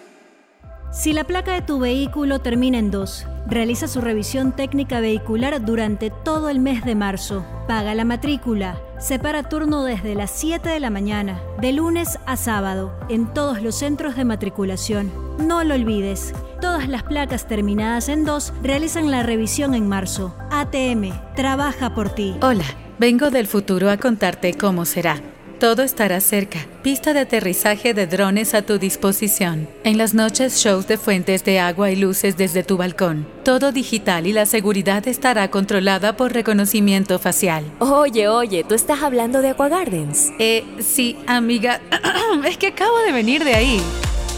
[0.91, 6.09] Si la placa de tu vehículo termina en 2, realiza su revisión técnica vehicular durante
[6.09, 7.45] todo el mes de marzo.
[7.65, 8.77] Paga la matrícula.
[8.99, 13.75] Separa turno desde las 7 de la mañana, de lunes a sábado, en todos los
[13.75, 15.13] centros de matriculación.
[15.39, 16.33] No lo olvides.
[16.59, 20.35] Todas las placas terminadas en 2 realizan la revisión en marzo.
[20.51, 22.35] ATM, trabaja por ti.
[22.41, 22.65] Hola,
[22.99, 25.21] vengo del futuro a contarte cómo será.
[25.61, 26.65] Todo estará cerca.
[26.81, 29.69] Pista de aterrizaje de drones a tu disposición.
[29.83, 33.27] En las noches, shows de fuentes de agua y luces desde tu balcón.
[33.43, 37.63] Todo digital y la seguridad estará controlada por reconocimiento facial.
[37.77, 40.31] Oye, oye, ¿tú estás hablando de Aqua Gardens?
[40.39, 41.79] Eh, sí, amiga.
[42.47, 43.79] es que acabo de venir de ahí.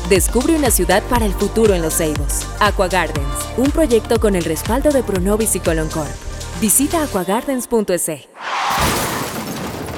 [0.09, 2.45] Descubre una ciudad para el futuro en Los Ceibos.
[2.59, 6.11] Aqua Gardens, un proyecto con el respaldo de Pronovis y Coloncorp.
[6.59, 8.27] Visita aquagardens.es.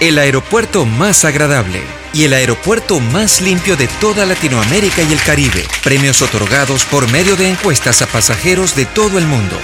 [0.00, 1.82] el aeropuerto más agradable
[2.14, 5.64] y el aeropuerto más limpio de toda Latinoamérica y el Caribe.
[5.82, 9.56] Premios otorgados por medio de encuestas a pasajeros de todo el mundo.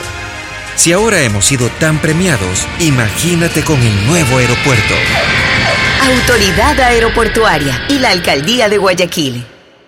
[0.74, 4.94] Si ahora hemos sido tan premiados, imagínate con el nuevo aeropuerto.
[6.02, 9.53] Autoridad Aeroportuaria y la Alcaldía de Guayaquil.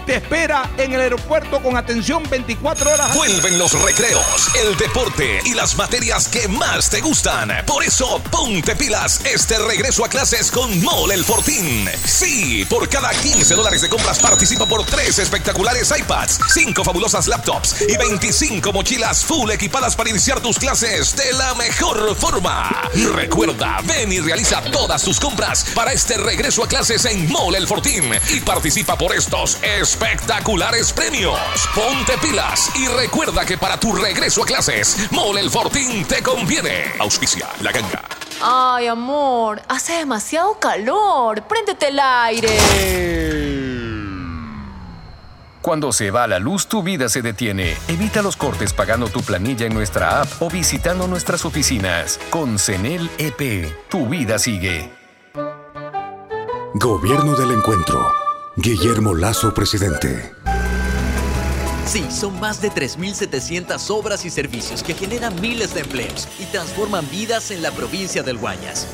[0.00, 3.14] te espera en el aeropuerto con atención 24 horas.
[3.14, 7.50] Vuelven los recreos, el deporte y las materias que más te gustan.
[7.66, 11.88] Por eso, ponte pilas este regreso a clases con Mole El Fortín.
[12.04, 17.82] Sí, por cada 15 dólares de compras participa por 3 espectaculares iPads, 5 fabulosas laptops
[17.82, 22.90] y 25 mochilas full equipadas para iniciar tus clases de la mejor forma.
[23.14, 27.66] Recuerda, ven y realiza todas tus compras para este regreso a clases en Mole El
[27.66, 29.89] Fortín y participa por estos espectaculares
[30.94, 31.38] premios.
[31.74, 36.92] Ponte pilas y recuerda que para tu regreso a clases, Mole El Fortín te conviene.
[36.98, 38.02] Auspicia la ganga.
[38.42, 41.42] Ay, amor, hace demasiado calor.
[41.42, 42.48] Préndete el aire.
[45.62, 47.76] Cuando se va la luz, tu vida se detiene.
[47.88, 52.18] Evita los cortes pagando tu planilla en nuestra app o visitando nuestras oficinas.
[52.30, 54.90] Con CENEL EP, tu vida sigue.
[56.74, 58.29] Gobierno del Encuentro.
[58.56, 60.34] Guillermo Lazo, presidente.
[61.86, 67.08] Sí, son más de 3.700 obras y servicios que generan miles de empleos y transforman
[67.10, 68.88] vidas en la provincia del Guayas.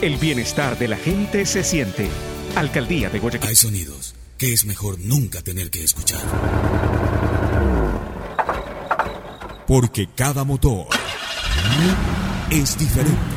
[0.01, 2.07] El bienestar de la gente se siente.
[2.55, 3.47] Alcaldía de Guayaquil.
[3.47, 6.21] Hay sonidos que es mejor nunca tener que escuchar.
[9.67, 10.87] Porque cada motor
[12.49, 13.36] es diferente.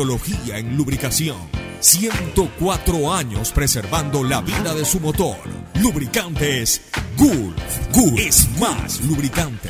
[0.03, 1.37] en lubricación.
[1.79, 5.37] 104 años preservando la vida de su motor.
[5.81, 6.81] Lubricantes
[7.17, 7.91] Gulf.
[7.93, 9.69] Gulf es más lubricante.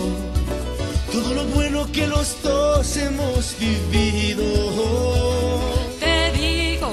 [1.11, 4.43] todo lo bueno que los dos hemos vivido.
[5.99, 6.89] Te digo,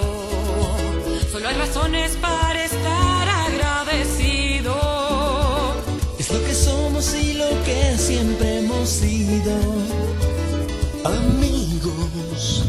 [1.31, 4.75] solo hay razones para estar agradecido.
[6.19, 9.57] Es lo que somos y lo que siempre hemos sido.
[11.05, 12.65] Amigos,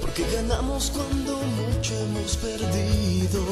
[0.00, 3.44] porque ganamos cuando mucho hemos perdido.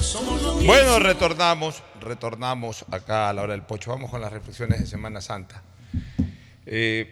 [0.00, 0.72] Somos lo mismo.
[0.72, 3.90] Bueno, retornamos, retornamos acá a la hora del pocho.
[3.90, 5.62] Vamos con las reflexiones de Semana Santa.
[6.66, 7.08] Eh,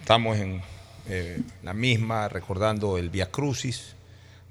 [0.00, 0.60] estamos en
[1.08, 3.94] eh, la misma, recordando el Via Crucis,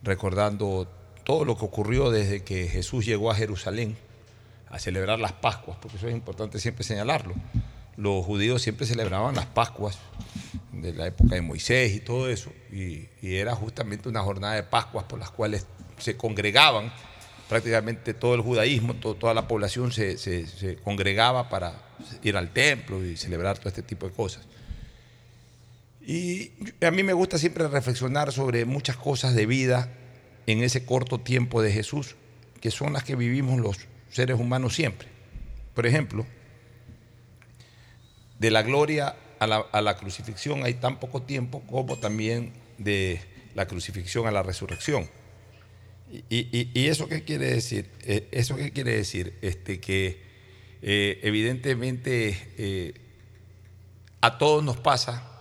[0.04, 0.88] recordando
[1.24, 3.98] todo lo que ocurrió desde que Jesús llegó a Jerusalén
[4.70, 7.34] a celebrar las Pascuas, porque eso es importante siempre señalarlo.
[7.96, 9.98] Los judíos siempre celebraban las Pascuas
[10.72, 14.64] de la época de Moisés y todo eso, y, y era justamente una jornada de
[14.64, 15.66] Pascuas por las cuales
[15.98, 16.92] se congregaban
[17.50, 21.82] prácticamente todo el judaísmo, to- toda la población se, congregaba para
[22.24, 24.46] ir al templo y celebrar todo este tipo de cosas.
[26.06, 26.52] Y
[26.82, 29.92] a mí me gusta siempre reflexionar sobre muchas cosas de vida
[30.46, 32.16] en ese corto tiempo de Jesús,
[32.62, 33.78] que son las que vivimos los
[34.10, 35.10] seres humanos siempre.
[35.74, 36.26] Por ejemplo,
[38.40, 43.20] de la gloria a la crucifixión hay tan poco tiempo como también de
[43.54, 45.10] la crucifixión a la resurrección.
[46.12, 47.90] ¿Y, y- y eso qué quiere decir?
[48.04, 49.34] Eh, ¿Eso qué quiere decir?
[49.42, 50.22] Este, que
[50.82, 52.94] eh, evidentemente eh,
[54.22, 55.34] a todos nos pasa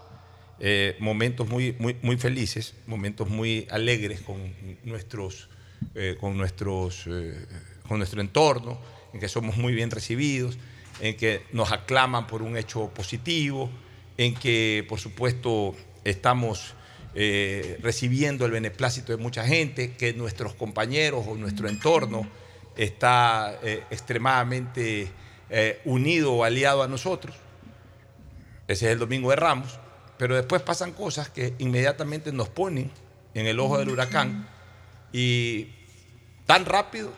[1.00, 4.38] momentos muy, muy, muy felices, momentos muy alegres con
[4.84, 5.50] nuestros,
[6.18, 7.04] con, nuestros,
[7.86, 8.80] con nuestro entorno,
[9.12, 10.56] en que somos muy bien recibidos,
[11.00, 13.70] en que nos aclaman por un hecho positivo,
[14.16, 16.72] en que por supuesto estamos
[17.18, 22.28] eh, recibiendo el beneplácito de mucha gente, que nuestros compañeros o nuestro entorno
[22.76, 25.08] está eh, extremadamente
[25.48, 27.34] eh, unido o aliado a nosotros.
[28.68, 29.78] Ese es el domingo de Ramos.
[30.18, 32.90] Pero después pasan cosas que inmediatamente nos ponen
[33.34, 34.48] en el ojo del huracán
[35.12, 35.68] y
[36.46, 37.12] tan rápido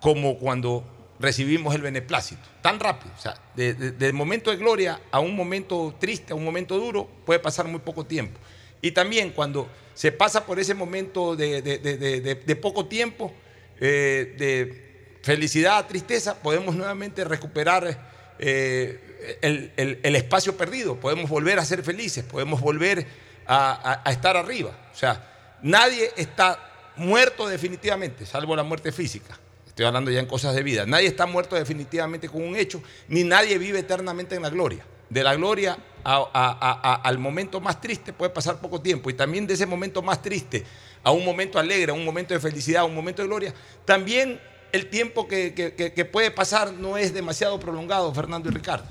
[0.00, 0.84] como cuando
[1.18, 2.42] recibimos el beneplácito.
[2.60, 3.12] Tan rápido.
[3.16, 6.78] O sea, de- de- del momento de gloria a un momento triste, a un momento
[6.78, 8.38] duro, puede pasar muy poco tiempo.
[8.82, 13.32] Y también cuando se pasa por ese momento de, poco tiempo,
[13.80, 21.82] eh, de felicidad tristeza, podemos nuevamente recuperar eh, el, espacio perdido, podemos volver a ser
[21.82, 23.06] felices, podemos volver
[23.46, 24.76] a- a estar arriba.
[24.92, 26.58] O sea, nadie está
[26.96, 29.38] muerto definitivamente, salvo la muerte física.
[29.66, 30.84] Estoy hablando ya en cosas de vida.
[30.84, 34.84] Nadie está muerto definitivamente con un hecho, ni nadie vive eternamente en la gloria.
[35.12, 39.10] De la gloria al momento más triste puede pasar poco tiempo.
[39.10, 40.64] Y también de ese momento más triste
[41.04, 44.40] a un momento alegre, a un momento de felicidad, a un momento de gloria, también
[44.72, 48.86] el tiempo que, puede pasar no es demasiado prolongado, Fernando y Ricardo.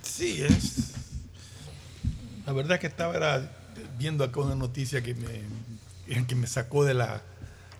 [0.00, 0.94] Sí, es.
[2.46, 3.50] La verdad es que estaba
[3.98, 7.20] viendo acá una noticia que me, que me sacó de la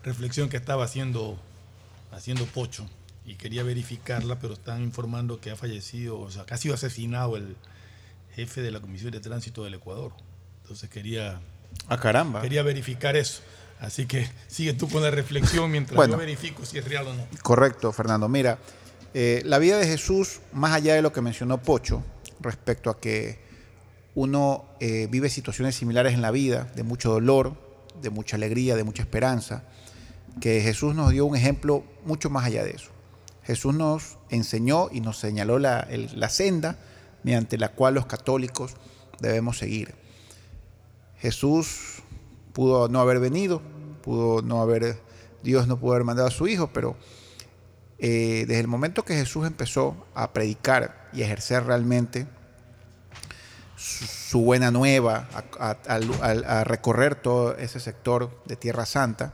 [0.05, 1.41] reflexión que estaba haciendo,
[2.13, 2.87] haciendo Pocho
[3.29, 7.37] y quería verificarla, pero están informando que ha fallecido, o sea, que ha sido asesinado
[7.37, 7.57] el
[8.35, 10.13] jefe de la Comisión de Tránsito del Ecuador.
[10.63, 11.39] Entonces quería,
[11.89, 12.41] Ah, caramba.
[12.41, 13.43] quería verificar eso.
[13.81, 16.15] Así que sigue tú con la reflexión mientras Bueno.
[16.15, 17.27] yo verifico si es real o no.
[17.43, 18.29] Correcto, Fernando.
[18.29, 18.59] Mira,
[19.13, 22.03] eh, la vida de Jesús, más allá de lo que mencionó Pocho,
[22.41, 23.39] respecto a que
[24.15, 27.55] uno eh, vive situaciones similares en la vida, de mucho dolor,
[28.01, 29.65] de mucha alegría, de mucha esperanza,
[30.41, 32.91] que Jesús nos dio un ejemplo mucho más allá de eso.
[33.49, 36.77] Jesús nos enseñó y nos señaló la, la senda
[37.23, 38.75] mediante la cual los católicos
[39.21, 39.95] debemos seguir.
[41.17, 42.03] Jesús
[42.53, 43.63] pudo no haber venido,
[44.03, 45.01] pudo no haber,
[45.43, 46.99] Dios no pudo haber mandado a su Hijo, pero
[47.99, 52.27] eh, desde el momento que Jesús empezó a predicar y ejercer realmente
[53.79, 55.27] su, buena nueva,
[55.59, 59.33] a recorrer todo ese sector de Tierra Santa,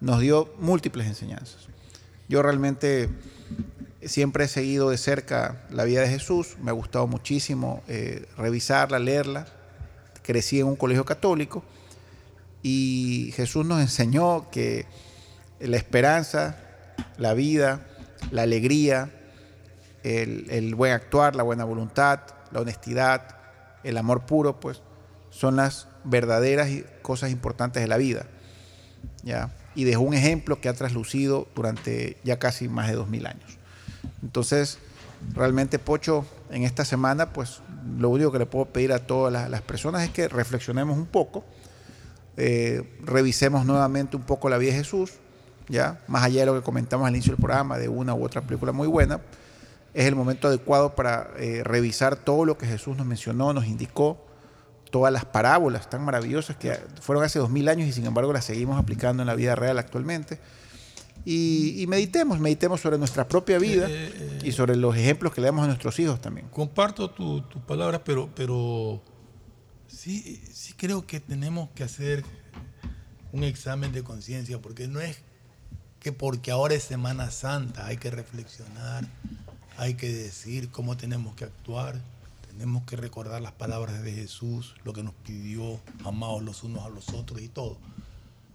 [0.00, 1.66] nos dio múltiples enseñanzas.
[2.28, 3.08] Yo realmente
[4.02, 8.98] siempre he seguido de cerca la vida de Jesús, me ha gustado muchísimo eh, revisarla,
[8.98, 9.46] leerla.
[10.22, 11.62] Crecí en un colegio católico
[12.62, 14.86] y Jesús nos enseñó que
[15.60, 16.56] la esperanza,
[17.16, 17.86] la vida,
[18.32, 19.10] la alegría,
[20.02, 22.20] el, el buen actuar, la buena voluntad,
[22.50, 23.36] la honestidad,
[23.84, 24.82] el amor puro, pues
[25.30, 26.68] son las verdaderas
[27.02, 28.26] cosas importantes de la vida.
[29.22, 29.50] ¿ya?
[29.76, 33.58] Y dejó un ejemplo que ha traslucido durante ya casi más de dos mil años.
[34.22, 34.78] Entonces,
[35.34, 37.60] realmente, Pocho, en esta semana, pues
[37.98, 41.06] lo único que le puedo pedir a todas las, las personas es que reflexionemos un
[41.06, 41.44] poco
[42.36, 45.12] eh, revisemos nuevamente un poco la vida de Jesús,
[45.68, 46.02] ¿ya?
[46.06, 48.72] Más allá de lo que comentamos al inicio del programa, de una u otra película
[48.72, 49.20] muy buena,
[49.94, 54.25] es el momento adecuado para eh, revisar todo lo que Jesús nos mencionó, nos indicó,
[54.96, 58.46] todas las parábolas tan maravillosas que fueron hace dos mil años y sin embargo las
[58.46, 60.40] seguimos aplicando en la vida real actualmente.
[61.26, 65.48] Y, y meditemos, meditemos sobre nuestra propia vida Eh, y sobre los ejemplos que le
[65.48, 66.48] damos a nuestros hijos también.
[66.48, 69.02] Comparto tus tu palabras, pero, pero
[69.86, 72.24] sí, sí creo que tenemos que hacer
[73.32, 75.18] un examen de conciencia, porque no es
[76.00, 79.04] que porque ahora es Semana Santa hay que reflexionar,
[79.76, 82.00] hay que decir cómo tenemos que actuar,
[82.56, 86.88] tenemos que recordar las palabras de Jesús, lo que nos pidió, amados los unos a
[86.88, 87.76] los otros y todo.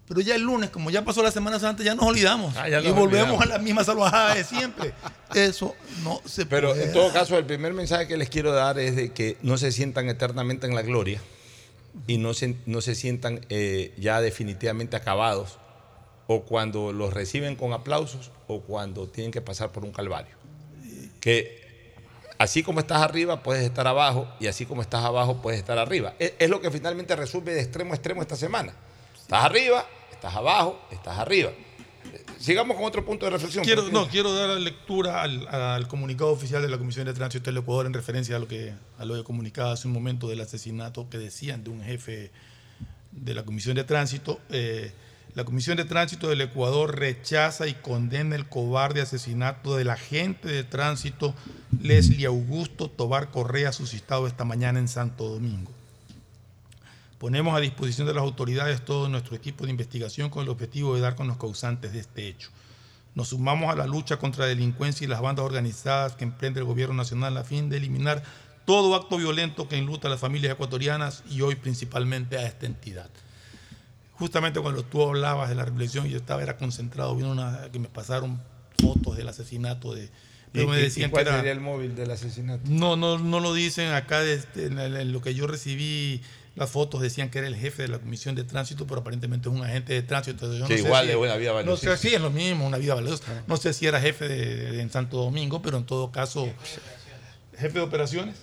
[0.07, 2.55] Pero ya el lunes, como ya pasó la Semana Santa, ya nos olvidamos.
[2.57, 3.41] Ah, ya y volvemos olvidamos.
[3.43, 4.93] a la misma salvajada de siempre.
[5.35, 6.85] Eso no se Pero puede.
[6.85, 9.71] en todo caso, el primer mensaje que les quiero dar es de que no se
[9.71, 11.21] sientan eternamente en la gloria
[12.07, 15.59] y no se, no se sientan eh, ya definitivamente acabados
[16.27, 20.35] o cuando los reciben con aplausos o cuando tienen que pasar por un calvario.
[21.21, 21.60] Que
[22.41, 26.13] así como estás arriba, puedes estar abajo y así como estás abajo, puedes estar arriba.
[26.19, 28.73] Es, es lo que finalmente resuelve de extremo a extremo esta semana.
[29.19, 31.51] Estás arriba, estás abajo, estás arriba.
[32.39, 33.63] Sigamos con otro punto de reflexión.
[33.63, 37.57] Quiero, no, quiero dar lectura al, al comunicado oficial de la Comisión de Tránsito del
[37.57, 41.07] Ecuador en referencia a lo que a lo que comunicaba hace un momento del asesinato
[41.09, 42.31] que decían de un jefe
[43.11, 44.39] de la Comisión de Tránsito.
[44.49, 44.91] Eh,
[45.33, 50.65] la Comisión de Tránsito del Ecuador rechaza y condena el cobarde asesinato del agente de
[50.65, 51.33] tránsito
[51.81, 55.71] Leslie Augusto Tobar Correa suscitado esta mañana en Santo Domingo.
[57.17, 61.01] Ponemos a disposición de las autoridades todo nuestro equipo de investigación con el objetivo de
[61.01, 62.49] dar con los causantes de este hecho.
[63.15, 66.65] Nos sumamos a la lucha contra la delincuencia y las bandas organizadas que emprende el
[66.65, 68.23] gobierno nacional a fin de eliminar
[68.65, 73.09] todo acto violento que enluta a las familias ecuatorianas y hoy principalmente a esta entidad.
[74.21, 77.87] Justamente cuando tú hablabas de la reflexión, yo estaba era concentrado viendo una, que me
[77.89, 78.39] pasaron
[78.79, 80.03] fotos del asesinato de...
[80.05, 80.09] ¿Y,
[80.53, 82.61] pero me decían y cuál que era- sería el móvil del asesinato?
[82.65, 86.21] no, no, no lo dicen acá, este, en, el- en lo que yo recibí,
[86.55, 89.55] las fotos decían que era el jefe de la comisión de tránsito, pero aparentemente es
[89.55, 90.45] un agente de tránsito.
[90.45, 91.97] Entonces, yo Que no sé igual si- es una vida No valiosísima.
[91.97, 93.23] sé, sí, es lo mismo, una vida valiosa.
[93.47, 96.47] No sé si era jefe de, de- en Santo Domingo, pero en todo caso,
[97.57, 98.35] jefe de operaciones.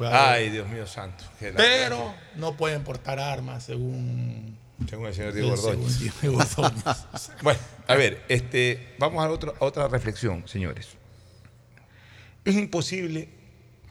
[0.00, 1.24] Ay, Dios mío santo.
[1.56, 4.58] pero no pueden portar armas según...
[4.88, 5.98] Según el señor Diego Ordóñez.
[6.20, 6.82] Diego Ordóñez.
[7.42, 10.88] Bueno, a ver, este, vamos a, otro- a otra reflexión, señores.
[12.44, 13.28] Es imposible,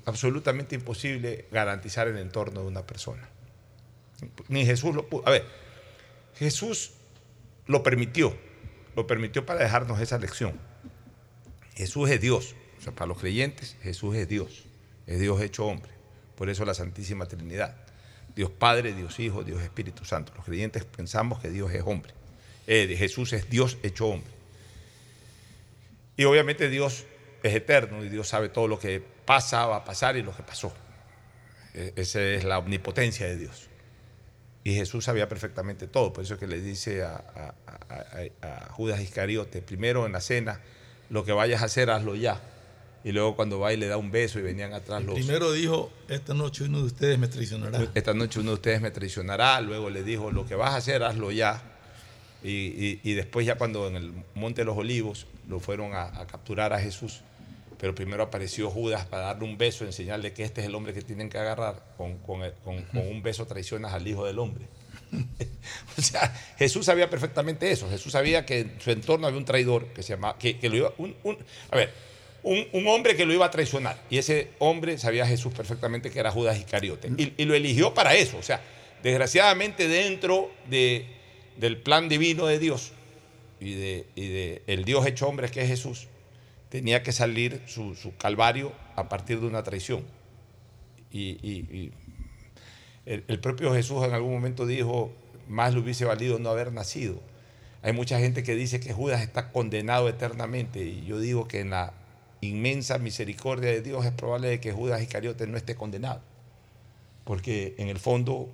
[0.06, 3.30] absolutamente imposible, garantizar el entorno de una persona.
[4.49, 5.26] Ni Jesús lo pudo.
[5.28, 5.45] A ver,
[6.36, 6.91] Jesús
[7.68, 8.36] lo permitió,
[8.95, 10.60] lo permitió para dejarnos esa lección.
[11.76, 12.56] Jesús es Dios.
[12.80, 14.65] O sea, para los creyentes, Jesús es Dios.
[15.12, 15.92] Es Dios hecho hombre.
[16.36, 17.76] Por eso la Santísima Trinidad.
[18.36, 20.32] Dios Padre, Dios Hijo, Dios Espíritu Santo.
[20.36, 22.14] Los creyentes pensamos que Dios es hombre.
[22.68, 24.32] Eh, Jesús es Dios hecho hombre.
[26.18, 27.06] Y obviamente Dios
[27.44, 30.44] es eterno y Dios sabe todo lo que pasa, va a pasar y lo que
[30.44, 30.72] pasó.
[31.74, 33.68] Eh, Esa es la omnipotencia de Dios.
[34.64, 36.14] Y Jesús sabía perfectamente todo.
[36.14, 37.54] Por eso es que le dice a-
[38.42, 40.62] a Judas Iscariote, primero en la cena,
[41.10, 42.40] lo que vayas a hacer, hazlo ya.
[43.03, 45.15] Y luego cuando va y le da un beso y venían atrás los...
[45.15, 47.88] Primero dijo, esta noche uno de ustedes me traicionará.
[47.95, 49.60] Esta noche uno de ustedes me traicionará.
[49.61, 51.64] Luego le dijo, lo que vas a hacer, hazlo ya.
[52.44, 56.03] Y, y- y después ya cuando en el Monte de los Olivos lo fueron a,
[56.19, 57.22] a capturar a Jesús,
[57.80, 60.76] pero primero apareció Judas para darle un beso, en señal de que este es el
[60.76, 61.84] hombre que tienen que agarrar.
[61.98, 64.65] Con, con el- con- con un beso traicionas al Hijo del Hombre.
[65.98, 67.90] o sea, Jesús sabía perfectamente eso.
[67.90, 70.76] Jesús sabía que en su entorno había un traidor que se llamaba, que, que lo
[70.78, 71.38] iba, un, un-
[71.72, 71.91] a ver,
[72.44, 74.02] un, un hombre que lo iba a traicionar.
[74.10, 77.10] Y ese hombre sabía Jesús perfectamente que era Judas Iscariote.
[77.18, 78.38] Y, y lo eligió para eso.
[78.38, 78.62] O sea,
[79.04, 81.06] desgraciadamente dentro de,
[81.58, 82.92] del plan divino de Dios
[83.60, 86.08] y de, y de el Dios hecho hombre que es Jesús,
[86.70, 90.04] tenía que salir su, su calvario a partir de una traición.
[91.12, 91.92] Y, y-
[93.06, 95.12] el, el propio Jesús en algún momento dijo,
[95.48, 97.20] más le hubiese valido no haber nacido.
[97.82, 101.72] Hay mucha gente que dice que Judas está condenado eternamente y yo digo que en
[101.72, 101.94] la
[102.42, 106.22] inmensa misericordia de Dios es probable que Judas Iscariote no esté condenado.
[107.24, 108.50] Porque en el fondo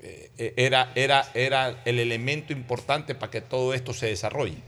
[0.00, 4.58] eh, era, era, era el elemento importante para que todo esto se desarrolle.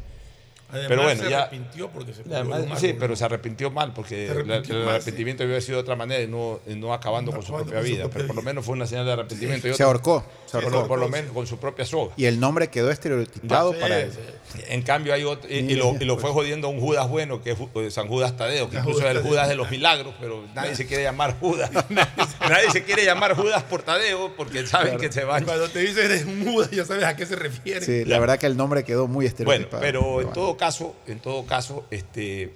[0.68, 1.42] Además, pero bueno, se ya.
[1.42, 4.72] arrepintió porque se Además, sí, pero se arrepintió mal porque la- el mal, sí.
[4.72, 7.84] arrepentimiento había sido de otra manera y no, y no acabando con su propia su
[7.84, 8.00] vida.
[8.02, 9.68] propia pero por lo menos fue una señal de arrepentimiento.
[9.68, 10.80] y Se ahorcó, se por, ahorcó.
[10.80, 12.12] lo, por lo menos con su propia soga.
[12.16, 14.12] Y el nombre quedó estereotipado Ya, para sí, él.
[14.12, 14.60] sí.
[14.68, 17.42] En cambio hay otro, y, y lo, y lo fue jodiendo a un Judas bueno,
[17.42, 19.28] que es eh, San Judas Tadeo, que incluso es el Tadeo.
[19.30, 21.70] Judas de los milagros, pero nadie se quiere llamar Judas.
[22.40, 25.44] nadie se quiere llamar Judas por Tadeo porque saben que se van.
[25.44, 27.80] Cuando te dicen eres un Judas, ya sabes a qué se refiere.
[27.84, 29.80] Sí, la verdad que el nombre quedó muy Bueno, estereotipado.
[29.82, 32.52] pero en todo caso, en todo caso, este,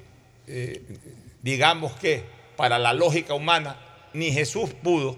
[0.46, 0.82] eh,
[1.42, 2.24] digamos que
[2.56, 3.76] para la lógica humana,
[4.12, 5.16] ni Jesús pudo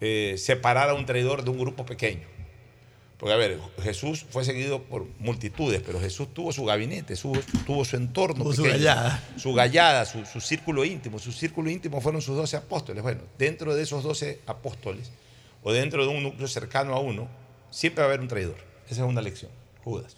[0.00, 2.26] eh, separar a un traidor de un grupo pequeño.
[3.18, 7.32] Porque, a ver, Jesús fue seguido por multitudes, pero Jesús tuvo su gabinete, su-
[7.66, 8.44] tuvo su entorno.
[8.44, 9.22] Tuvo su gallada.
[9.38, 11.18] Su gallada, su, su círculo íntimo.
[11.18, 13.02] Su círculo íntimo fueron sus doce apóstoles.
[13.02, 15.10] Bueno, dentro de esos doce apóstoles,
[15.62, 17.26] o dentro de un núcleo cercano a uno,
[17.70, 18.56] siempre va a haber un traidor.
[18.84, 19.50] Esa es una lección,
[19.82, 20.14] Judas.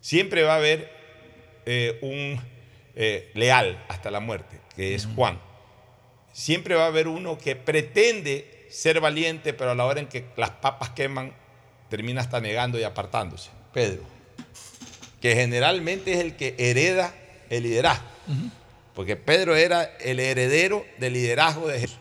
[0.00, 0.92] Siempre va a haber
[1.70, 2.40] eh, un
[2.94, 5.38] eh, leal hasta la muerte, que es Juan.
[6.32, 10.24] Siempre va a haber uno que pretende ser valiente, pero a la hora en que
[10.38, 11.34] las papas queman,
[11.90, 13.50] termina hasta negando y apartándose.
[13.74, 14.00] Pedro,
[15.20, 17.14] que generalmente es el que hereda
[17.50, 18.06] el liderazgo.
[18.94, 21.98] Porque Pedro era el heredero del liderazgo de Jesús.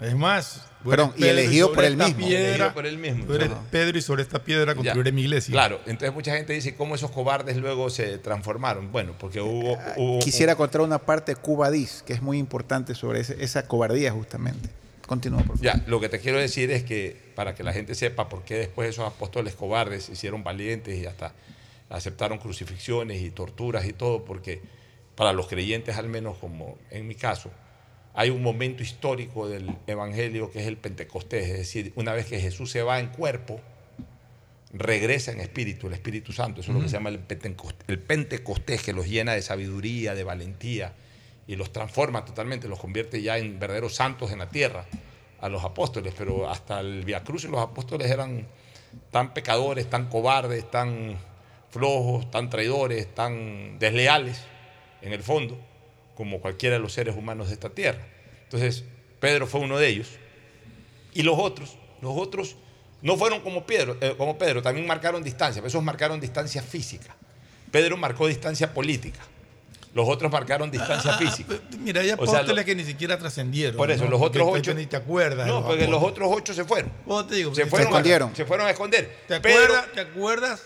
[0.00, 2.26] Es más, Perdón, y elegido por él esta mismo.
[2.26, 3.24] piedra- Elegido por él mismo.
[3.26, 3.50] Tú eres.
[3.70, 5.14] Pedro y sobre esta piedra construiré Ya.
[5.14, 5.52] mi iglesia.
[5.52, 8.92] Claro, entonces mucha gente dice cómo esos cobardes luego se transformaron.
[8.92, 9.76] Bueno, porque hubo...
[9.96, 13.66] hubo- Quisiera contar una parte de Cuba Dis, que es muy importante sobre ese- esa
[13.66, 14.68] cobardía justamente.
[15.06, 15.62] Continúa, por favor.
[15.62, 18.56] Ya, lo que te quiero decir es que para que la gente sepa por qué
[18.56, 21.32] después esos apóstoles cobardes se hicieron valientes y hasta
[21.90, 24.60] aceptaron crucifixiones y torturas y todo, porque
[25.14, 27.50] para los creyentes, al menos como en mi caso,
[28.18, 32.40] hay un momento histórico del Evangelio que es el Pentecostés, es decir, una vez que
[32.40, 33.60] Jesús se va en cuerpo,
[34.72, 38.00] regresa en espíritu, el Espíritu Santo, eso es lo que se llama el Pentecostés, el
[38.00, 40.94] Pentecostés, que los llena de sabiduría, de valentía,
[41.46, 44.84] y los transforma totalmente, los convierte ya en verdaderos santos en la tierra
[45.40, 48.48] a los apóstoles, pero hasta el Via Cruz los apóstoles eran
[49.12, 51.16] tan pecadores, tan cobardes, tan
[51.70, 54.42] flojos, tan traidores, tan desleales
[55.02, 55.56] en el fondo,
[56.18, 58.00] como cualquiera de los seres humanos de esta tierra.
[58.42, 58.82] Entonces,
[59.20, 60.08] Pedro fue uno de ellos.
[61.14, 62.56] Y los otros, los otros
[63.02, 67.14] no fueron como Pedro, eh, como Pedro, también marcaron distancia, pero esos marcaron distancia física.
[67.70, 69.20] Pedro marcó distancia política.
[69.94, 71.54] Los otros marcaron distancia Ah, física.
[71.70, 73.76] pero Mira, hay O sea, apóstoles que ni siquiera trascendieron.
[73.76, 74.10] por eso, ¿no?
[74.10, 74.74] los otros ocho.
[74.74, 75.46] Ni te acuerdas.
[75.46, 76.90] No, los porque los otros ocho se fueron.
[77.28, 78.34] Te digo, Se ¿te fueron, a- escondieron.
[78.34, 79.18] se fueron a esconder.
[79.28, 80.62] ¿Te Pedro- acuerdas, ¿Te acuerdas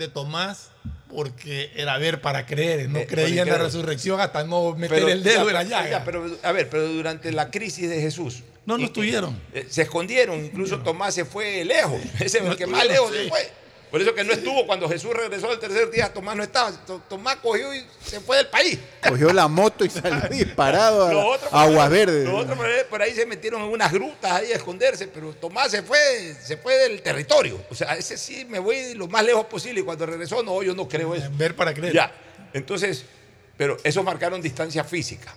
[0.00, 0.70] de Tomás?
[1.08, 5.08] Porque era ver para creer, no Eh, creía en la resurrección hasta no meter Pero-
[5.08, 5.90] el dedo ya, en la llaga.
[5.90, 8.42] ya, pero, a ver, pero durante la crisis de Jesús.
[8.66, 9.36] No, no estuvieron.
[9.52, 12.00] eh, Se escondieron, incluso Tomás se fue lejos.
[12.20, 13.50] Ese es el que más lejos se fue.
[13.90, 16.70] Por eso que no estuvo cuando Jesús regresó al tercer día, Tomás no estaba.
[16.86, 18.78] To- Tomás cogió y se fue del país.
[19.08, 22.24] Cogió la moto y salió disparado a, Aguas por ahí- Verdes.
[22.28, 22.58] Los otros
[22.88, 25.98] por ahí, se metieron en unas grutas ahí a esconderse, pero Tomás se fue,
[26.40, 27.60] se fue del territorio.
[27.68, 30.74] O sea, ese sí me voy lo más lejos posible y cuando regresó, no, yo
[30.74, 31.28] no creo eso.
[31.32, 31.92] Ver para creer.
[31.92, 32.12] Ya,
[32.52, 33.04] entonces,
[33.56, 35.34] pero esos marcaron distancia física.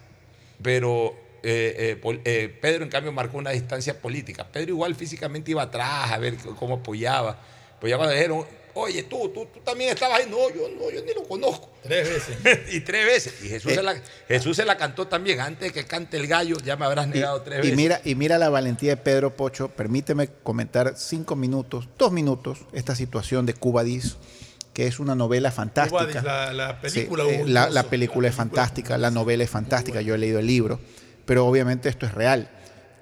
[0.62, 4.46] Pero eh, eh, eh, Pedro, en cambio, marcó una distancia política.
[4.50, 7.38] Pedro igual físicamente iba atrás a ver cómo apoyaba.
[7.84, 8.46] Pues ya cuando dijeron,
[8.76, 10.28] oye, tú, tú, tú también estabas ahí.
[10.32, 11.70] No, yo no, yo ni lo conozco.
[11.84, 12.38] Tres veces.
[12.74, 13.44] y tres veces.
[13.44, 15.42] Y Jesús, se la, Jesús se la cantó también.
[15.42, 17.76] Antes de que cante el gallo, ya me habrás negado tres Y veces.
[17.76, 19.68] mira, y mira la valentía de Pedro Pocho.
[19.68, 24.16] Permíteme comentar cinco minutos, dos minutos, esta situación de Cuba Dis,
[24.74, 25.98] que es una novela fantástica.
[26.00, 30.00] Cuba Dis, la- la película Sí, eh, la película es fantástica, la novela es fantástica.
[30.00, 30.80] Yo he leído el libro,
[31.26, 32.50] pero obviamente esto es real.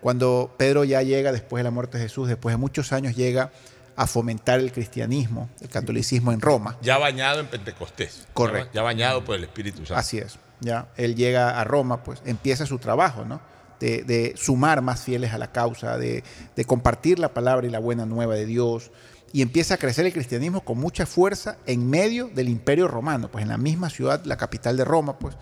[0.02, 3.52] Cuando Pedro ya llega después de la muerte de Jesús, después de muchos años, llega
[3.96, 6.78] a fomentar el cristianismo, el catolicismo en Roma.
[6.82, 8.28] Ya bañado en Pentecostés.
[8.34, 8.72] Correcto.
[8.74, 9.96] Ya, bañado por el Espíritu Santo.
[9.96, 10.38] Así es.
[10.60, 13.42] Ya él llega a Roma, pues empieza su trabajo, ¿no?
[13.80, 16.24] De, de sumar más fieles a la causa, de,
[16.56, 18.92] de compartir la palabra y la buena nueva de Dios.
[19.34, 23.42] Y empieza a crecer el cristianismo con mucha fuerza en medio del imperio romano, pues
[23.44, 25.36] en la misma ciudad, la capital de Roma, pues.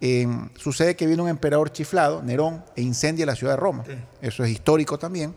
[0.00, 0.26] eh,
[0.56, 3.84] sucede que viene un emperador chiflado, Nerón, e incendia la ciudad de Roma.
[4.22, 5.34] Eso es histórico también.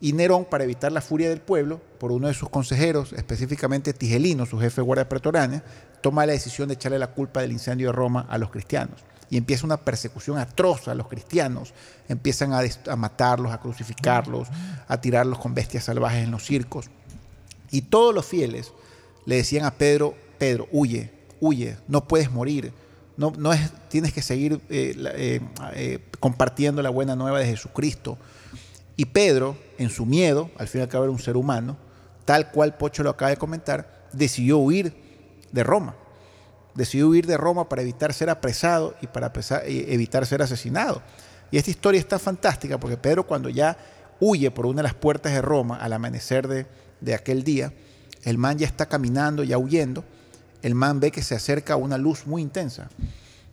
[0.00, 4.44] Y Nerón, para evitar la furia del pueblo, por uno de sus consejeros, específicamente Tigelino,
[4.44, 5.62] su jefe de guardia pretoriana,
[6.00, 9.00] toma la decisión de echarle la culpa del incendio de Roma a los cristianos.
[9.30, 11.72] Y empieza una persecución atroz a los cristianos.
[12.08, 14.48] Empiezan a, matarlos, a crucificarlos,
[14.86, 16.90] a tirarlos con bestias salvajes en los circos.
[17.70, 18.72] Y todos los fieles
[19.24, 21.10] le decían a Pedro, Pedro, huye,
[21.40, 22.72] huye, no puedes morir.
[23.16, 25.40] No, no es, tienes que seguir eh, eh,
[25.74, 28.18] eh, compartiendo la buena nueva de Jesucristo.
[28.96, 31.76] Y Pedro, en su miedo, al fin y al cabo era un ser humano,
[32.24, 34.94] tal cual Pocho lo acaba de comentar, decidió huir
[35.52, 35.96] de Roma.
[36.74, 39.32] decidió huir de Roma para evitar ser apresado y para
[39.64, 41.02] eh, evitar ser asesinado.
[41.52, 43.76] Y esta historia está fantástica porque Pedro cuando ya
[44.18, 46.48] huye por una de las puertas de Roma al amanecer
[47.00, 47.72] de, aquel día,
[48.24, 50.04] el man ya está caminando, ya huyendo,
[50.62, 52.88] el man ve que se acerca una luz muy intensa,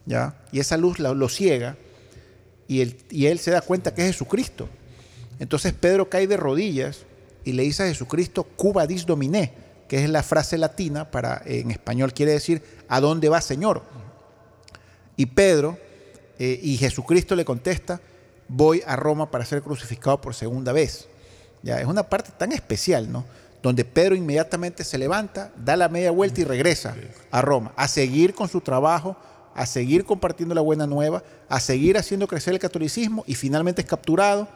[0.05, 0.35] ¿ya?
[0.51, 1.75] Y esa luz lo ciega
[2.67, 4.67] y y él se da cuenta que es Jesucristo.
[5.41, 6.99] Entonces Pedro cae de rodillas
[7.43, 9.51] y le dice a Jesucristo, Cuba dis dominé,
[9.87, 13.81] que es la frase latina para, en español quiere decir, ¿a dónde va Señor?
[15.17, 15.79] Y Pedro
[16.37, 17.99] eh, y Jesucristo le contesta,
[18.47, 21.07] voy a Roma para ser crucificado por segunda vez.
[21.63, 23.25] Ya, es una parte tan especial, ¿no?
[23.63, 26.95] Donde Pedro inmediatamente se levanta, da la media vuelta y regresa
[27.31, 29.17] a Roma, a seguir con su trabajo,
[29.55, 33.87] a seguir compartiendo la buena nueva, a seguir haciendo crecer el catolicismo y finalmente es
[33.87, 34.47] capturado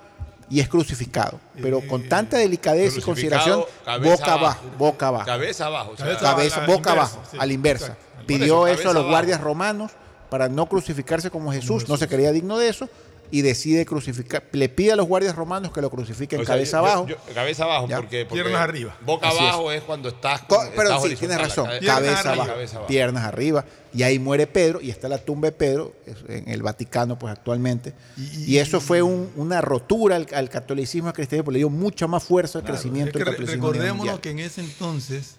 [0.50, 1.40] y es crucificado.
[1.62, 3.64] Pero con tanta delicadeza y consideración,
[4.02, 5.26] boca abajo, boca abajo.
[5.26, 5.92] Cabeza abajo.
[5.94, 7.86] o sea, Cabeza, boca abajo, sí, a la inversa.
[7.88, 8.26] exacto.
[8.26, 9.92] Pidió eso, eso, a los guardias romanos
[10.30, 12.90] para no crucificarse como Jesús, no se creía digno de eso
[13.32, 16.78] y decide crucificar, le pide a los guardias romanos que lo crucifiquen o sea, cabeza
[16.78, 17.08] yo- abajo.
[17.08, 17.98] yo- cabeza abajo, Ya.
[17.98, 18.98] porque, porque Piernas arriba.
[19.06, 19.44] Boca Así es.
[19.44, 19.82] abajo es.
[19.84, 20.42] cuando estás.
[20.42, 21.66] Co- con- Pero estás sí, tienes razón.
[21.66, 22.88] Cabeza arriba, abajo, cabeza abajo.
[22.88, 23.66] piernas arriba.
[23.94, 27.32] Y ahí muere Pedro y está la tumba de Pedro es- en el Vaticano, pues
[27.32, 27.94] actualmente.
[28.18, 32.24] Y, eso fue un- una rotura al, al catolicismo al cristianismo, le dio mucha más
[32.24, 33.72] fuerza al Claro, crecimiento es que del catolicismo.
[33.72, 35.36] recordémonos que en ese entonces.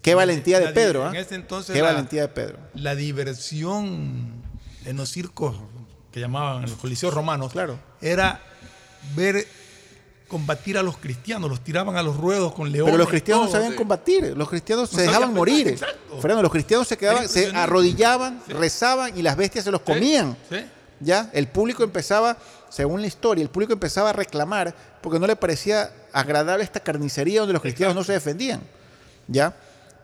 [0.00, 1.10] Qué valentía de la Pedro, ¿ah?
[1.10, 1.74] En ese entonces.
[1.74, 2.58] Qué la- valentía de Pedro.
[2.74, 4.42] La diversión
[4.84, 5.56] en los circos
[6.12, 7.52] que llamaban los coliseos romanos.
[7.52, 7.78] Claro.
[8.00, 8.40] Era
[9.16, 9.46] ver
[10.28, 12.92] combatir a los cristianos, los tiraban a los ruedos con leones.
[12.92, 13.76] Pero los cristianos no sabían sí.
[13.76, 15.68] combatir, los cristianos se No dejaban morir.
[15.68, 16.20] exacto.
[16.20, 20.36] Fernando, los cristianos se quedaban, se arrodillaban, rezaban y las bestias se los comían.
[20.48, 20.64] Sí.
[21.00, 21.28] ¿Ya?
[21.34, 22.38] El público empezaba,
[22.70, 27.40] según la historia, el público empezaba a reclamar porque no le parecía agradable esta carnicería
[27.40, 28.62] donde los cristianos no se defendían.
[29.28, 29.54] ¿Ya?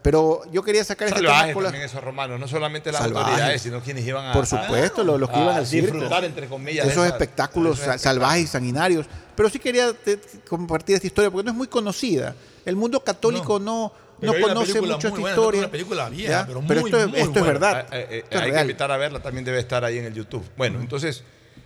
[0.03, 3.29] Pero yo quería sacar este tema con la- también esos romanos, no solamente las Salvajes.
[3.31, 4.33] autoridades, sino quienes iban a.
[4.33, 5.93] Por supuesto, los, los que a iban al circo.
[5.93, 9.07] disfrutar, entre comillas, Esos espectáculos esos sa- salvajes y sanguinarios.
[9.35, 12.35] Pero sí quería te- compartir esta historia porque no es muy conocida.
[12.65, 15.61] El mundo católico no, Pero no una conoce mucho esta buena, historia.
[15.61, 17.47] una película vieja, pero muy, esto, es, muy esto es buena.
[17.53, 17.87] verdad.
[17.93, 18.65] Eh, eh, Esto es hay que real.
[18.66, 20.45] invitar a verla, también debe estar ahí en el YouTube.
[20.57, 21.23] Bueno, entonces.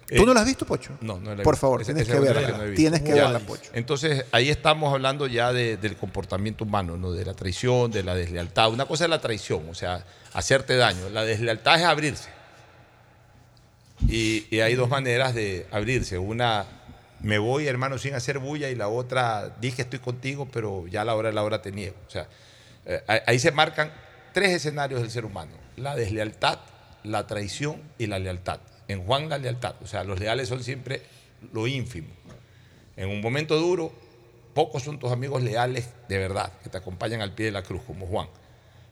[0.08, 0.92] ¿Tú eh, no la has visto, Pocho?
[1.00, 1.60] No, no la he Por visto.
[1.66, 2.74] favor, Esa- tienes que verla.
[2.74, 3.70] Tienes que verla, Pocho.
[3.72, 7.12] Entonces, ahí estamos hablando ya de- del comportamiento humano, ¿no?
[7.12, 8.70] De la traición, de la deslealtad.
[8.70, 10.04] Una cosa es la traición, o sea,
[10.34, 11.08] hacerte daño.
[11.10, 12.28] La deslealtad es abrirse.
[14.08, 16.18] Y, y hay dos maneras de abrirse.
[16.18, 16.66] Una,
[17.20, 21.04] me voy, hermano, sin hacer bulla, y la otra, dije estoy contigo, pero ya a
[21.04, 21.94] la hora de la hora te niego.
[22.06, 22.26] O sea,
[22.84, 23.92] eh, ahí se marcan
[24.32, 25.52] tres escenarios del ser humano.
[25.76, 26.58] La deslealtad,
[27.04, 28.58] la traición y la lealtad.
[28.92, 31.02] En Juan la lealtad, o sea, los leales son siempre
[31.52, 32.08] lo ínfimo.
[32.96, 33.92] En un momento duro,
[34.54, 37.82] pocos son tus amigos leales de verdad, que te acompañan al pie de la cruz,
[37.86, 38.28] como Juan.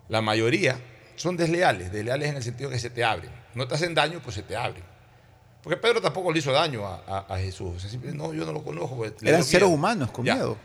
[0.09, 0.79] La mayoría
[1.17, 3.31] son desleales, desleales en el sentido que se te abren.
[3.55, 4.83] No te hacen daño, pues se te abren.
[5.63, 7.77] Porque Pedro tampoco le hizo daño a, a- a Jesús.
[7.77, 8.97] O sea, simple- no, yo no lo conozco.
[8.97, 10.35] pues, Eran seres humanos con Ya.
[10.35, 10.57] miedo.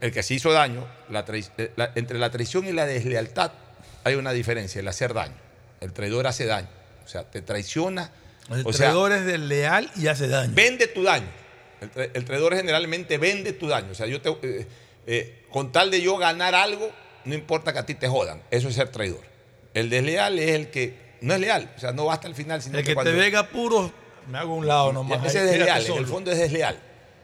[0.00, 3.50] El que se hizo daño, la eh, la- entre la traición y la deslealtad
[4.04, 5.34] hay una diferencia, el hacer daño.
[5.80, 6.68] El traidor hace daño.
[7.04, 8.10] O sea, te traiciona.
[8.50, 10.52] El o sea, traidor es del leal y hace daño.
[10.54, 11.26] Vende tu daño.
[11.80, 13.92] El, tra- el traidor generalmente vende tu daño.
[13.92, 14.66] O sea, yo te, eh,
[15.06, 16.90] eh, con tal de yo ganar algo,
[17.24, 18.42] no importa que a ti te jodan.
[18.50, 19.20] Eso es ser traidor.
[19.74, 21.70] El desleal es el que no es leal.
[21.76, 23.92] O sea, no va hasta el final, sino El que cuando- te vega puro,
[24.28, 25.24] me hago un lado nomás.
[25.26, 26.78] ese es desleal, en el fondo es desleal.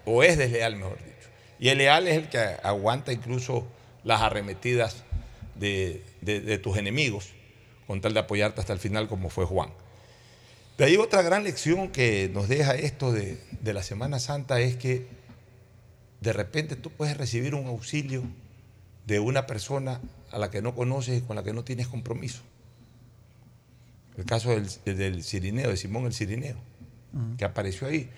[0.05, 1.29] O es desleal, mejor dicho.
[1.59, 3.67] Y el leal es el que aguanta incluso
[4.05, 5.05] las arremetidas
[5.55, 7.31] de, de- de tus enemigos,
[7.87, 9.71] con tal de apoyarte hasta el final, como fue Juan.
[10.79, 14.77] De ahí otra gran lección que nos deja esto de, de la Semana Santa es
[14.77, 15.07] que
[16.21, 18.25] de repente tú puedes recibir un auxilio
[19.07, 20.01] de una persona
[20.33, 22.43] a la que no conoces y con la que no tienes compromiso.
[24.17, 26.57] El caso del, del Cirineo, de Simón el Cirineo,
[27.39, 28.09] que apareció ahí.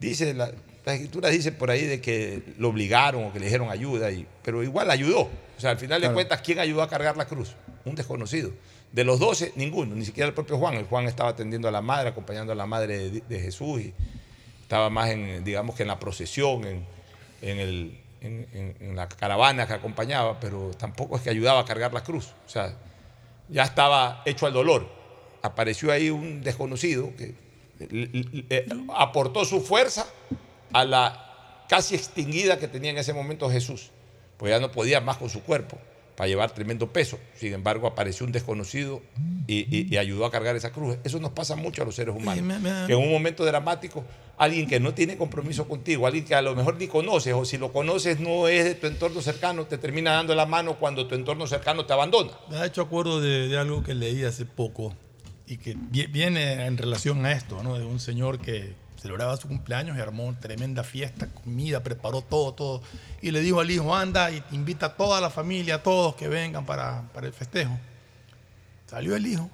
[0.00, 0.52] Dice, la,
[0.84, 4.26] la escritura dice por ahí de que lo obligaron o que le dijeron ayuda, y,
[4.42, 5.22] pero igual ayudó.
[5.22, 7.56] O sea, al final de cuentas, ¿quién ayudó a cargar la cruz?
[7.84, 8.52] Un desconocido.
[8.96, 10.72] De los doce, ninguno, ni siquiera el propio Juan.
[10.72, 13.92] El Juan estaba atendiendo a la madre, acompañando a la madre de, Jesús y
[14.62, 16.86] estaba más en, digamos que en la procesión,
[17.42, 17.98] en,
[18.94, 22.32] la caravana que acompañaba, pero tampoco es que ayudaba a cargar la cruz.
[22.46, 22.74] O sea,
[23.50, 24.88] ya estaba hecho al dolor.
[25.42, 27.34] Apareció ahí un desconocido que
[28.94, 30.06] aportó su fuerza
[30.72, 33.90] a la casi extinguida que tenía en ese momento Jesús,
[34.38, 35.76] pues ya no podía más con su cuerpo.
[36.16, 37.18] Para llevar tremendo peso.
[37.34, 39.02] Sin embargo, apareció un desconocido
[39.46, 40.96] y, y- y ayudó a cargar esa cruz.
[41.04, 42.42] Eso nos pasa mucho a los seres humanos.
[42.42, 44.02] me- me- Que en un momento dramático,
[44.38, 47.58] alguien que no tiene compromiso contigo, alguien que a lo mejor ni conoces, o si
[47.58, 51.14] lo conoces no es de tu entorno cercano, te termina dando la mano cuando tu
[51.14, 52.32] entorno cercano te abandona.
[52.50, 54.94] Me ha hecho acuerdo de, de algo que leí hace poco
[55.46, 57.78] y que vi- viene en relación a esto, ¿no?
[57.78, 62.54] De un señor que celebraba su cumpleaños y armó una tremenda fiesta, comida, preparó todo,
[62.54, 62.82] todo.
[63.22, 66.28] Y le dijo al hijo, anda y invita a toda la familia, a todos que
[66.28, 67.78] vengan para, para el festejo.
[68.86, 69.50] Salió el hijo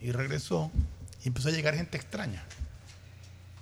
[0.00, 0.70] y regresó
[1.24, 2.44] y empezó a llegar gente extraña.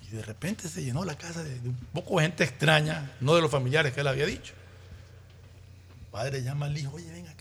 [0.02, 3.42] Y de repente se llenó la casa de, un poco de gente extraña, no de
[3.42, 4.54] los familiares que él había dicho.
[6.00, 7.39] El padre llama al hijo, oye, ven acá.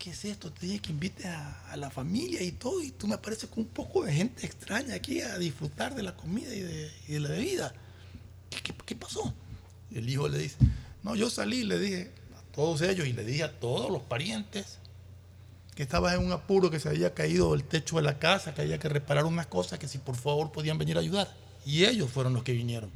[0.00, 0.50] ¿Qué es esto?
[0.50, 3.68] Te dije que invites a, la familia y todo, y tú me apareces con un
[3.68, 7.74] poco de gente extraña aquí a disfrutar de la comida y de, y la bebida.
[8.48, 9.34] ¿Qué, pasó?
[9.90, 10.56] Y el hijo le dice,
[11.02, 14.78] no, yo salí, le dije a todos ellos y le dije a todos los parientes
[15.74, 18.62] que estaba en un apuro, que se había caído el techo de la casa, que
[18.62, 21.30] había que reparar unas cosas, que si por favor podían venir a ayudar.
[21.66, 22.90] Y ellos fueron los que vinieron.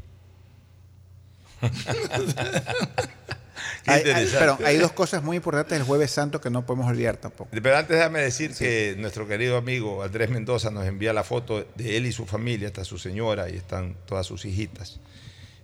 [3.86, 4.38] Hay- hay- interesante.
[4.38, 7.50] pero hay dos cosas muy importantes del Jueves Santo que no podemos olvidar tampoco.
[7.50, 11.96] Pero antes déjame decir que nuestro querido amigo Andrés Mendoza nos envía la foto de
[11.96, 15.00] él y su familia, está su señora y están todas sus hijitas.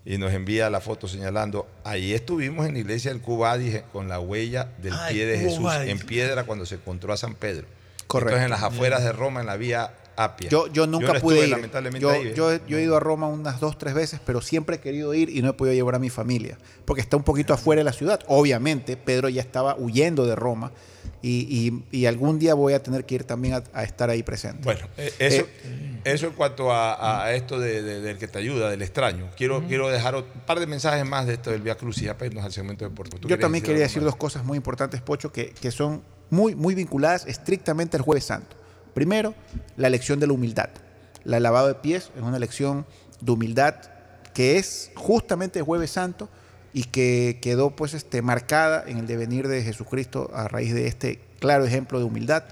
[0.04, 4.18] Y nos envía la foto señalando, ahí estuvimos en la iglesia del Cubadis con la
[4.18, 5.90] huella del Ay, pie de Jesús Cubadis.
[5.90, 7.66] en piedra cuando se encontró a San Pedro.
[8.06, 8.36] Correcto.
[8.36, 9.92] Entonces en las afueras de Roma, en la vía
[10.24, 10.48] Apia.
[10.50, 11.48] Yo, yo nunca pude estuve, ir.
[11.50, 12.34] lamentablemente Yo, ahí, ¿eh?
[12.36, 15.30] yo, yo he ido a Roma unas dos, tres veces, pero siempre he querido ir
[15.30, 17.92] y no he podido llevar a mi familia, porque está un poquito afuera de la
[17.92, 18.20] ciudad.
[18.28, 20.72] Obviamente, Pedro ya estaba huyendo de Roma
[21.22, 24.22] y, y- y algún día voy a tener que ir también a, a estar ahí
[24.22, 24.62] presente.
[24.64, 28.38] Bueno, eh, eso, Eh, eso en cuanto a, a esto de- de- del que te
[28.38, 29.28] ayuda, del extraño.
[29.36, 32.26] Quiero, quiero dejar un par de mensajes más de esto del Via Crucis, ya para
[32.26, 32.90] irnos al segmento de.
[32.94, 34.06] ¿Tú Yo también quería decir más?
[34.06, 38.56] dos cosas muy importantes, Pocho, que, que son muy, muy vinculadas estrictamente al Jueves Santo.
[38.94, 39.34] Primero,
[39.76, 40.70] la lección de la humildad.
[41.24, 42.86] La lavado de pies es una lección
[43.20, 43.74] de humildad
[44.34, 46.28] que es justamente Jueves Santo
[46.72, 51.20] y que quedó pues este, marcada en el devenir de Jesucristo a raíz de este
[51.40, 52.44] claro ejemplo de humildad.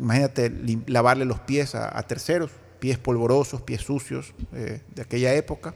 [0.00, 0.52] Imagínate
[0.86, 2.50] lavarle los pies a, terceros,
[2.80, 5.74] pies polvorosos, pies sucios eh, de aquella época.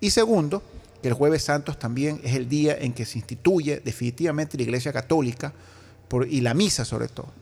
[0.00, 0.62] Y segundo,
[1.02, 4.92] que el jueves santos también es el día en que se instituye definitivamente la Iglesia
[4.92, 5.52] Católica
[6.08, 7.32] por- y la misa sobre todo.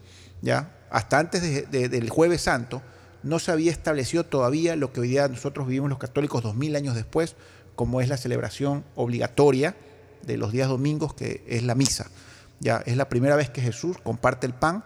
[0.41, 0.70] ¿ya?
[0.95, 2.81] Hasta antes de- de- del jueves santo
[3.25, 6.77] no se había establecido todavía lo que hoy día nosotros vivimos los católicos dos mil
[6.77, 7.35] años después,
[7.75, 9.75] como es la celebración obligatoria
[10.25, 12.07] de los días domingos, que es la misa.
[12.61, 14.85] Ya es la primera vez que Jesús comparte el pan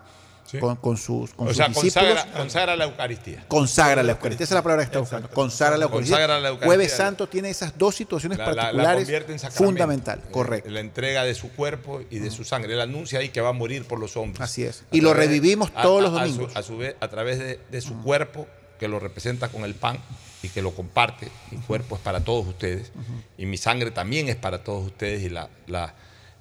[0.61, 1.95] con, con sus, con o sus sea, discípulos.
[1.95, 3.45] consagra, consagra la Eucaristía.
[3.49, 4.45] Consagra la Eucaristía.
[4.45, 5.29] Esa es la palabra que está buscando.
[5.31, 6.17] Consagra la Eucaristía.
[6.17, 6.67] Consagra la Eucaristía.
[6.67, 9.65] Jueves Santo tiene esas dos situaciones La- la- la particulares convierte en sacramento.
[9.65, 10.19] fundamental.
[10.27, 10.71] Eh, Correcto.
[10.71, 12.73] La entrega de su cuerpo y de su sangre.
[12.73, 14.41] Él anuncia ahí que va a morir por los hombres.
[14.41, 14.85] Así es.
[14.91, 16.57] A Y lo de- revivimos todos a- los a su- domingos.
[16.57, 18.47] A su, vez, a través de, de su cuerpo,
[18.79, 19.99] que lo representa con el pan
[20.43, 21.29] y que lo comparte.
[21.51, 22.93] Mi cuerpo es para todos ustedes.
[23.37, 25.95] Y mi sangre también es para todos ustedes y la, la-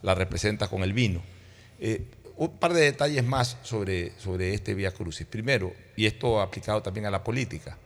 [0.04, 1.22] la representa con el vino.
[1.80, 2.06] Eh,
[2.38, 5.26] un par de detalles más sobre, sobre este Vía Crucis.
[5.26, 7.78] Primero, y esto aplicado también a la política.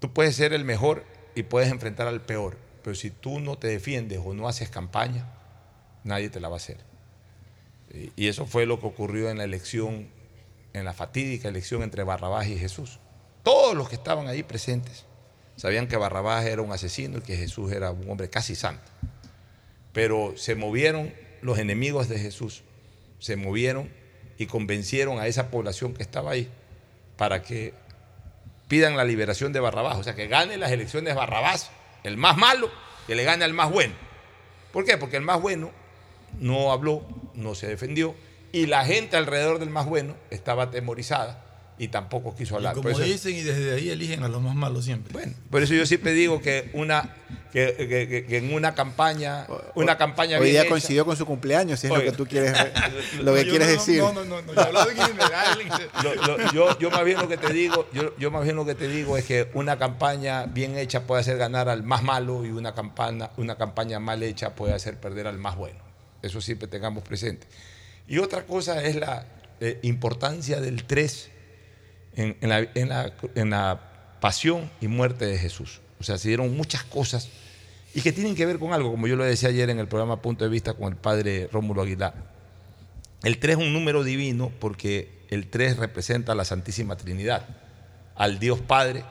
[0.00, 1.04] Tú puedes ser el mejor
[1.34, 5.26] y puedes enfrentar al peor, pero si tú no te defiendes o no haces campaña,
[6.04, 6.78] nadie te la va a hacer.
[8.16, 10.08] Y- eso fue lo que ocurrió en la elección,
[10.72, 12.98] en la fatídica elección entre Barrabás y Jesús.
[13.42, 15.04] Todos los que estaban ahí presentes
[15.56, 18.90] sabían que Barrabás era un asesino y que Jesús era un hombre casi santo.
[19.92, 22.62] Pero se movieron los enemigos de Jesús,
[23.26, 23.90] se movieron
[24.38, 26.48] y convencieron a esa población que estaba ahí
[27.16, 27.74] para que
[28.68, 29.98] pidan la liberación de Barrabás.
[29.98, 31.72] O sea, que gane las elecciones Barrabás,
[32.04, 32.70] el más malo,
[33.08, 33.94] que le gane al más bueno.
[34.72, 34.96] ¿Por qué?
[34.96, 35.72] Porque el más bueno
[36.38, 37.04] no habló,
[37.34, 38.14] no se defendió,
[38.52, 41.44] y la gente alrededor del más bueno estaba atemorizada
[41.78, 42.72] y tampoco quiso hablar.
[42.72, 45.12] Y como eso- dicen, y desde ahí eligen a los más malos siempre.
[45.12, 47.14] Bueno, por eso yo siempre digo que una
[47.52, 51.16] que, que- que- que en una campaña, una campaña Hoy bien día hecha- coincidió con
[51.16, 52.04] su cumpleaños, si es Oiga.
[52.04, 52.52] lo que tú quieres,
[53.18, 53.98] lo No, que yo quieres no- decir.
[53.98, 55.58] no, no, no, no, yo en general.
[56.02, 58.66] Lo- lo- yo, yo más bien lo que te digo, yo, yo más bien lo
[58.66, 62.44] que te digo es que una campaña bien hecha puede hacer ganar al más malo
[62.44, 65.78] y una campaña, una campaña mal hecha puede hacer perder al más bueno.
[66.22, 67.46] Eso siempre tengamos presente.
[68.06, 69.24] Y otra cosa es la
[69.60, 71.30] eh, importancia del 3
[72.16, 73.80] en, la, en la- en la
[74.20, 75.80] pasión y muerte de Jesús.
[76.00, 77.28] O sea, se dieron muchas cosas
[77.94, 80.20] y que tienen que ver con algo, como yo lo decía ayer en el programa
[80.20, 82.14] Punto de Vista con el padre Rómulo Aguilar.
[83.22, 87.46] El 3 es un número divino porque el 3 representa a la Santísima Trinidad,
[88.14, 89.04] al Dios Padre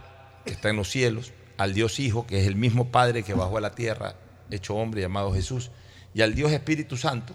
[0.45, 3.57] que está en los cielos, al Dios Hijo que es el mismo Padre que bajó
[3.57, 4.15] a la tierra,
[4.51, 5.71] hecho hombre llamado Jesús,
[6.13, 7.33] y al Dios Espíritu Santo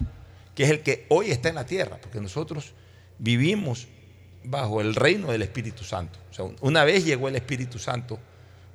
[0.54, 2.72] que es el que hoy está en la tierra, porque nosotros
[3.18, 3.88] vivimos
[4.44, 6.18] bajo el reino del Espíritu Santo.
[6.30, 8.18] O sea, una vez llegó el Espíritu Santo,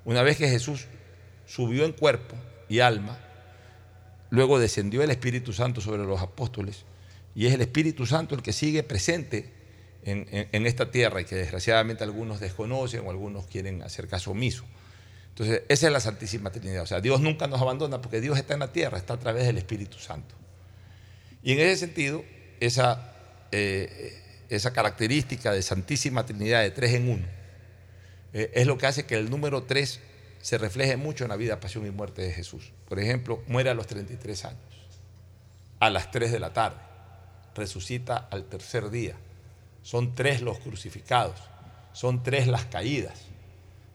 [0.04, 0.86] una vez que Jesús
[1.46, 2.36] subió en cuerpo
[2.70, 3.18] y alma,
[4.30, 6.86] luego descendió el Espíritu Santo sobre los apóstoles,
[7.34, 9.54] y es el Espíritu Santo el que sigue presente
[10.06, 14.64] en, esta tierra y que desgraciadamente algunos desconocen o algunos quieren hacer caso omiso.
[15.30, 16.84] Entonces, esa es la Santísima Trinidad.
[16.84, 19.46] O sea, Dios nunca nos abandona porque Dios está en la tierra, está a través
[19.46, 20.36] del Espíritu Santo.
[21.44, 22.24] Y en ese sentido,
[22.60, 23.14] esa,
[23.52, 27.26] eh, esa característica de Santísima Trinidad de tres en uno
[28.34, 30.02] eh, es lo que hace que el número tres
[30.42, 32.74] se refleje mucho en la vida, pasión y muerte de Jesús.
[32.90, 34.60] Por ejemplo, muere a los 33 años,
[35.80, 36.78] a las 3 de la tarde,
[37.56, 39.16] resucita al tercer día.
[39.84, 41.40] Son tres los crucificados,
[41.94, 43.22] son tres las caídas,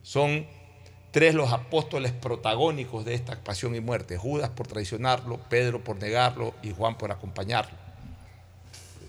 [0.01, 0.47] son
[1.11, 6.55] tres los apóstoles protagónicos de esta pasión y muerte, Judas por traicionarlo, Pedro por negarlo
[6.63, 7.77] y Juan por acompañarlo.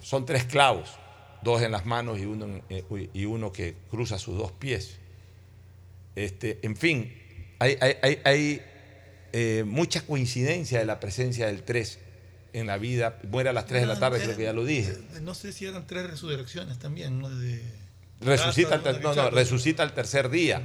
[0.02, 0.90] Son tres clavos,
[1.42, 4.98] dos en las manos y uno, eh, y uno que cruza sus dos pies.
[6.14, 7.12] Este, en fin,
[7.58, 7.78] hay,
[8.24, 8.62] hay,
[9.32, 11.98] eh, mucha coincidencia de la presencia del tres
[12.52, 13.18] en la vida.
[13.30, 14.94] Muere a las tres de la tarde, creo que ya lo dije.
[15.22, 17.30] No sé si eran tres resurrecciones también, ¿no?
[18.20, 20.62] resucita, no, no, resucita el tercer día.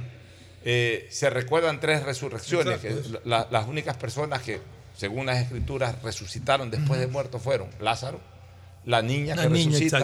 [0.64, 2.94] Eh, se recuerdan tres resurrecciones, que
[3.24, 4.60] las únicas personas que,
[4.96, 8.20] según las escrituras, resucitaron después de muerto fueron Lázaro,
[8.88, 9.98] la niña, que, resucita,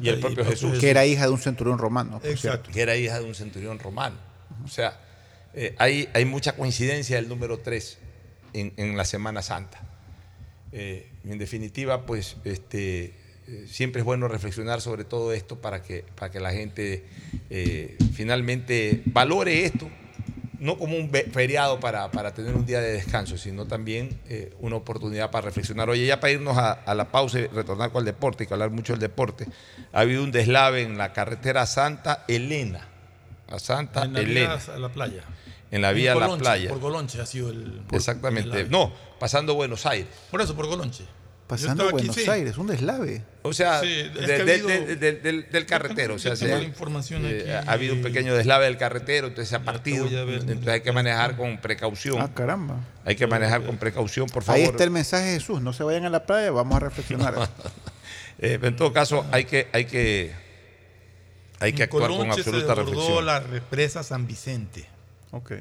[0.00, 0.78] y el propio Jesús.
[0.78, 2.20] Que era hija de un centurión romano.
[2.20, 4.14] Que era hija de un centurión romano.
[4.64, 5.00] O sea,
[5.54, 7.98] eh, hay, hay, mucha coincidencia del número tres
[8.52, 9.80] en, la Semana Santa.
[10.70, 13.12] Eh, en definitiva, pues este,
[13.48, 17.04] eh, siempre es bueno reflexionar sobre todo esto para que, para que la gente
[17.50, 19.90] eh, finalmente valore esto,
[20.62, 25.32] no como un feriado para, tener un día de descanso, sino también eh, una oportunidad
[25.32, 25.90] para reflexionar.
[25.90, 28.70] Oye, ya para irnos a, la pausa y retornar con el deporte y que hablar
[28.70, 29.48] mucho del deporte,
[29.92, 32.86] ha habido un deslave en la carretera Santa Elena.
[33.48, 34.56] A Santa en la Elena.
[34.56, 35.24] Vía a la playa.
[35.72, 36.68] En la vía a la playa.
[36.68, 37.82] Por Golonche ha sido el.
[37.90, 38.66] Exactamente.
[38.68, 40.06] no, pasando Buenos Aires.
[40.30, 41.04] Por eso, por Golonche.
[41.52, 43.22] Pasando Buenos Aires, un deslave.
[43.42, 46.14] O sea, del, carretero.
[46.14, 50.06] O sea, eh, ha habido un pequeño deslave del carretero, entonces se ha partido.
[50.06, 52.16] Entonces hay que manejar con precaución.
[52.20, 52.80] Ah, caramba.
[53.04, 54.60] Hay que manejar con precaución, por favor.
[54.60, 57.34] Ahí está el mensaje de Jesús, no se vayan a la playa, vamos a reflexionar.
[58.38, 60.32] Eh, en todo caso, hay que, hay que,
[61.60, 63.24] hay que actuar con absoluta se reflexión.
[63.24, 64.88] la represa San Vicente.
[65.30, 65.52] Ok.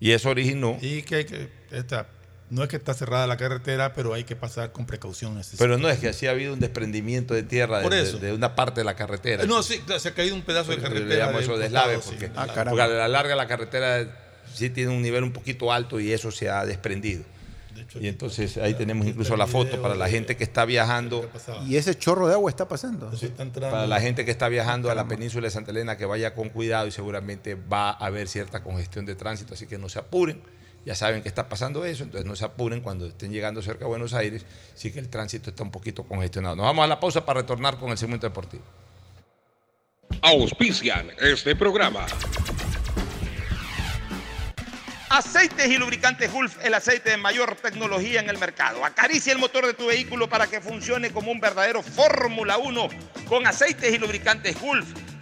[0.00, 0.78] Y eso originó.
[0.80, 1.48] Y que hay que.
[1.70, 2.08] Esta,
[2.52, 5.40] no es que está cerrada la carretera, pero hay que pasar con precaución.
[5.56, 8.84] Pero no es que así ha habido un desprendimiento de tierra de, una parte de
[8.84, 9.46] la carretera.
[9.46, 11.32] No, sí, se ha caído un pedazo de carretera.
[11.32, 14.06] Le eso deslave, porque, ah, porque, a la larga la carretera
[14.52, 17.24] sí tiene un nivel un poquito alto y eso se ha desprendido.
[17.98, 21.30] y entonces ahí tenemos incluso la foto para la gente que está viajando.
[21.66, 23.10] Y ese chorro de agua está pasando.
[23.54, 26.50] Para la gente que está viajando a la península de Santa Elena, que vaya con
[26.50, 30.42] cuidado y seguramente va a haber cierta congestión de tránsito, así que no se apuren
[30.84, 33.86] ya saben que está pasando eso, entonces no se apuren cuando estén llegando cerca de
[33.86, 34.44] Buenos Aires,
[34.74, 36.56] sí que el tránsito está un poquito congestionado.
[36.56, 38.64] Nos vamos a la pausa para retornar con el segmento deportivo.
[40.22, 42.06] Auspician este programa.
[45.08, 48.82] Aceites y lubricantes Gulf, el aceite de mayor tecnología en el mercado.
[48.82, 52.88] Acaricia el motor de tu vehículo para que funcione como un verdadero Fórmula 1
[53.28, 54.88] con aceites y lubricantes Gulf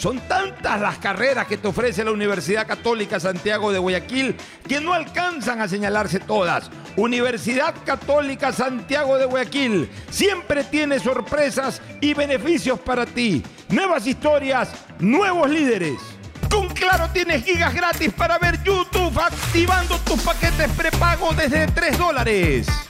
[0.00, 4.34] Son tantas las carreras que te ofrece la Universidad Católica Santiago de Guayaquil
[4.66, 6.70] que no alcanzan a señalarse todas.
[6.96, 13.42] Universidad Católica Santiago de Guayaquil siempre tiene sorpresas y beneficios para ti.
[13.68, 14.70] Nuevas historias,
[15.00, 16.00] nuevos líderes.
[16.50, 22.89] Con Claro tienes gigas gratis para ver YouTube activando tus paquetes prepago desde 3 dólares.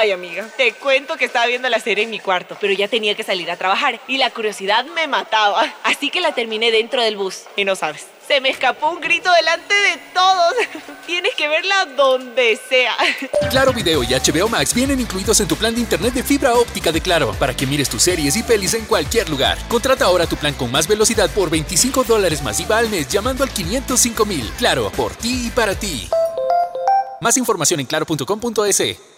[0.01, 3.16] Ay, amiga, te cuento que estaba viendo la serie en mi cuarto, pero ya tenía
[3.16, 5.75] que salir a trabajar y la curiosidad me mataba.
[5.83, 7.47] Así que la terminé dentro del bus.
[7.57, 10.55] Y no sabes, se me escapó un grito delante de todos.
[11.07, 12.97] Tienes que verla donde sea.
[13.51, 16.93] Claro Video y HBO Max vienen incluidos en tu plan de internet de fibra óptica
[16.93, 19.59] de Claro para que mires tus series y pelis en cualquier lugar.
[19.66, 23.43] Contrata ahora tu plan con más velocidad por 25 dólares más IVA al mes llamando
[23.43, 24.49] al 505 mil.
[24.59, 26.09] Claro, por ti y para ti.
[27.20, 29.18] Más información en claro.com.es.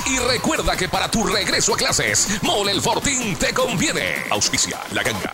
[0.07, 4.25] y recuerda que para tu regreso a clases, Mole el Fortín te conviene.
[4.29, 5.33] Auspicia la ganga.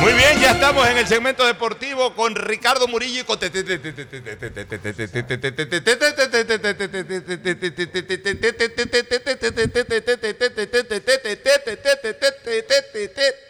[0.00, 3.38] Muy bien, ya estamos en el segmento deportivo con Ricardo Murillo y con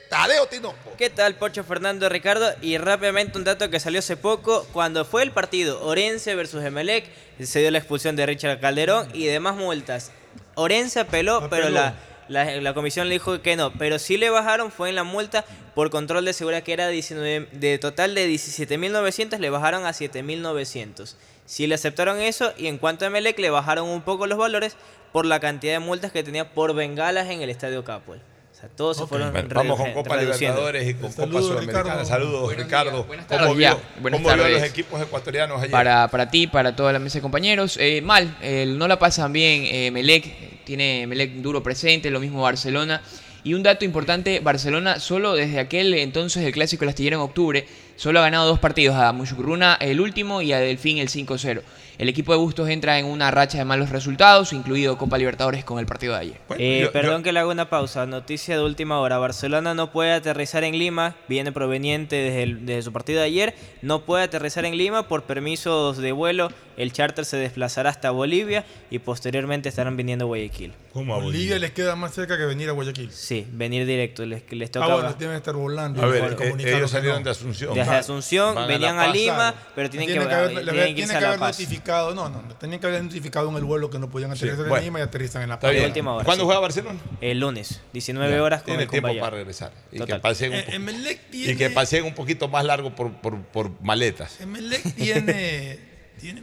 [0.08, 0.76] Tadeo Tinoco.
[0.96, 2.54] ¿Qué tal, Pocho Fernando Ricardo?
[2.62, 7.06] Y rápidamente un dato que salió hace poco, cuando fue el partido Orense versus Emelec,
[7.42, 10.12] se dio la expulsión de Richard Calderón y demás multas.
[10.54, 11.96] Orense apeló, pero la,
[12.28, 15.44] la, la comisión le dijo que no, pero sí le bajaron, fue en la multa
[15.74, 21.14] por control de seguridad que era 19, de total de 17.900, le bajaron a 7.900.
[21.46, 24.76] Sí le aceptaron eso y en cuanto a Emelec le bajaron un poco los valores
[25.12, 28.20] por la cantidad de multas que tenía por bengalas en el Estadio Capuel.
[28.66, 30.60] Sea, todos se fueron Bueno, vamos con Copa reduciendo.
[30.60, 31.82] Libertadores y con Copa Saludos, Sudamericana.
[31.82, 32.04] Ricardo.
[32.04, 32.90] Saludos, Buenos Ricardo.
[32.90, 33.56] días, buenas ¿Cómo tardes.
[33.56, 34.62] vio, cómo vio los tardes.
[34.70, 35.70] equipos ecuatorianos ayer?
[35.70, 37.76] Para, para ti, para toda la mesa de compañeros.
[37.80, 39.62] Eh, mal, eh, no la pasan bien.
[39.66, 43.02] eh, Melec tiene Melec duro presente, lo mismo Barcelona.
[43.44, 47.64] Y un dato importante, Barcelona solo desde aquel entonces el clásico del astillero en octubre,
[47.94, 51.62] solo ha ganado dos partidos, a Muchucruna el último y a Delfín el 5-0.
[51.98, 55.78] El equipo de Bustos entra en una racha de malos resultados, incluido Copa Libertadores con
[55.78, 56.36] el partido de ayer.
[56.58, 58.04] Eh, perdón que le haga una pausa.
[58.04, 59.16] Noticia de última hora.
[59.18, 61.14] Barcelona no puede aterrizar en Lima.
[61.28, 63.54] Viene proveniente desde, el- desde su partido de ayer.
[63.80, 66.50] No puede aterrizar en Lima por permisos de vuelo.
[66.76, 70.74] El charter se desplazará hasta Bolivia y posteriormente estarán viniendo a Guayaquil.
[70.92, 73.10] ¿Cómo a Bolivia les queda más cerca que venir a Guayaquil.
[73.10, 74.26] Sí, venir directo.
[74.26, 74.86] Les, les Ah, toca.
[74.94, 76.02] bueno, deben estar volando.
[76.02, 77.24] A ver, eh, ellos salieron no.
[77.24, 77.74] de Asunción.
[77.74, 79.06] Desde Asunción van venían a.
[79.08, 81.56] Lima, pero tienen, Tienen que, que haber, tienen que tienen irse a La haber Paz.
[81.86, 84.68] Notificado, no, no, tenían que haber notificado en el vuelo que no podían aterrizar en
[84.68, 84.84] bueno.
[84.84, 85.72] Lima y aterrizan en La Está Paz.
[85.72, 85.82] bien.
[85.84, 86.46] De última hora, ¿Cuándo sí.
[86.46, 87.00] juega Barcelona?
[87.20, 89.72] El lunes, 19 Ya, horas con Tiene el tiempo para regresar.
[89.92, 90.16] Y Total.
[90.18, 90.58] que paseen un,
[90.98, 94.40] Eh, y que paseen un poquito más largo por, por, por maletas.
[94.40, 95.78] Emelec tiene,
[96.20, 96.42] tiene-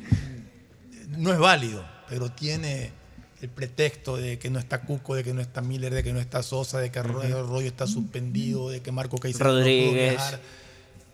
[1.17, 2.91] no es válido, pero tiene
[3.41, 6.19] el pretexto de que no está Cuco, de que no está Miller, de que no
[6.19, 10.11] está Sosa, de que Arroyo está suspendido, de que Marco Caicedo no pudo Rodríguez.
[10.13, 10.39] viajar.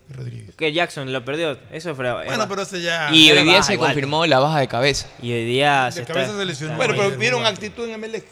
[0.10, 0.56] Rodríguez.
[0.56, 1.58] Que Jackson lo perdió.
[1.72, 2.12] Eso fue.
[2.26, 3.10] Bueno, pero ese ya.
[3.14, 3.90] Y hoy día baja se igual.
[3.92, 5.08] confirmó la baja de cabeza.
[5.22, 6.76] Y hoy día se De cabeza está- se lesionó.
[6.78, 8.26] Bueno, pero vieron actitud en Emelec.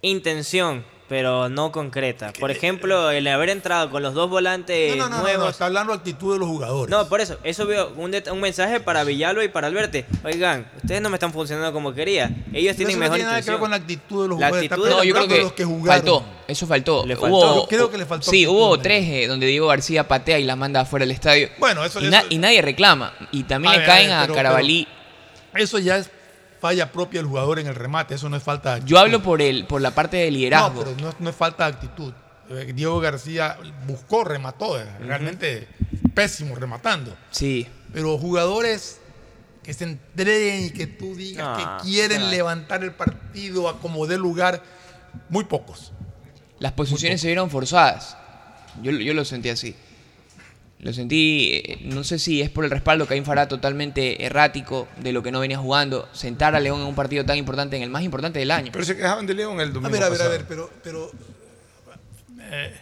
[0.00, 2.32] Intención, pero no concreta.
[2.40, 5.44] Por ejemplo, el haber entrado con los dos volantes No, no, no, no, nuevos.
[5.44, 6.90] no, está hablando de actitud de los jugadores.
[6.90, 10.06] No, por eso, eso veo un, mensaje para Villalba y para Alberte.
[10.24, 12.30] Oigan, ustedes no me están funcionando como quería.
[12.54, 14.46] Ellos tienen eso no mejor tiene nada que ver con la actitud de los La
[14.46, 14.62] jugadores.
[14.62, 16.00] está actitud de- No, yo creo que los que jugaron.
[16.02, 16.24] faltó.
[16.48, 17.04] Eso faltó.
[17.06, 17.36] Le faltó.
[17.36, 18.82] Hubo- Yo creo que le faltó Sí, hubo ¿no?
[18.82, 21.50] tres eh, donde Diego García patea y las manda afuera del estadio.
[21.58, 23.12] Bueno, eso- y, na- eso- y nadie reclama.
[23.32, 24.88] Y también A le ver, a caen a pero- Carabalí.
[25.54, 26.10] Eso ya es
[26.62, 28.88] falla propia del jugador en el remate, eso no es falta de actitud.
[28.90, 30.84] Yo hablo por el, por la parte de No, liderazgo.
[30.84, 32.12] pero no, es- no es falta de actitud.
[32.50, 35.66] Eh, Diego García buscó, remató, eh, realmente
[36.14, 37.16] pésimo rematando.
[37.32, 37.66] Sí.
[37.92, 39.00] Pero jugadores
[39.64, 42.30] que se entreguen y que tú digas que quieren claro.
[42.32, 44.62] levantar el partido a como dé lugar,
[45.28, 45.92] muy pocos.
[46.60, 48.16] Las posiciones se vieron forzadas.
[48.82, 49.74] Yo, yo lo sentí así.
[50.82, 54.88] Lo sentí, eh, no sé si es por el respaldo que hay Fará totalmente errático
[55.00, 56.08] de lo que no venía jugando.
[56.12, 58.70] Sentar a León en un partido tan importante, en el más importante del año.
[58.72, 61.08] Pero se quejaban de León el A domingo ver, a ver, a ver, pero, pero
[62.50, 62.74] eh,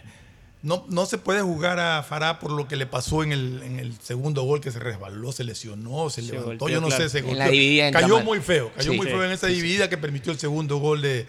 [0.63, 3.79] no, no se puede jugar a Fará por lo que le pasó en el, en
[3.79, 7.03] el segundo gol que se resbaló, se lesionó, se, Se levantó, golpeó, yo no claro.
[7.03, 7.43] sé, se En golpeó.
[7.45, 8.97] la dividida entra Cayó muy feo, cayó Sí.
[8.97, 9.61] muy Sí, feo en esa sí, sí.
[9.61, 11.25] dividida que permitió el segundo gol de,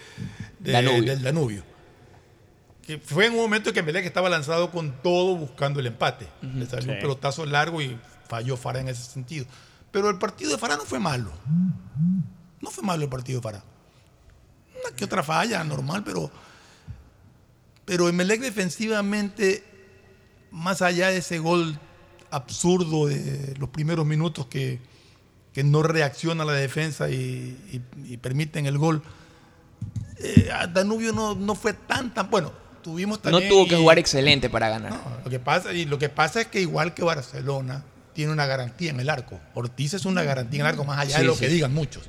[0.58, 1.02] de- Danubio.
[1.02, 1.64] del Danubio.
[2.86, 6.26] Que fue en un momento en que Melec estaba lanzado con todo buscando el empate.
[6.42, 7.96] Le salió un pelotazo largo y
[8.28, 9.46] falló Fará en ese sentido.
[9.92, 11.30] Pero el partido de Fará no fue malo.
[12.60, 13.62] No fue malo el partido de Fará.
[14.84, 16.30] Una que otra falla, normal, pero.
[17.84, 19.64] Pero Emelec defensivamente,
[20.50, 21.78] más allá de ese gol
[22.30, 24.80] absurdo de los primeros minutos que,
[25.52, 29.02] que no reacciona la defensa y, y- y permiten el gol,
[30.18, 32.30] eh, Danubio no, no fue tan tan.
[32.30, 32.52] Bueno,
[32.82, 34.92] tuvimos No tuvo que jugar excelente para ganar.
[35.24, 38.90] lo que pasa, y lo que pasa es que igual que Barcelona, tiene una garantía
[38.90, 39.40] en el arco.
[39.54, 41.40] Ortiz es una garantía en el arco, más allá de lo sí.
[41.40, 42.04] que digan muchos.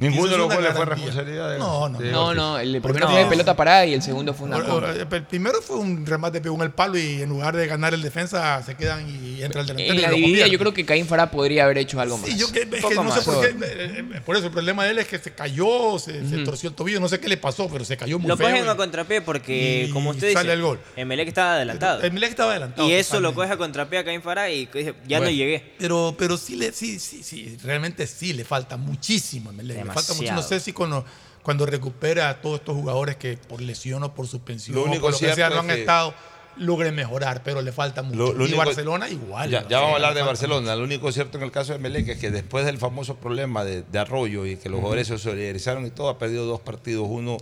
[0.00, 1.98] Ninguno de los goles fue responsabilidad de No, no.
[1.98, 5.60] de No, no, el primero fue pelota parada y el segundo fue una El primero
[5.62, 8.74] fue un remate pegó en el palo y en lugar de ganar el defensa se
[8.74, 9.92] quedan y entra el delantero.
[9.92, 12.28] En y la lo dividida yo creo que Caín Fará podría haber hecho algo más.
[12.28, 13.48] Sí, yo que, es que no sé por qué.
[13.48, 16.68] eh, eh, Por eso el problema de él es que se cayó, se, se torció
[16.68, 18.48] el tobillo, no sé qué le pasó, pero se cayó muy Lo feo.
[18.48, 20.80] cogen y- a contrapié porque, como usted sale dice, el gol.
[20.96, 22.02] Emelec estaba adelantado.
[22.02, 22.88] Emelec estaba adelantado.
[22.88, 25.74] y eso lo coge a contrapié a Caín Fará y dice, ya no llegué.
[25.78, 29.81] Pero, pero sí, le, sí, sí, sí, realmente sí le falta muchísimo a Emelec.
[29.86, 30.32] Falta mucho.
[30.32, 34.76] No sé si cuando recupera a todos estos jugadores que por lesión o por suspensión
[34.76, 36.14] Lo o único por lo que sea no han que- estado,
[36.58, 38.16] logre mejorar, pero le falta mucho.
[38.18, 39.50] Lo- lo y único- Barcelona igual.
[39.50, 40.76] Ya, vamos a hablar de Barcelona.
[40.76, 43.82] Lo único cierto en el caso de Melec es que después del famoso problema de,
[43.82, 47.06] de Arroyo y que los jugadores se solidarizaron y todo, ha perdido dos partidos.
[47.08, 47.38] Uno,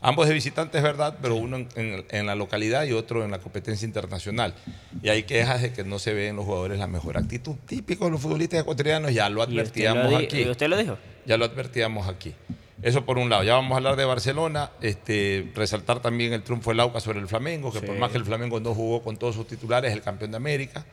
[0.00, 1.16] ambos de visitantes, ¿verdad?
[1.22, 4.52] Pero uno en, en- en la localidad y otro en la competencia internacional.
[5.00, 7.54] Y hay quejas de que no se ve en los jugadores la mejor actitud.
[7.66, 10.48] Típico de los futbolistas ecuatorianos, ya lo ¿Y usted lo advertíamos aquí.
[10.50, 10.98] ¿Usted lo dijo?
[11.30, 12.34] Ya lo advertíamos aquí.
[12.82, 13.44] Eso por un lado.
[13.44, 14.72] Ya vamos a hablar de Barcelona.
[14.80, 17.86] Este, resaltar también el triunfo del Auca sobre el Flamengo, que Sí.
[17.86, 20.38] por más que el Flamengo no jugó con todos sus titulares, es el campeón de
[20.38, 20.84] América.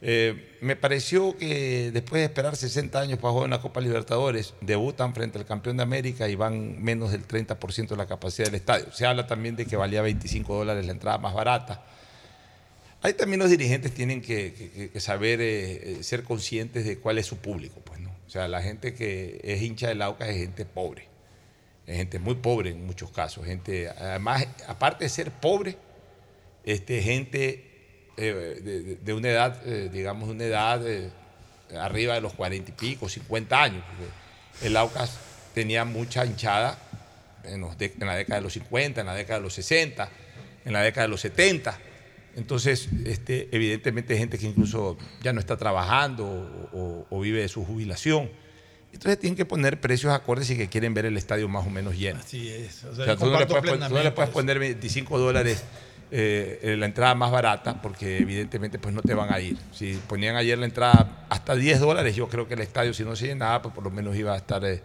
[0.00, 4.54] Eh, me pareció que después de esperar 60 años para jugar en la Copa Libertadores,
[4.62, 8.54] debutan frente al campeón de América y van menos del 30% de la capacidad del
[8.54, 8.90] estadio.
[8.92, 11.84] Se habla también de que valía 25 dólares la entrada más barata.
[13.02, 17.18] Ahí también los dirigentes tienen que, que- que saber eh, eh, ser conscientes de cuál
[17.18, 17.80] es su público.
[17.84, 18.07] Pues, ¿no?
[18.28, 21.08] O sea, la gente que es hincha del AUCA es gente pobre.
[21.86, 23.46] Es gente muy pobre en muchos casos.
[23.46, 25.78] Gente, además, aparte de ser pobre,
[26.62, 27.64] este, gente
[28.18, 31.10] eh, de, una edad, eh, digamos, una edad eh,
[31.80, 33.82] arriba de los 40 y pico, 50 años.
[34.60, 35.16] el Aucas
[35.54, 36.78] tenía mucha hinchada
[37.44, 40.10] en la década de los 50, en la década de los 60,
[40.66, 41.78] en la década de los 70.
[42.38, 47.40] Entonces, este, evidentemente hay gente que incluso ya no está trabajando o, o- o vive
[47.42, 48.30] de su jubilación.
[48.92, 51.96] Entonces tienen que poner precios acordes y que quieren ver el estadio más o menos
[51.98, 52.20] lleno.
[52.20, 52.84] Así es.
[52.84, 54.38] O O sea, tú no, le puedes, pon- tú no le plenamente puedes eso.
[54.38, 55.62] poner 25 dólares
[56.10, 59.58] eh, la entrada más barata porque evidentemente pues no te van a ir.
[59.72, 63.14] Si ponían ayer la entrada hasta 10 dólares, yo creo que el estadio si no
[63.14, 64.80] se llenaba, pues por lo menos iba a estar eh,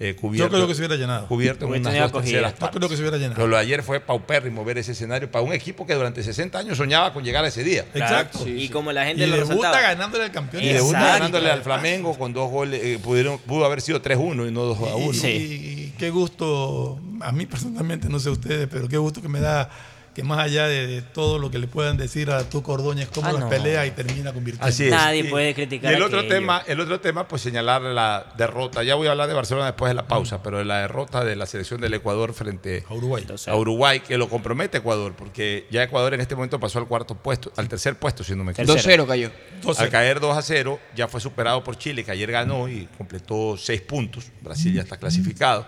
[0.00, 0.50] eh, cubierto.
[0.50, 1.26] Yo creo que se hubiera llenado.
[1.28, 2.40] Cubierto en unas dos Yo
[2.72, 3.36] creo que se hubiera llenado.
[3.36, 6.58] Pero lo de ayer fue paupérrimo ver ese escenario para un equipo que durante 60
[6.58, 7.84] años soñaba con llegar a ese día.
[7.94, 8.46] Exacto.
[8.46, 9.80] Y como la gente Y lo debuta resaltaba.
[9.80, 10.64] ganándole al campeón.
[10.64, 14.50] Y debuta ganándole al Flamengo con dos goles, eh, pudieron, pudo haber sido 3-1 y
[14.50, 15.28] no 2-1.
[15.28, 19.40] Y, y qué gusto, a mí personalmente, no sé ustedes, pero qué gusto que me
[19.40, 19.70] da
[20.14, 23.26] que más allá de, de todo lo que le puedan decir a tu Ordóñez, cómo
[23.28, 23.48] Ah, las no.
[23.48, 24.66] pelea y termina convirtiendo.
[24.66, 24.90] Así es.
[24.92, 26.34] Nadie Y- puede criticar Y el otro aquello.
[26.36, 28.82] tema, el otro tema, pues señalar la derrota.
[28.84, 31.34] Ya voy a hablar de Barcelona después de la pausa, pero de la derrota de
[31.34, 33.26] la selección del Ecuador frente a Uruguay.
[33.46, 37.16] a Uruguay, que lo compromete Ecuador, porque ya Ecuador en este momento pasó al cuarto
[37.16, 38.72] puesto, al tercer puesto, si no me equivoco.
[38.78, 39.30] 2-0 cayó.
[39.78, 43.56] Al caer 2 a 0, ya fue superado por Chile, que ayer ganó y completó
[43.56, 44.26] seis puntos.
[44.42, 45.66] Brasil ya está clasificado.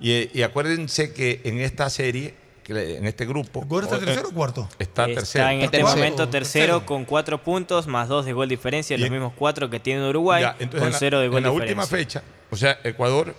[0.00, 2.34] Y, y acuérdense que en esta serie,
[2.72, 3.62] que en este grupo.
[3.64, 4.68] ¿Ecuador está tercero o cuarto?
[4.78, 5.48] Está, Está tercero.
[5.48, 9.68] en este momento tercero con cuatro puntos, más dos de gol diferencia, los mismos cuatro
[9.70, 11.80] que tiene Uruguay, Ya, entonces con en la- cero de gol En la diferencia.
[11.82, 13.34] última fecha, o sea, Ecuador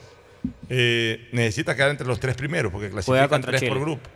[0.69, 3.81] eh, necesita quedar entre los tres primeros porque Juega clasifican contra tres por Chile.
[3.81, 4.09] grupo.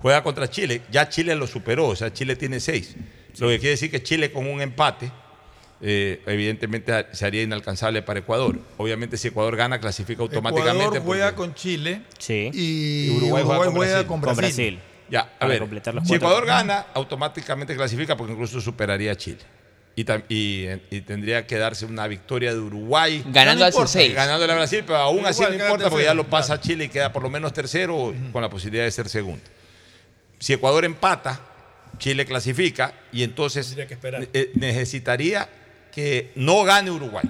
[0.00, 0.82] Juega contra Chile.
[0.90, 2.94] Ya Chile lo superó, o sea, Chile tiene seis.
[3.38, 5.10] Lo que quiere decir que Chile con un empate,
[5.80, 8.58] eh, evidentemente se haría inalcanzable para Ecuador.
[8.78, 10.84] Obviamente, si Ecuador gana, clasifica automáticamente.
[10.98, 12.50] Ecuador juega porque- con Chile Sí.
[12.52, 14.06] y, Y Uruguay juega con Brasil.
[14.06, 14.80] con Con Brasil.
[15.10, 16.14] Ya, a Para ver, completar los si.
[16.14, 19.40] Ecuador gana, automáticamente clasifica porque incluso superaría a Chile.
[19.96, 23.22] Y, y, y tendría que darse una victoria de Uruguay.
[23.26, 24.12] Ganando No al importa, seis.
[24.14, 26.86] Ganándole a Brasil, pero aún así Igual no importa porque ya lo pasa a Chile
[26.86, 29.42] y queda por lo menos tercero con la posibilidad de ser segundo.
[30.40, 31.40] Si Ecuador empata,
[31.98, 33.96] Chile clasifica y entonces que
[34.32, 35.48] eh, necesitaría
[35.94, 37.24] que no gane Uruguay.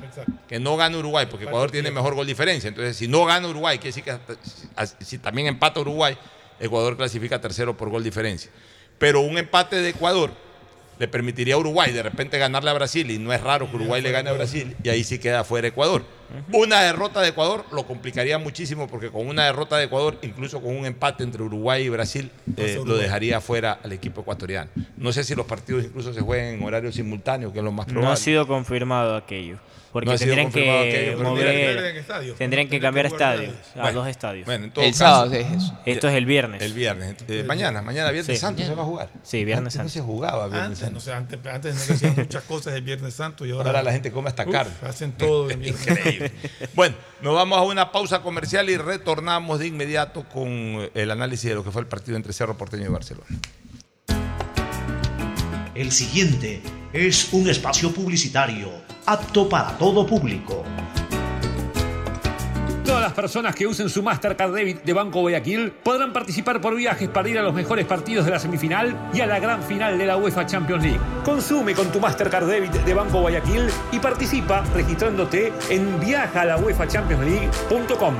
[0.49, 2.69] Que no gane Uruguay, porque Ecuador tiene mejor gol diferencia.
[2.69, 4.37] Entonces, si no gana Uruguay, quiere decir que hasta-
[4.97, 6.17] si, si también empata Uruguay,
[6.59, 8.51] Ecuador clasifica tercero por gol diferencia.
[8.99, 10.31] Pero un empate de Ecuador
[10.99, 14.01] le permitiría a Uruguay de repente ganarle a Brasil, y no es raro que Uruguay
[14.01, 16.05] le gane a Brasil, y ahí sí queda fuera Ecuador.
[16.53, 20.77] Una derrota de Ecuador lo complicaría muchísimo, porque con una derrota de Ecuador, incluso con
[20.77, 24.71] un empate entre Uruguay y Brasil, eh, lo dejaría fuera al equipo ecuatoriano.
[24.97, 27.87] No sé si los partidos incluso se jueguen en horario simultáneo, que es lo más
[27.89, 28.13] No probable.
[28.15, 29.59] ha sido confirmado aquello.
[29.93, 32.35] Porque No ha sido tendrían confirmado que mover, estadio.
[32.35, 34.45] tendrían que Tendrían cambiar estadios, a Bueno, dos estadios.
[34.45, 35.79] Bueno, en todo El caso- sábado es eso.
[35.87, 36.63] Esto es el viernes.
[36.63, 37.15] El viernes.
[37.29, 38.41] Eh, mañana, mañana, Viernes Sí.
[38.41, 39.09] Santo se va a jugar.
[39.23, 39.85] Sí, Viernes Antes Santo.
[39.85, 40.95] No se jugaba Viernes Antes, Santo.
[40.95, 43.83] no sé, antes, antes no se hacían muchas cosas el Viernes Santo y ahora, Ahora
[43.85, 44.73] la gente come hasta carne.
[44.83, 45.87] Hacen todo el Viernes
[46.75, 51.55] Bueno, nos vamos a una pausa comercial y retornamos de inmediato con el análisis de
[51.55, 53.27] lo que fue el partido entre Cerro Porteño y Barcelona.
[55.75, 56.63] El siguiente
[56.93, 58.71] es un espacio publicitario
[59.07, 60.65] apto para todo público.
[62.85, 67.09] Todas las personas que usen su Mastercard Debit de Banco Guayaquil podrán participar por viajes
[67.09, 70.05] para ir a los mejores partidos de la semifinal y a la gran final de
[70.05, 71.01] la UEFA Champions League.
[71.25, 78.15] Consume con tu Mastercard Debit de Banco Guayaquil y participa registrándote en viajalauefachampionsleague.com.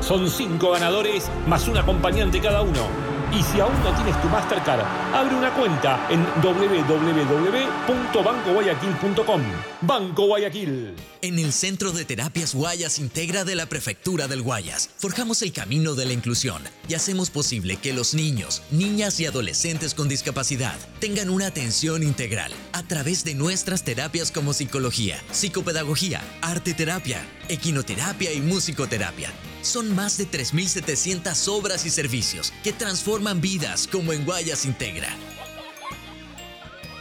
[0.00, 2.88] Son cinco ganadores más un acompañante cada uno.
[3.32, 4.80] Y si aún no tienes tu Mastercard,
[5.14, 9.42] abre una cuenta en www.bancoguayaquil.com.
[9.82, 10.96] Banco Guayaquil.
[11.22, 15.94] En el Centro de Terapias Guayas Integra de la Prefectura del Guayas, forjamos el camino
[15.94, 21.30] de la inclusión y hacemos posible que los niños, niñas y adolescentes con discapacidad tengan
[21.30, 28.40] una atención integral a través de nuestras terapias como psicología, psicopedagogía, arte terapia, equinoterapia y
[28.40, 29.30] musicoterapia.
[29.62, 35.08] Son más de 3.700 obras y servicios que transforman vidas como en Guayas Integra.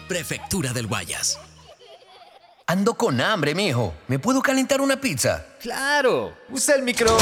[0.08, 1.40] Prefectura del Guayas.
[2.68, 3.96] Ando con hambre, mijo.
[4.08, 5.46] ¿Me puedo calentar una pizza?
[5.60, 7.18] Claro, usa el micro.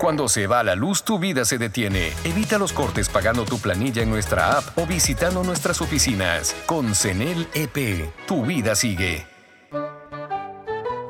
[0.00, 2.12] Cuando se va la luz, tu vida se detiene.
[2.24, 6.54] Evita los cortes pagando tu planilla en nuestra app o visitando nuestras oficinas.
[6.66, 9.33] Con CENEL EP, tu vida sigue.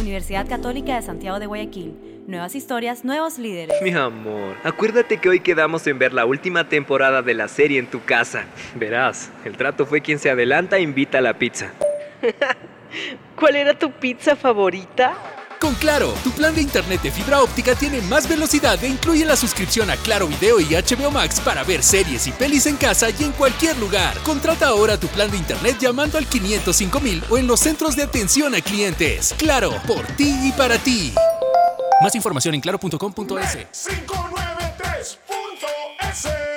[0.00, 1.94] Universidad Católica de Santiago de Guayaquil.
[2.26, 3.74] Nuevas historias, nuevos líderes.
[3.82, 7.86] Mi amor, acuérdate que hoy quedamos en ver la última temporada de la serie en
[7.86, 8.44] tu casa.
[8.76, 11.72] Verás, el trato fue quien se adelanta e invita a la pizza.
[13.36, 15.14] ¿Cuál era tu pizza favorita?
[15.60, 19.36] Con Claro, tu plan de internet de fibra óptica tiene más velocidad e incluye la
[19.36, 23.24] suscripción a Claro Video y HBO Max para ver series y pelis en casa y
[23.24, 24.16] en cualquier lugar.
[24.18, 28.54] Contrata ahora tu plan de internet llamando al 505.000 o en los centros de atención
[28.54, 29.34] a clientes.
[29.38, 31.12] Claro, por ti y para ti.
[32.02, 33.58] Más información en claro.com.es.
[33.88, 36.47] 593.es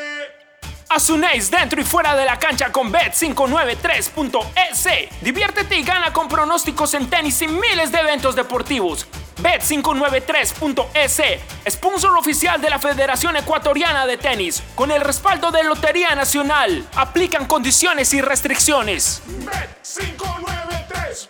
[0.94, 4.90] Asunéis dentro y fuera de la cancha con Bet593.es.
[5.22, 9.08] Diviértete y gana con pronósticos en tenis y miles de eventos deportivos.
[9.42, 11.22] Bet593.es,
[11.70, 16.86] sponsor oficial de la Federación Ecuatoriana de Tenis, con el respaldo de Lotería Nacional.
[16.96, 19.22] Aplican condiciones y restricciones.
[19.46, 21.30] Bet593.es.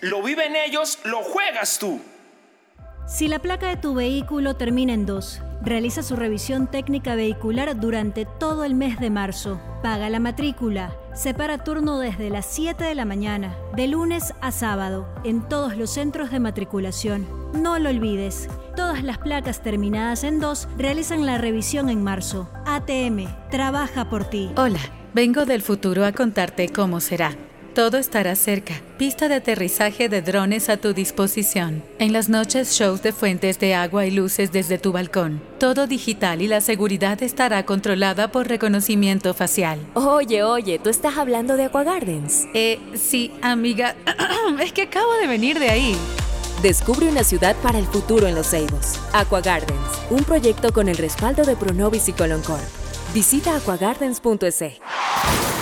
[0.00, 2.00] Lo viven ellos, lo juegas tú.
[3.06, 8.26] Si la placa de tu vehículo termina en 2, realiza su revisión técnica vehicular durante
[8.26, 9.60] todo el mes de marzo.
[9.82, 10.96] Paga la matrícula.
[11.14, 15.90] Separa turno desde las 7 de la mañana, de lunes a sábado, en todos los
[15.90, 17.26] centros de matriculación.
[17.52, 22.48] No lo olvides, todas las placas terminadas en 2 realizan la revisión en marzo.
[22.64, 24.50] ATM, trabaja por ti.
[24.56, 24.80] Hola,
[25.12, 27.36] vengo del futuro a contarte cómo será.
[27.74, 28.74] Todo estará cerca.
[28.98, 31.82] Pista de aterrizaje de drones a tu disposición.
[31.98, 35.42] En las noches, shows de fuentes de agua y luces desde tu balcón.
[35.58, 39.78] Todo digital y la seguridad estará controlada por reconocimiento facial.
[39.94, 42.46] Oye, oye, ¿tú estás hablando de Aqua Gardens?
[42.52, 43.96] Eh, sí, amiga.
[44.62, 45.96] es que acabo de venir de ahí.
[46.60, 49.00] Descubre una ciudad para el futuro en Los Ceibos.
[49.14, 49.80] Aqua Gardens,
[50.10, 52.60] un proyecto con el respaldo de Pronovis y Coloncorp.
[53.14, 55.61] Visita aquagardens.es.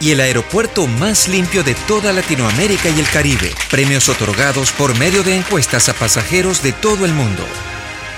[0.00, 3.54] y el aeropuerto más limpio de toda Latinoamérica y el Caribe.
[3.70, 7.44] Premios otorgados por medio de encuestas a pasajeros de todo el mundo.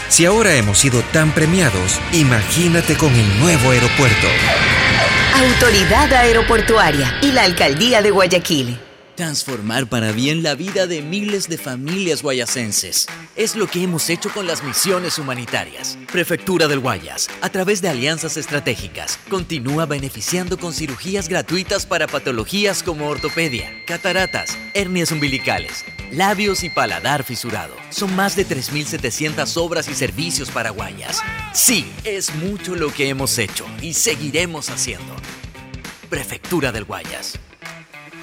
[0.08, 4.28] Si ahora hemos sido tan premiados, imagínate con el nuevo aeropuerto.
[5.34, 8.78] Autoridad Aeroportuaria y la Alcaldía de Guayaquil.
[9.14, 13.06] Transformar para bien la vida de miles de familias guayacenses.
[13.36, 15.98] Es lo que hemos hecho con las misiones humanitarias.
[16.10, 22.82] Prefectura del Guayas, a través de alianzas estratégicas, continúa beneficiando con cirugías gratuitas para patologías
[22.82, 27.76] como ortopedia, cataratas, hernias umbilicales, labios y paladar fisurado.
[27.90, 31.22] Son más de 3.700 obras y servicios para Guayas.
[31.52, 35.14] Sí, es mucho lo que hemos hecho y seguiremos haciendo.
[36.08, 37.38] Prefectura del Guayas.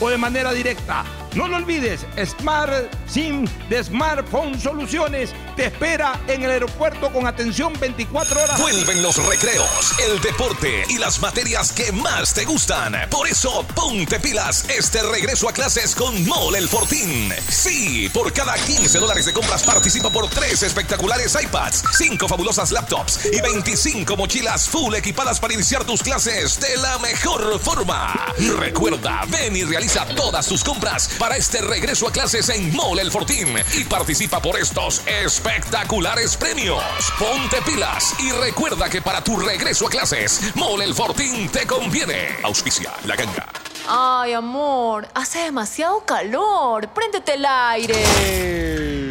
[0.00, 1.04] o de manera directa.
[1.34, 7.72] No lo olvides, Smart SIM de Smartphone Soluciones te espera en el aeropuerto con atención
[7.78, 8.60] 24 horas.
[8.60, 12.96] Vuelven los recreos, el deporte y las materias que más te gustan.
[13.10, 17.32] Por eso, ponte pilas este regreso a clases con Mole El Fortín.
[17.48, 23.20] Sí, por cada 15 dólares de compras participa por tres espectaculares iPads, 5 fabulosas laptops
[23.32, 28.14] y 25 mochilas full equipadas para iniciar tus clases de la mejor forma.
[28.58, 33.10] Recuerda, ven y realiza todas tus compras para este regreso a clases en Mole El
[33.10, 36.82] Fortín y participa por estos espectaculares premios.
[37.18, 42.36] Ponte pilas y recuerda que para tu regreso a clases, Mole El Fortín te conviene.
[42.44, 43.46] Auspicia la ganga.
[43.88, 46.88] Ay, amor, hace demasiado calor.
[46.90, 49.09] Préndete el aire.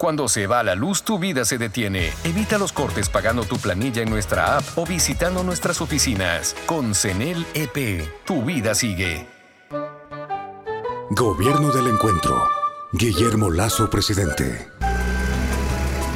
[0.00, 2.10] Cuando se va la luz, tu vida se detiene.
[2.24, 6.56] Evita los cortes pagando tu planilla en nuestra app o visitando nuestras oficinas.
[6.64, 9.26] Con CENEL EP, tu vida sigue.
[11.10, 12.48] Gobierno del Encuentro.
[12.92, 14.70] Guillermo Lazo, presidente.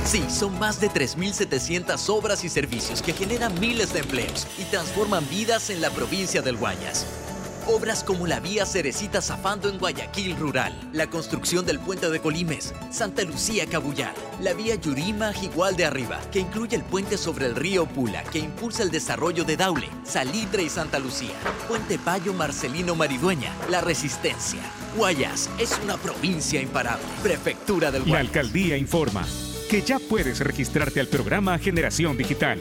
[0.07, 5.29] Sí, son más de 3.700 obras y servicios que generan miles de empleos y transforman
[5.29, 7.24] vidas en la provincia del Guayas.
[7.67, 12.75] Obras como la vía Cerecita Zafando en Guayaquil Rural, la construcción del puente de Colimes,
[12.91, 17.57] Santa Lucía Cabullar, la vía Yurima Jigual de Arriba, que incluye el puente sobre el
[17.57, 21.35] río Pula, que impulsa el desarrollo de Daule, Salitre y Santa Lucía,
[21.67, 24.61] Puente Payo Marcelino Maridueña, La Resistencia.
[24.95, 27.07] Guayas es una provincia imparable.
[27.23, 28.27] Prefectura del La Guayas.
[28.27, 29.25] alcaldía informa
[29.71, 32.61] que ya puedes registrarte al programa Generación Digital.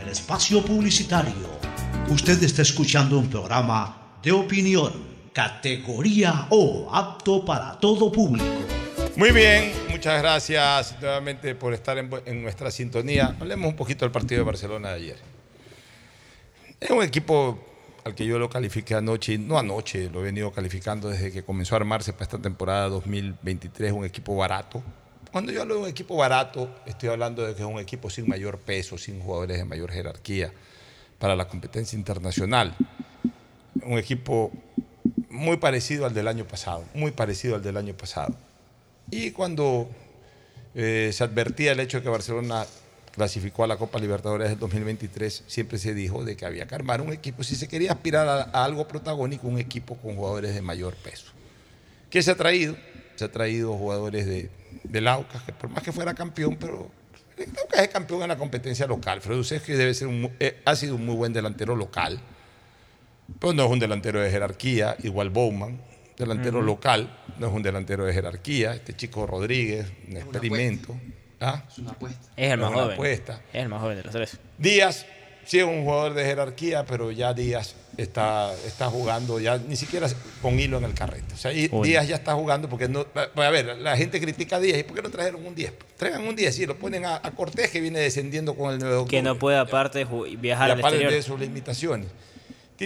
[0.11, 1.49] espacio publicitario.
[2.09, 4.91] Usted está escuchando un programa de opinión,
[5.33, 8.45] categoría O, apto para todo público.
[9.15, 13.35] Muy bien, muchas gracias nuevamente por estar en, nuestra sintonía.
[13.39, 15.17] Hablemos un poquito del partido de Barcelona de ayer.
[16.79, 17.59] Es un equipo
[18.03, 21.75] al que yo lo califiqué anoche, no anoche, lo he venido calificando desde que comenzó
[21.75, 24.83] a armarse para esta temporada 2023, un equipo barato.
[25.31, 28.27] Cuando yo hablo de un equipo barato, estoy hablando de que es un equipo sin
[28.27, 30.51] mayor peso, sin jugadores de mayor jerarquía
[31.19, 32.75] para la competencia internacional.
[33.81, 34.51] Un equipo
[35.29, 38.35] muy parecido al del año pasado, muy parecido al del año pasado.
[39.09, 39.89] Y cuando
[40.75, 42.65] eh, se advertía el hecho de que Barcelona
[43.13, 46.99] clasificó a la Copa Libertadores del 2023, siempre se dijo de que había que armar
[46.99, 50.61] un equipo, si se quería aspirar a, a algo protagónico, un equipo con jugadores de
[50.61, 51.31] mayor peso.
[52.09, 52.75] ¿Qué se ha traído?
[53.15, 54.49] Se ha traído jugadores de,
[54.83, 56.89] del Aucas, que por más que fuera campeón, pero
[57.37, 59.21] el Aucas es campeón en la competencia local.
[59.21, 62.19] Fredo que debe ser un eh, ha sido un muy buen delantero local,
[63.39, 65.79] pero no es un delantero de jerarquía, igual Bowman,
[66.17, 68.73] delantero local, no es un delantero de jerarquía.
[68.73, 70.95] Este chico Rodríguez, un experimento.
[71.39, 71.63] ¿Ah?
[71.67, 72.27] Es una apuesta.
[72.35, 72.93] Es el más Es una joven.
[72.93, 73.41] apuesta.
[73.51, 74.37] Es el más joven de los tres.
[74.59, 75.05] Díaz,
[75.45, 80.07] sí es un jugador de jerarquía, pero ya Díaz está, está jugando ya ni siquiera
[80.41, 81.33] con hilo en el carrete.
[81.33, 81.67] O sea, y.
[81.67, 83.05] Díaz ya está jugando porque no.
[83.05, 84.79] pues, A ver, la gente critica a Díaz.
[84.79, 85.73] ¿Y por qué no trajeron un 10?
[85.97, 88.93] Traigan un 10 y lo ponen a, a Cortés que viene descendiendo con el 9
[88.93, 89.17] de octubre.
[89.17, 90.05] Que no puede aparte
[90.39, 91.11] viajar Y al aparte exterior.
[91.13, 92.07] de sus limitaciones.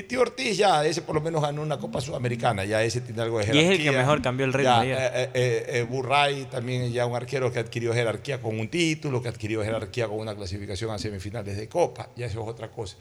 [0.02, 3.40] Titi Ortiz ya, ese por lo menos ganó una Copa Sudamericana, ya ese tiene algo
[3.40, 3.92] de Y es el jerarquía.
[3.92, 4.98] que mejor cambió el ritmo Ya, ayer.
[5.00, 9.30] eh, eh, eh, Burray también ya un arquero que adquirió jerarquía con un título, que
[9.30, 12.98] adquirió jerarquía con una clasificación a semifinales de Copa, ya eso es otra cosa.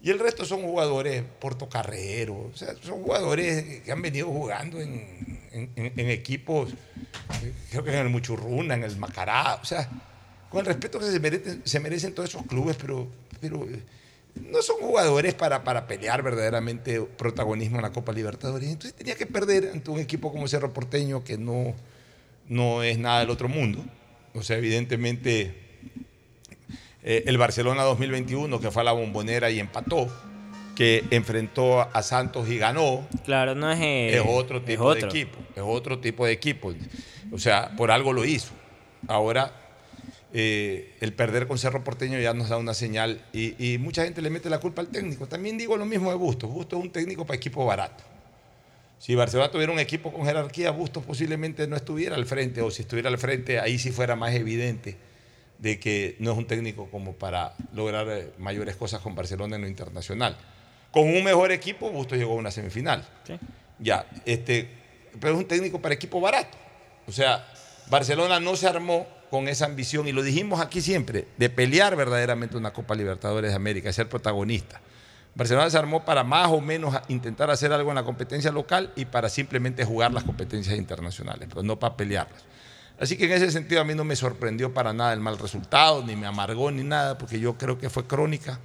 [0.00, 5.40] Y el resto son jugadores portocarreros, o sea, son jugadores que han venido jugando en,
[5.50, 6.70] en- en- en equipos,
[7.42, 9.88] eh, creo que en el Muchurruna, en el Macará, o sea,
[10.48, 13.08] con el respeto que se merecen, se merecen todos esos clubes, pero,
[13.40, 13.82] pero eh,
[14.42, 18.68] no son jugadores para, para pelear verdaderamente protagonismo en la Copa Libertadores.
[18.68, 21.74] Entonces tenía que perder ante un equipo como Cerro Porteño que no,
[22.48, 23.84] no es nada del otro mundo.
[24.34, 25.54] O sea, evidentemente
[27.02, 30.08] eh, el Barcelona 2021 que fue a la bombonera y empató,
[30.74, 33.78] que enfrentó a Santos y ganó, Claro, no es.
[33.80, 35.02] eh, es otro tipo otro.
[35.02, 35.38] de equipo.
[35.54, 36.74] Es otro tipo de equipo.
[37.32, 38.52] O sea, por algo lo hizo.
[39.08, 39.52] Ahora,
[40.32, 44.22] eh, el perder con Cerro Porteño ya nos da una señal y, y mucha gente
[44.22, 45.26] le mete la culpa al técnico.
[45.26, 46.50] También digo lo mismo de Bustos.
[46.50, 48.04] Bustos es un técnico para equipo barato.
[48.98, 52.82] Si Barcelona tuviera un equipo con jerarquía, Bustos posiblemente no estuviera al frente, o si
[52.82, 54.96] estuviera al frente, ahí sí fuera más evidente
[55.58, 59.62] de que no es un técnico como para lograr eh, mayores cosas con Barcelona en
[59.62, 60.36] lo internacional.
[60.90, 63.06] Con un mejor equipo, Bustos llegó a una semifinal.
[63.78, 64.68] Ya, este,
[65.20, 66.56] pero es un técnico para equipo barato.
[67.06, 67.46] O sea,
[67.88, 72.56] Barcelona no se armó con esa ambición, y lo dijimos aquí siempre, de pelear verdaderamente
[72.56, 74.80] una Copa Libertadores de América, de ser protagonista.
[75.34, 79.04] Barcelona se armó para más o menos intentar hacer algo en la competencia local y
[79.04, 82.44] para simplemente jugar las competencias internacionales, pero no para pelearlas.
[82.98, 86.02] Así que en ese sentido a mí no me sorprendió para nada el mal resultado,
[86.02, 88.58] ni me amargó ni nada, porque yo creo que fue crónica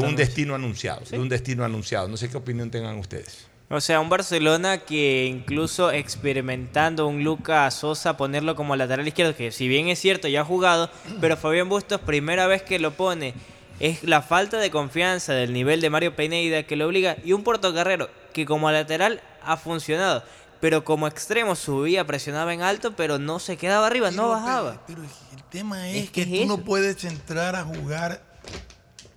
[0.00, 2.08] De un destino anunciado, de un destino anunciado.
[2.08, 3.46] No sé qué opinión tengan ustedes.
[3.68, 9.50] O sea, un Barcelona que incluso experimentando un Lucas Sosa ponerlo como lateral izquierdo, que
[9.50, 10.88] si bien es cierto ya ha jugado,
[11.20, 13.34] pero Fabián Bustos primera vez que lo pone,
[13.80, 17.42] es la falta de confianza del nivel de Mario Pineda que lo obliga, y un
[17.42, 20.22] portocarrero que como lateral ha funcionado,
[20.60, 24.80] pero como extremo subía, presionaba en alto, pero no se quedaba arriba, no bajaba.
[24.86, 28.22] Pero el tema es, Es que, que tú no puedes entrar a jugar.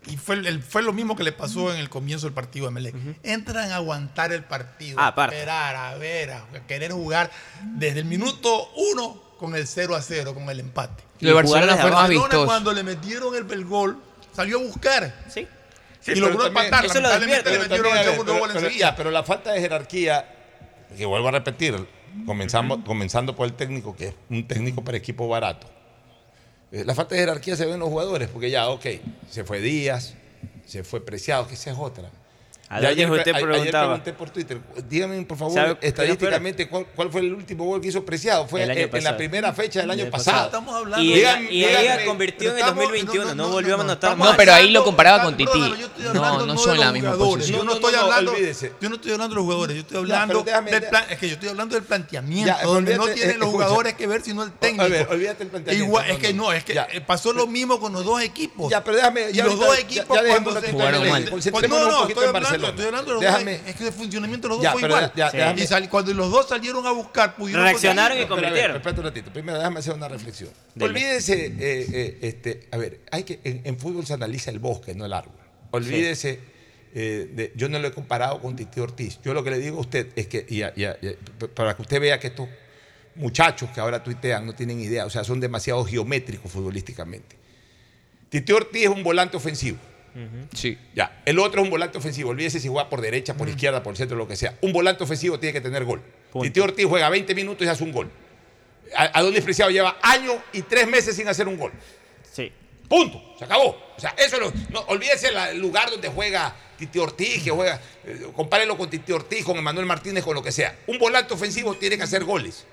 [0.08, 2.66] Y fue, el- el- fue lo mismo que le pasó en el comienzo del partido
[2.68, 2.96] de Melec.
[3.24, 5.36] Entran a aguantar el partido, Ah, a aparte.
[5.36, 7.30] esperar, a ver, a querer jugar
[7.76, 11.04] desde el minuto uno con el 0 a 0, con el empate.
[11.20, 12.46] Lo de Barcelona fue más Barcelona, vistoso.
[12.46, 13.98] cuando le metieron el, el gol,
[14.34, 15.14] salió a buscar.
[15.30, 15.48] Sí.
[16.02, 16.86] Sí, y logró empatar.
[16.86, 18.60] eso lo Lamentablemente despierta, le pero metieron también, el a ver, segundo pero- gol pero
[18.66, 18.90] enseguida.
[18.92, 20.30] ya, pero la falta de jerarquía,
[20.98, 21.88] que vuelvo a repetir,
[22.26, 25.70] comenzamos, comenzando por el técnico, que es un técnico para equipo barato.
[26.72, 28.86] Eh, La falta de jerarquía se ve en los jugadores, porque ya, ok,
[29.30, 30.14] se fue Díaz,
[30.66, 32.10] se fue Preciado, que esa es otra.
[32.72, 33.84] A Ya dónde ayer, usted a- ayer preguntaba.
[33.96, 35.78] pregunté por Twitter, dígame por favor, ¿Sabe?
[35.82, 38.48] estadísticamente, ¿cuál, cuál fue el último gol que hizo Preciado?
[38.48, 40.20] Fue El en, la primera fecha del año pasado.
[40.38, 40.46] pasado.
[40.46, 44.26] Estamos hablando- Y ella- y ella convirtió en el 2021, no volvió a anotar No,
[44.26, 44.36] más.
[44.38, 45.49] pero ahí lo comparaba con Titi.
[45.52, 47.34] Brother, yo estoy hablando No, no de son los la misma jugadores.
[47.38, 47.57] posición.
[47.57, 48.73] Yo no, No, no, estoy no, hablando, olvídese.
[48.80, 51.34] yo no estoy hablando de los jugadores, yo estoy hablando del plan, es que yo
[51.34, 54.52] estoy hablando del planteamiento, Ya, donde no tienen eh, los jugadores que ver, sino el
[54.52, 54.88] técnico.
[54.89, 55.88] Ver, olvídate el planteamiento.
[55.88, 56.44] Igual, No, es que no.
[56.44, 56.88] no, es que Ya.
[56.91, 58.70] eh, pasó lo mismo con los dos equipos.
[58.70, 59.31] Ya, pero déjame.
[59.31, 61.26] y ya los dos equipos cuando se Jugaron mal.
[61.31, 62.70] Pues no, no, estoy hablando, Barcelona.
[62.70, 65.12] estoy hablando de los Déjame- dos, es que el funcionamiento de los dos fue igual.
[65.15, 68.76] ya- ya, déjame- y sal- cuando los dos salieron a buscar, pudieron Reaccionaron y convirtieron.
[68.78, 69.31] Espérate un ratito.
[69.34, 70.49] Primero, déjame hacer una reflexión.
[70.76, 70.91] Dele.
[70.91, 74.94] Olvídese, eh, eh, este, a ver, hay que, en, en fútbol se analiza el bosque,
[74.96, 75.36] no el árbol.
[75.71, 76.39] Olvídese,
[76.96, 79.20] eh, de- yo no lo he comparado con Titi Ortiz.
[79.23, 81.47] Yo lo que le digo a usted es que, y a- y a- y a-
[81.54, 82.49] para que usted vea que estos
[83.15, 87.36] muchachos que ahora tuitean no tienen idea, o sea, son demasiado geométricos futbolísticamente.
[88.29, 89.78] Titi Ortiz es un volante ofensivo.
[90.54, 90.78] Sí.
[90.96, 92.29] Ya, el otro es un volante ofensivo.
[92.31, 94.57] Olvídese si juega por derecha, por izquierda, por centro, lo que sea.
[94.62, 96.02] Un volante ofensivo tiene que tener gol.
[96.44, 98.10] Titi Ortiz juega 20 minutos y hace un gol.
[98.96, 101.71] A- Adonis Preciado lleva años y tres meses sin hacer un gol.
[102.31, 102.52] Sí.
[102.88, 103.21] Punto.
[103.38, 103.70] Se acabó.
[103.96, 107.79] O sea, eso lo, no, olvídese la- el lugar donde juega Titi Ortiz, que juega,
[108.05, 110.76] eh, compárelo con Titi Ortiz, con Emanuel Martínez, con lo que sea.
[110.88, 112.65] Un volante ofensivo tiene que hacer goles.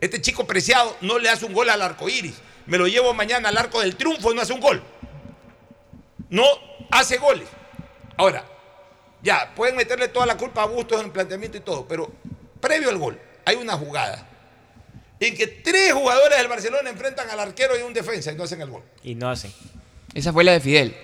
[0.00, 2.34] Este chico preciado no le hace un gol al arco iris.
[2.66, 4.82] Me lo llevo mañana al arco del triunfo y no hace un gol.
[6.30, 6.44] No
[6.90, 7.48] hace goles.
[8.16, 8.44] Ahora,
[9.22, 12.10] ya, pueden meterle toda la culpa a Bustos en el planteamiento y todo, pero
[12.60, 14.26] previo al gol, hay una jugada
[15.20, 18.60] en que tres jugadores del Barcelona enfrentan al arquero y un defensa y no hacen
[18.60, 18.82] el gol.
[19.02, 19.52] Y no hacen.
[20.14, 20.96] Esa fue la de Fidel.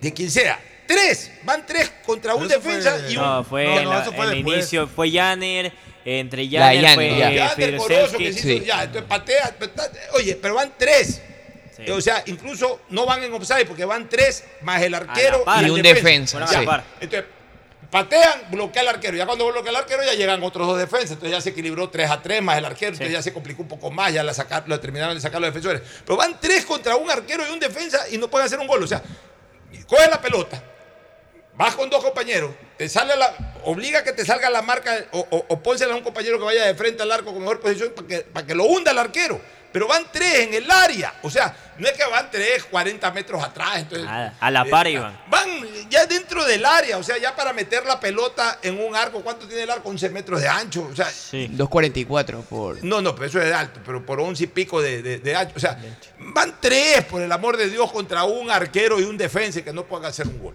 [0.00, 0.60] De quien sea.
[0.86, 1.30] Tres.
[1.44, 3.22] Van tres contra un defensa y un.
[3.22, 4.56] No, fue No, en no, la- eso fue en el después.
[4.58, 5.72] inicio, fue Janer,
[6.04, 7.76] entre Janer Janer, fue.
[7.78, 9.54] Corozo que se hizo, ya, entonces patea.
[10.14, 11.22] Oye, pero van tres.
[11.90, 15.62] O sea, incluso no van en offside porque van tres más el arquero par.
[15.62, 16.56] y, Y el un defensa, sí.
[17.00, 17.24] Entonces,
[17.90, 19.16] patean, bloquea al arquero.
[19.16, 21.12] Ya cuando bloquea al arquero ya llegan otros dos defensas.
[21.12, 22.92] Entonces ya se equilibró 3 a 3 más el arquero.
[22.92, 24.12] Entonces ya se complicó un poco más.
[24.12, 25.82] Ya la sacar, lo terminaron de sacar los defensores.
[26.04, 28.82] Pero van tres contra un arquero y un defensa y no pueden hacer un gol.
[28.82, 29.02] O sea,
[29.86, 30.62] coge la pelota,
[31.54, 35.26] vas con dos compañeros, te sale la, obliga a que te salga la marca o,
[35.30, 37.92] o, o pónsela a un compañero que vaya de frente al arco con mejor posición
[37.94, 39.40] para que, para que lo hunda el arquero.
[39.72, 41.14] Pero van tres en el área.
[41.22, 43.78] O sea, no es que van tres, 40 metros atrás.
[43.78, 44.06] Entonces,
[44.38, 45.18] a la par eh, iban.
[45.30, 45.48] Van
[45.88, 49.22] ya dentro del área, o sea, ya para meter la pelota en un arco.
[49.22, 49.88] ¿Cuánto tiene el arco?
[49.88, 50.88] 11 metros de ancho.
[50.92, 51.10] O sea,
[51.48, 52.84] 2.44 por.
[52.84, 55.34] no, no, pero eso es de alto, pero por 11 y pico de, de- de
[55.36, 55.54] ancho.
[55.56, 55.78] O sea,
[56.18, 59.84] van tres, por el amor de Dios, contra un arquero y un defensa que no
[59.84, 60.54] puedan hacer un gol.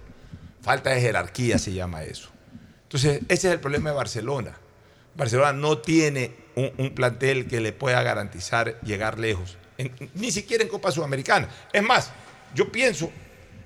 [0.62, 2.30] Falta de jerarquía se llama eso.
[2.84, 4.58] Entonces, ese es el problema de Barcelona.
[5.18, 10.64] Barcelona no tiene un, un plantel que le pueda garantizar llegar lejos, en- ni siquiera
[10.64, 11.50] en Copa Sudamericana.
[11.74, 12.12] Es más,
[12.56, 13.12] yo pienso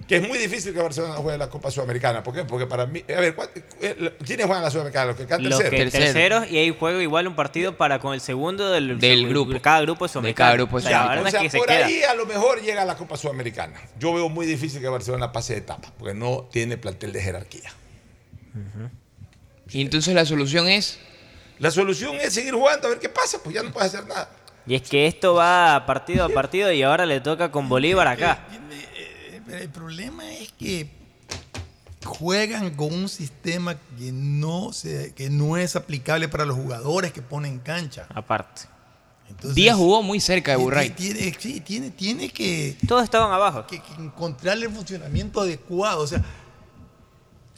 [0.07, 2.21] que es muy difícil que Barcelona juegue la Copa Sudamericana.
[2.21, 2.43] ¿Por qué?
[2.43, 3.49] Porque para mí, a ver, ¿cuál-
[3.81, 5.05] eh, ¿quiénes juegan la Sudamericana?
[5.07, 5.91] Los que quedan Los terceros.
[5.93, 9.61] que terceros y ahí juega igual un partido para con el segundo del, Del grupo.
[9.61, 11.85] Cada grupo es De cada grupo O es sea, O es sea, se por queda.
[11.85, 13.79] ahí a lo mejor llega la Copa Sudamericana.
[13.99, 17.71] Yo veo muy difícil que Barcelona pase de etapa, porque no tiene plantel de jerarquía.
[19.69, 20.99] Y entonces la solución es.
[21.61, 24.29] La solución es seguir jugando, a ver qué pasa, pues ya no puedes hacer nada.
[24.65, 28.45] Y es que esto va partido a partido y ahora le toca con Bolívar acá.
[29.49, 30.89] El problema es que
[32.05, 37.21] juegan con un sistema que no, se, que no es aplicable para los jugadores que
[37.21, 38.07] ponen en cancha.
[38.13, 38.63] Aparte.
[39.29, 40.89] Entonces, Díaz jugó muy cerca de tiene- Burray.
[40.89, 43.65] Tiene, sí, tiene, tiene que, Todos estaban abajo.
[43.67, 46.01] que, que encontrarle el funcionamiento adecuado.
[46.03, 46.21] O sea,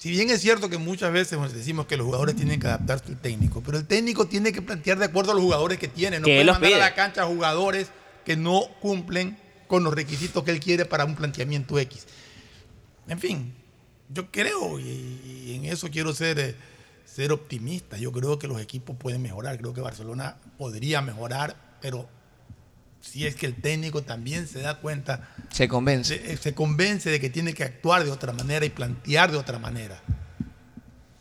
[0.04, 3.06] si bien es cierto que muchas veces nos decimos que los jugadores tienen que adaptarse
[3.08, 6.20] al técnico, pero el técnico tiene que plantear de acuerdo a los jugadores que tiene.
[6.20, 6.76] No Que puede mandar pide.
[6.76, 7.88] a la cancha a jugadores
[8.26, 12.06] que no cumplen con los requisitos que él quiere para un planteamiento X.
[13.08, 13.54] En fin,
[14.10, 14.84] yo creo, y,
[15.46, 16.56] y en eso quiero ser, eh,
[17.06, 22.10] ser optimista, yo creo que los equipos pueden mejorar, creo que Barcelona podría mejorar, pero
[23.04, 26.18] si es que el técnico también se da cuenta, Se convence.
[26.26, 29.60] se, se convence de que tiene que actuar de otra manera y plantear de otra
[29.60, 30.02] manera.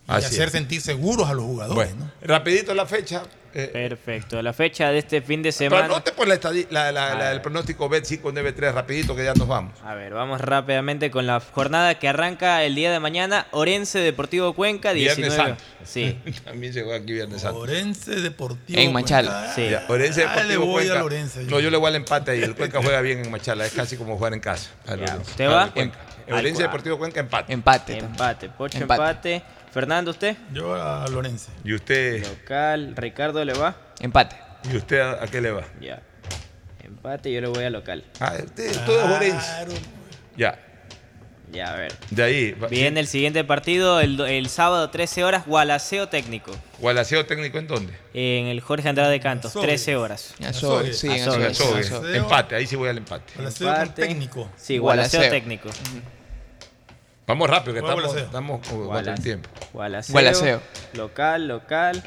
[0.08, 0.52] Y Así hacer es.
[0.52, 1.94] sentir seguros a los jugadores.
[1.94, 2.26] Bueno, ¿no?
[2.26, 3.22] rapidito la fecha.
[3.55, 4.40] eh, Perfecto.
[4.42, 5.84] La fecha de este fin de pero semana.
[5.84, 6.39] anote pues la
[6.70, 9.74] la- la- la- el pronóstico bet 593, rapidito que ya nos vamos.
[9.84, 13.47] A ver, vamos rápidamente con la jornada que arranca el día de mañana.
[13.52, 15.50] Orense Deportivo Cuenca, Viernes 19.
[15.50, 15.62] Santo.
[15.84, 16.18] Sí.
[16.44, 17.58] También llegó aquí Viernes Santo.
[17.60, 18.81] Orense Deportivo.
[18.81, 19.52] En Machala.
[19.55, 19.68] Sí.
[19.70, 20.98] Ya, Orense Ah, le Deportivo voy Cuenca.
[20.98, 21.50] al Orense, yo.
[21.50, 22.42] No, yo le voy al empate ahí.
[22.42, 23.66] El Cuenca juega bien en Machala.
[23.66, 24.70] Es casi como jugar en casa.
[24.86, 25.31] Al Ya, Orense.
[25.31, 25.70] ¿usted Al va?
[25.70, 25.98] Cuenca.
[26.31, 26.62] Orense.
[26.62, 27.52] Deportivo Cuenca empate.
[27.52, 27.98] Empate.
[27.98, 28.48] Empate.
[28.48, 29.34] Pocho Empate.
[29.34, 29.61] empate.
[29.73, 30.36] Fernando, ¿usted?
[30.52, 31.51] Yo a Lorense.
[31.65, 32.94] ¿Y usted, Local.
[32.97, 33.75] Ricardo le va.
[34.01, 34.36] Empate.
[34.70, 35.65] ¿y usted a, a qué le va?
[35.81, 36.02] Ya.
[36.84, 38.05] Empate, yo le voy a local.
[38.20, 39.18] Ah, usted, todo.
[39.18, 39.73] Claro.
[40.36, 40.59] Ya.
[41.51, 41.92] Ya, a ver.
[42.10, 42.57] De ahí.
[42.70, 46.51] Viene el siguiente partido el, do- el sábado, 13 horas, Gualaceo técnico.
[46.78, 47.92] ¿Gualaceo técnico en dónde?
[48.15, 49.68] En el Jorge Andrade de Cantos, Azogues.
[49.68, 50.34] 13 horas.
[50.44, 51.60] Azogues, sí, Azogues.
[52.15, 53.33] Empate, ahí sí voy al empate.
[53.34, 54.02] Gualaceo Empate.
[54.07, 54.51] técnico.
[54.57, 55.31] Sí, Gualaceo, Gualaceo.
[55.41, 55.68] técnico.
[57.33, 59.49] Vamos rápido, que estamos, estamos con contra el tiempo.
[59.73, 60.61] Gualaceo, Gualaceo.
[60.93, 62.02] Local, local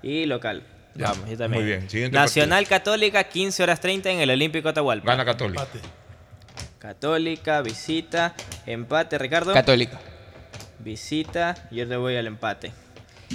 [0.00, 0.62] y local.
[0.94, 1.62] Ya, Vamos, yo también.
[1.64, 1.90] muy bien.
[1.90, 5.10] Siguiente Nacional Católica, 15 horas 30 en el Olímpico Atahualpa.
[5.10, 5.62] Gana Católica.
[5.64, 5.80] Empate.
[6.78, 8.34] Católica, visita,
[8.64, 9.52] empate, Ricardo.
[9.52, 9.98] Católica.
[10.78, 12.70] Visita, yo le voy al empate.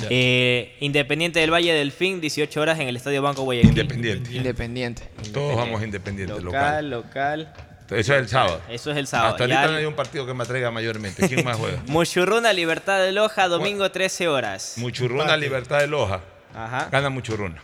[0.10, 3.72] Eh, Independiente del Valle del Fin, 18 horas en el Estadio Banco Guayaquil.
[3.72, 4.34] Independiente.
[4.34, 5.04] Independiente.
[5.34, 7.40] Todos vamos independientes, Local, local.
[7.42, 7.75] local.
[7.90, 8.62] Eso es el sábado.
[8.70, 9.32] Eso es el sábado.
[9.32, 11.28] Hasta ahorita no hay un partido que me atraiga mayormente.
[11.28, 11.84] ¿Quién más juega?
[11.88, 14.74] Muchurruna, Libertad de Loja, domingo 13 horas.
[14.78, 15.42] Muchurruna, Empate.
[15.42, 16.22] Libertad de Loja.
[16.56, 16.90] Ajá.
[16.92, 17.62] Gana Muchurruna.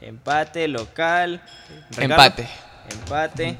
[0.00, 1.42] Empate, local.
[1.90, 2.02] Ricardo.
[2.14, 2.48] Empate.
[2.90, 3.56] Empate,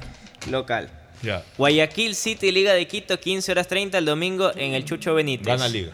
[0.51, 0.89] local.
[1.23, 1.43] Ya.
[1.59, 5.47] Guayaquil City, Liga de Quito, 15 horas 30 el domingo en el Chucho Benítez.
[5.47, 5.93] Gana Liga.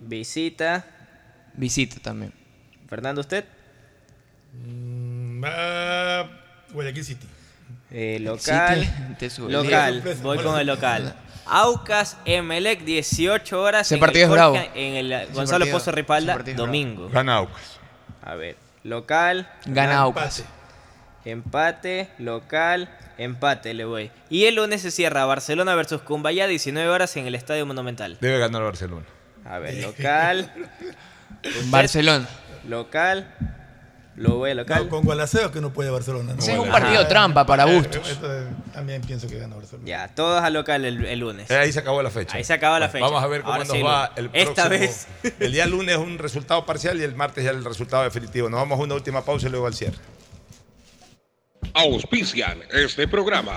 [0.00, 0.84] Visita.
[1.54, 2.32] Visita también.
[2.88, 3.44] Fernando, ¿usted?
[4.54, 5.44] Mm,
[6.72, 7.26] Guayaquil City.
[7.90, 8.84] Eh, local.
[8.84, 9.52] Sí, te- te sube.
[9.52, 10.02] local.
[10.22, 11.14] Voy con el local.
[11.46, 14.56] Aucas Emelec, 18 horas Ese en partido el es bravo.
[14.74, 17.08] En el Gonzalo partido- Pozo Ripalda, domingo.
[17.08, 17.78] Gana Aucas.
[18.22, 19.48] A ver, local.
[19.66, 20.44] Gana Aucas.
[21.24, 22.00] Empate.
[22.04, 22.88] empate, local,
[23.18, 24.10] empate le voy.
[24.30, 28.16] Y el lunes se cierra Barcelona versus Cumbaya, 19 horas en el Estadio Monumental.
[28.20, 29.04] Debe ganar Barcelona.
[29.44, 30.50] A ver, local.
[31.66, 32.28] Barcelona.
[32.68, 33.26] Local.
[34.16, 34.84] Lo voy a local.
[34.84, 36.34] No, con Gualaceo que no puede Barcelona.
[36.34, 36.38] ¿no?
[36.38, 38.18] Ese es un partido trampa para Eh, Bustos.
[38.22, 39.86] eh, también pienso que gana Barcelona.
[39.88, 41.50] Ya, todos a local el, el lunes.
[41.50, 42.36] Eh, Ahí se acabó la fecha.
[42.36, 43.04] Ahí se acaba la Bueno, fecha.
[43.06, 45.06] Vamos a ver cómo Ahora nos sí, va el Esta próximo- vez.
[45.40, 48.50] El día lunes un resultado parcial y el martes ya el resultado definitivo.
[48.50, 49.96] Nos vamos a una última pausa y luego al cierre.
[51.74, 53.56] Auspician este programa.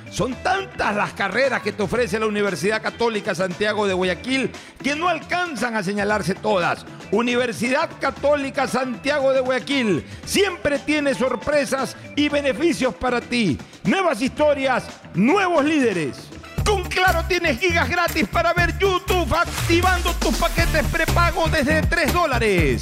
[0.11, 4.51] Son tantas las carreras que te ofrece la Universidad Católica Santiago de Guayaquil
[4.83, 6.85] que no alcanzan a señalarse todas.
[7.11, 13.57] Universidad Católica Santiago de Guayaquil siempre tiene sorpresas y beneficios para ti.
[13.85, 14.83] Nuevas historias,
[15.13, 16.27] nuevos líderes.
[16.65, 22.81] Con Claro tienes gigas gratis para ver YouTube activando tus paquetes prepago desde 3 dólares.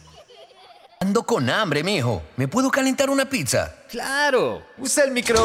[1.01, 2.21] Ando con hambre, mijo.
[2.37, 3.75] ¿Me puedo calentar una pizza?
[3.89, 5.43] Claro, usa el micro.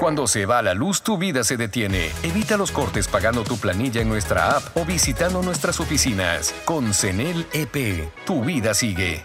[0.00, 2.10] Cuando se va la luz, tu vida se detiene.
[2.24, 6.52] Evita los cortes pagando tu planilla en nuestra app o visitando nuestras oficinas.
[6.64, 9.24] Con CENEL EP, tu vida sigue.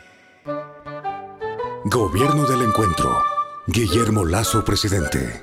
[1.85, 3.23] Gobierno del Encuentro.
[3.65, 5.41] Guillermo Lazo, presidente.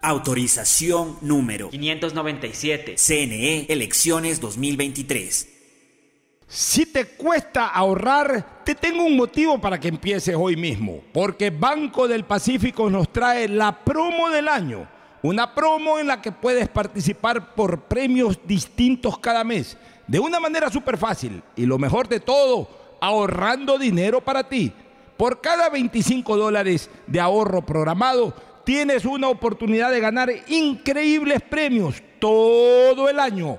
[0.00, 2.94] Autorización número 597.
[2.96, 5.51] CNE Elecciones 2023.
[6.54, 11.00] Si te cuesta ahorrar, te tengo un motivo para que empieces hoy mismo.
[11.10, 14.86] Porque Banco del Pacífico nos trae la promo del año.
[15.22, 19.78] Una promo en la que puedes participar por premios distintos cada mes.
[20.06, 21.42] De una manera súper fácil.
[21.56, 22.68] Y lo mejor de todo,
[23.00, 24.70] ahorrando dinero para ti.
[25.16, 33.08] Por cada 25 dólares de ahorro programado, tienes una oportunidad de ganar increíbles premios todo
[33.08, 33.58] el año.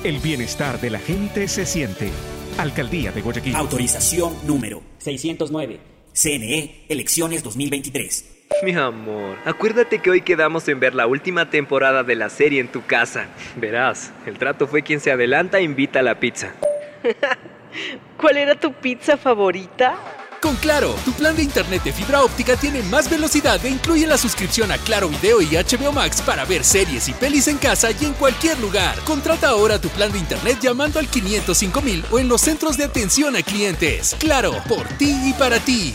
[0.05, 2.11] El bienestar de la gente se siente.
[2.57, 3.57] Alcaldía de Guayaquil.
[3.57, 5.81] Autorización número 609.
[6.13, 8.47] CNE, elecciones 2023.
[8.63, 12.69] Mi amor, acuérdate que hoy quedamos en ver la última temporada de la serie en
[12.69, 13.27] tu casa.
[13.57, 16.55] Verás, el trato fue quien se adelanta e invita a la pizza.
[18.17, 19.99] ¿Cuál era tu pizza favorita?
[20.41, 24.19] Con Claro, tu plan de internet de fibra óptica tiene más velocidad e incluye la
[24.19, 28.05] suscripción a Claro Video y HBO Max para ver series y pelis en casa y
[28.05, 28.99] en cualquier lugar.
[29.05, 33.37] Contrata ahora tu plan de internet llamando al 505.000 o en los centros de atención
[33.37, 34.17] a clientes.
[34.19, 35.95] Claro, por ti y para ti.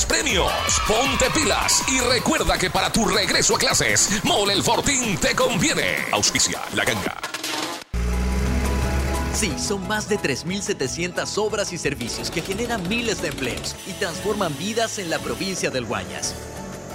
[0.05, 0.51] premios.
[0.87, 6.05] Ponte pilas y recuerda que para tu regreso a clases, Mole el Fortín te conviene.
[6.11, 7.17] Auspicia la ganga.
[9.33, 14.55] Sí, son más de 3.700 obras y servicios que generan miles de empleos y transforman
[14.57, 16.35] vidas en la provincia del Guayas.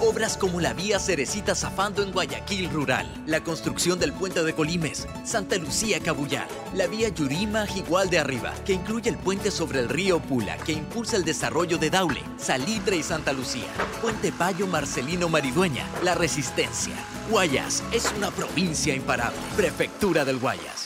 [0.00, 5.08] Obras como la vía Cerecita Zafando en Guayaquil Rural, la construcción del puente de Colimes,
[5.24, 9.88] Santa Lucía Cabullar, la vía Yurima Jigual de Arriba, que incluye el puente sobre el
[9.88, 13.68] río Pula, que impulsa el desarrollo de Daule, Salitre y Santa Lucía,
[14.02, 16.94] Puente Payo Marcelino Maridueña, La Resistencia.
[17.30, 19.38] Guayas es una provincia imparable.
[19.56, 20.85] Prefectura del Guayas.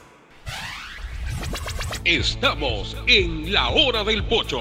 [2.03, 4.59] Estamos en la hora del pocho.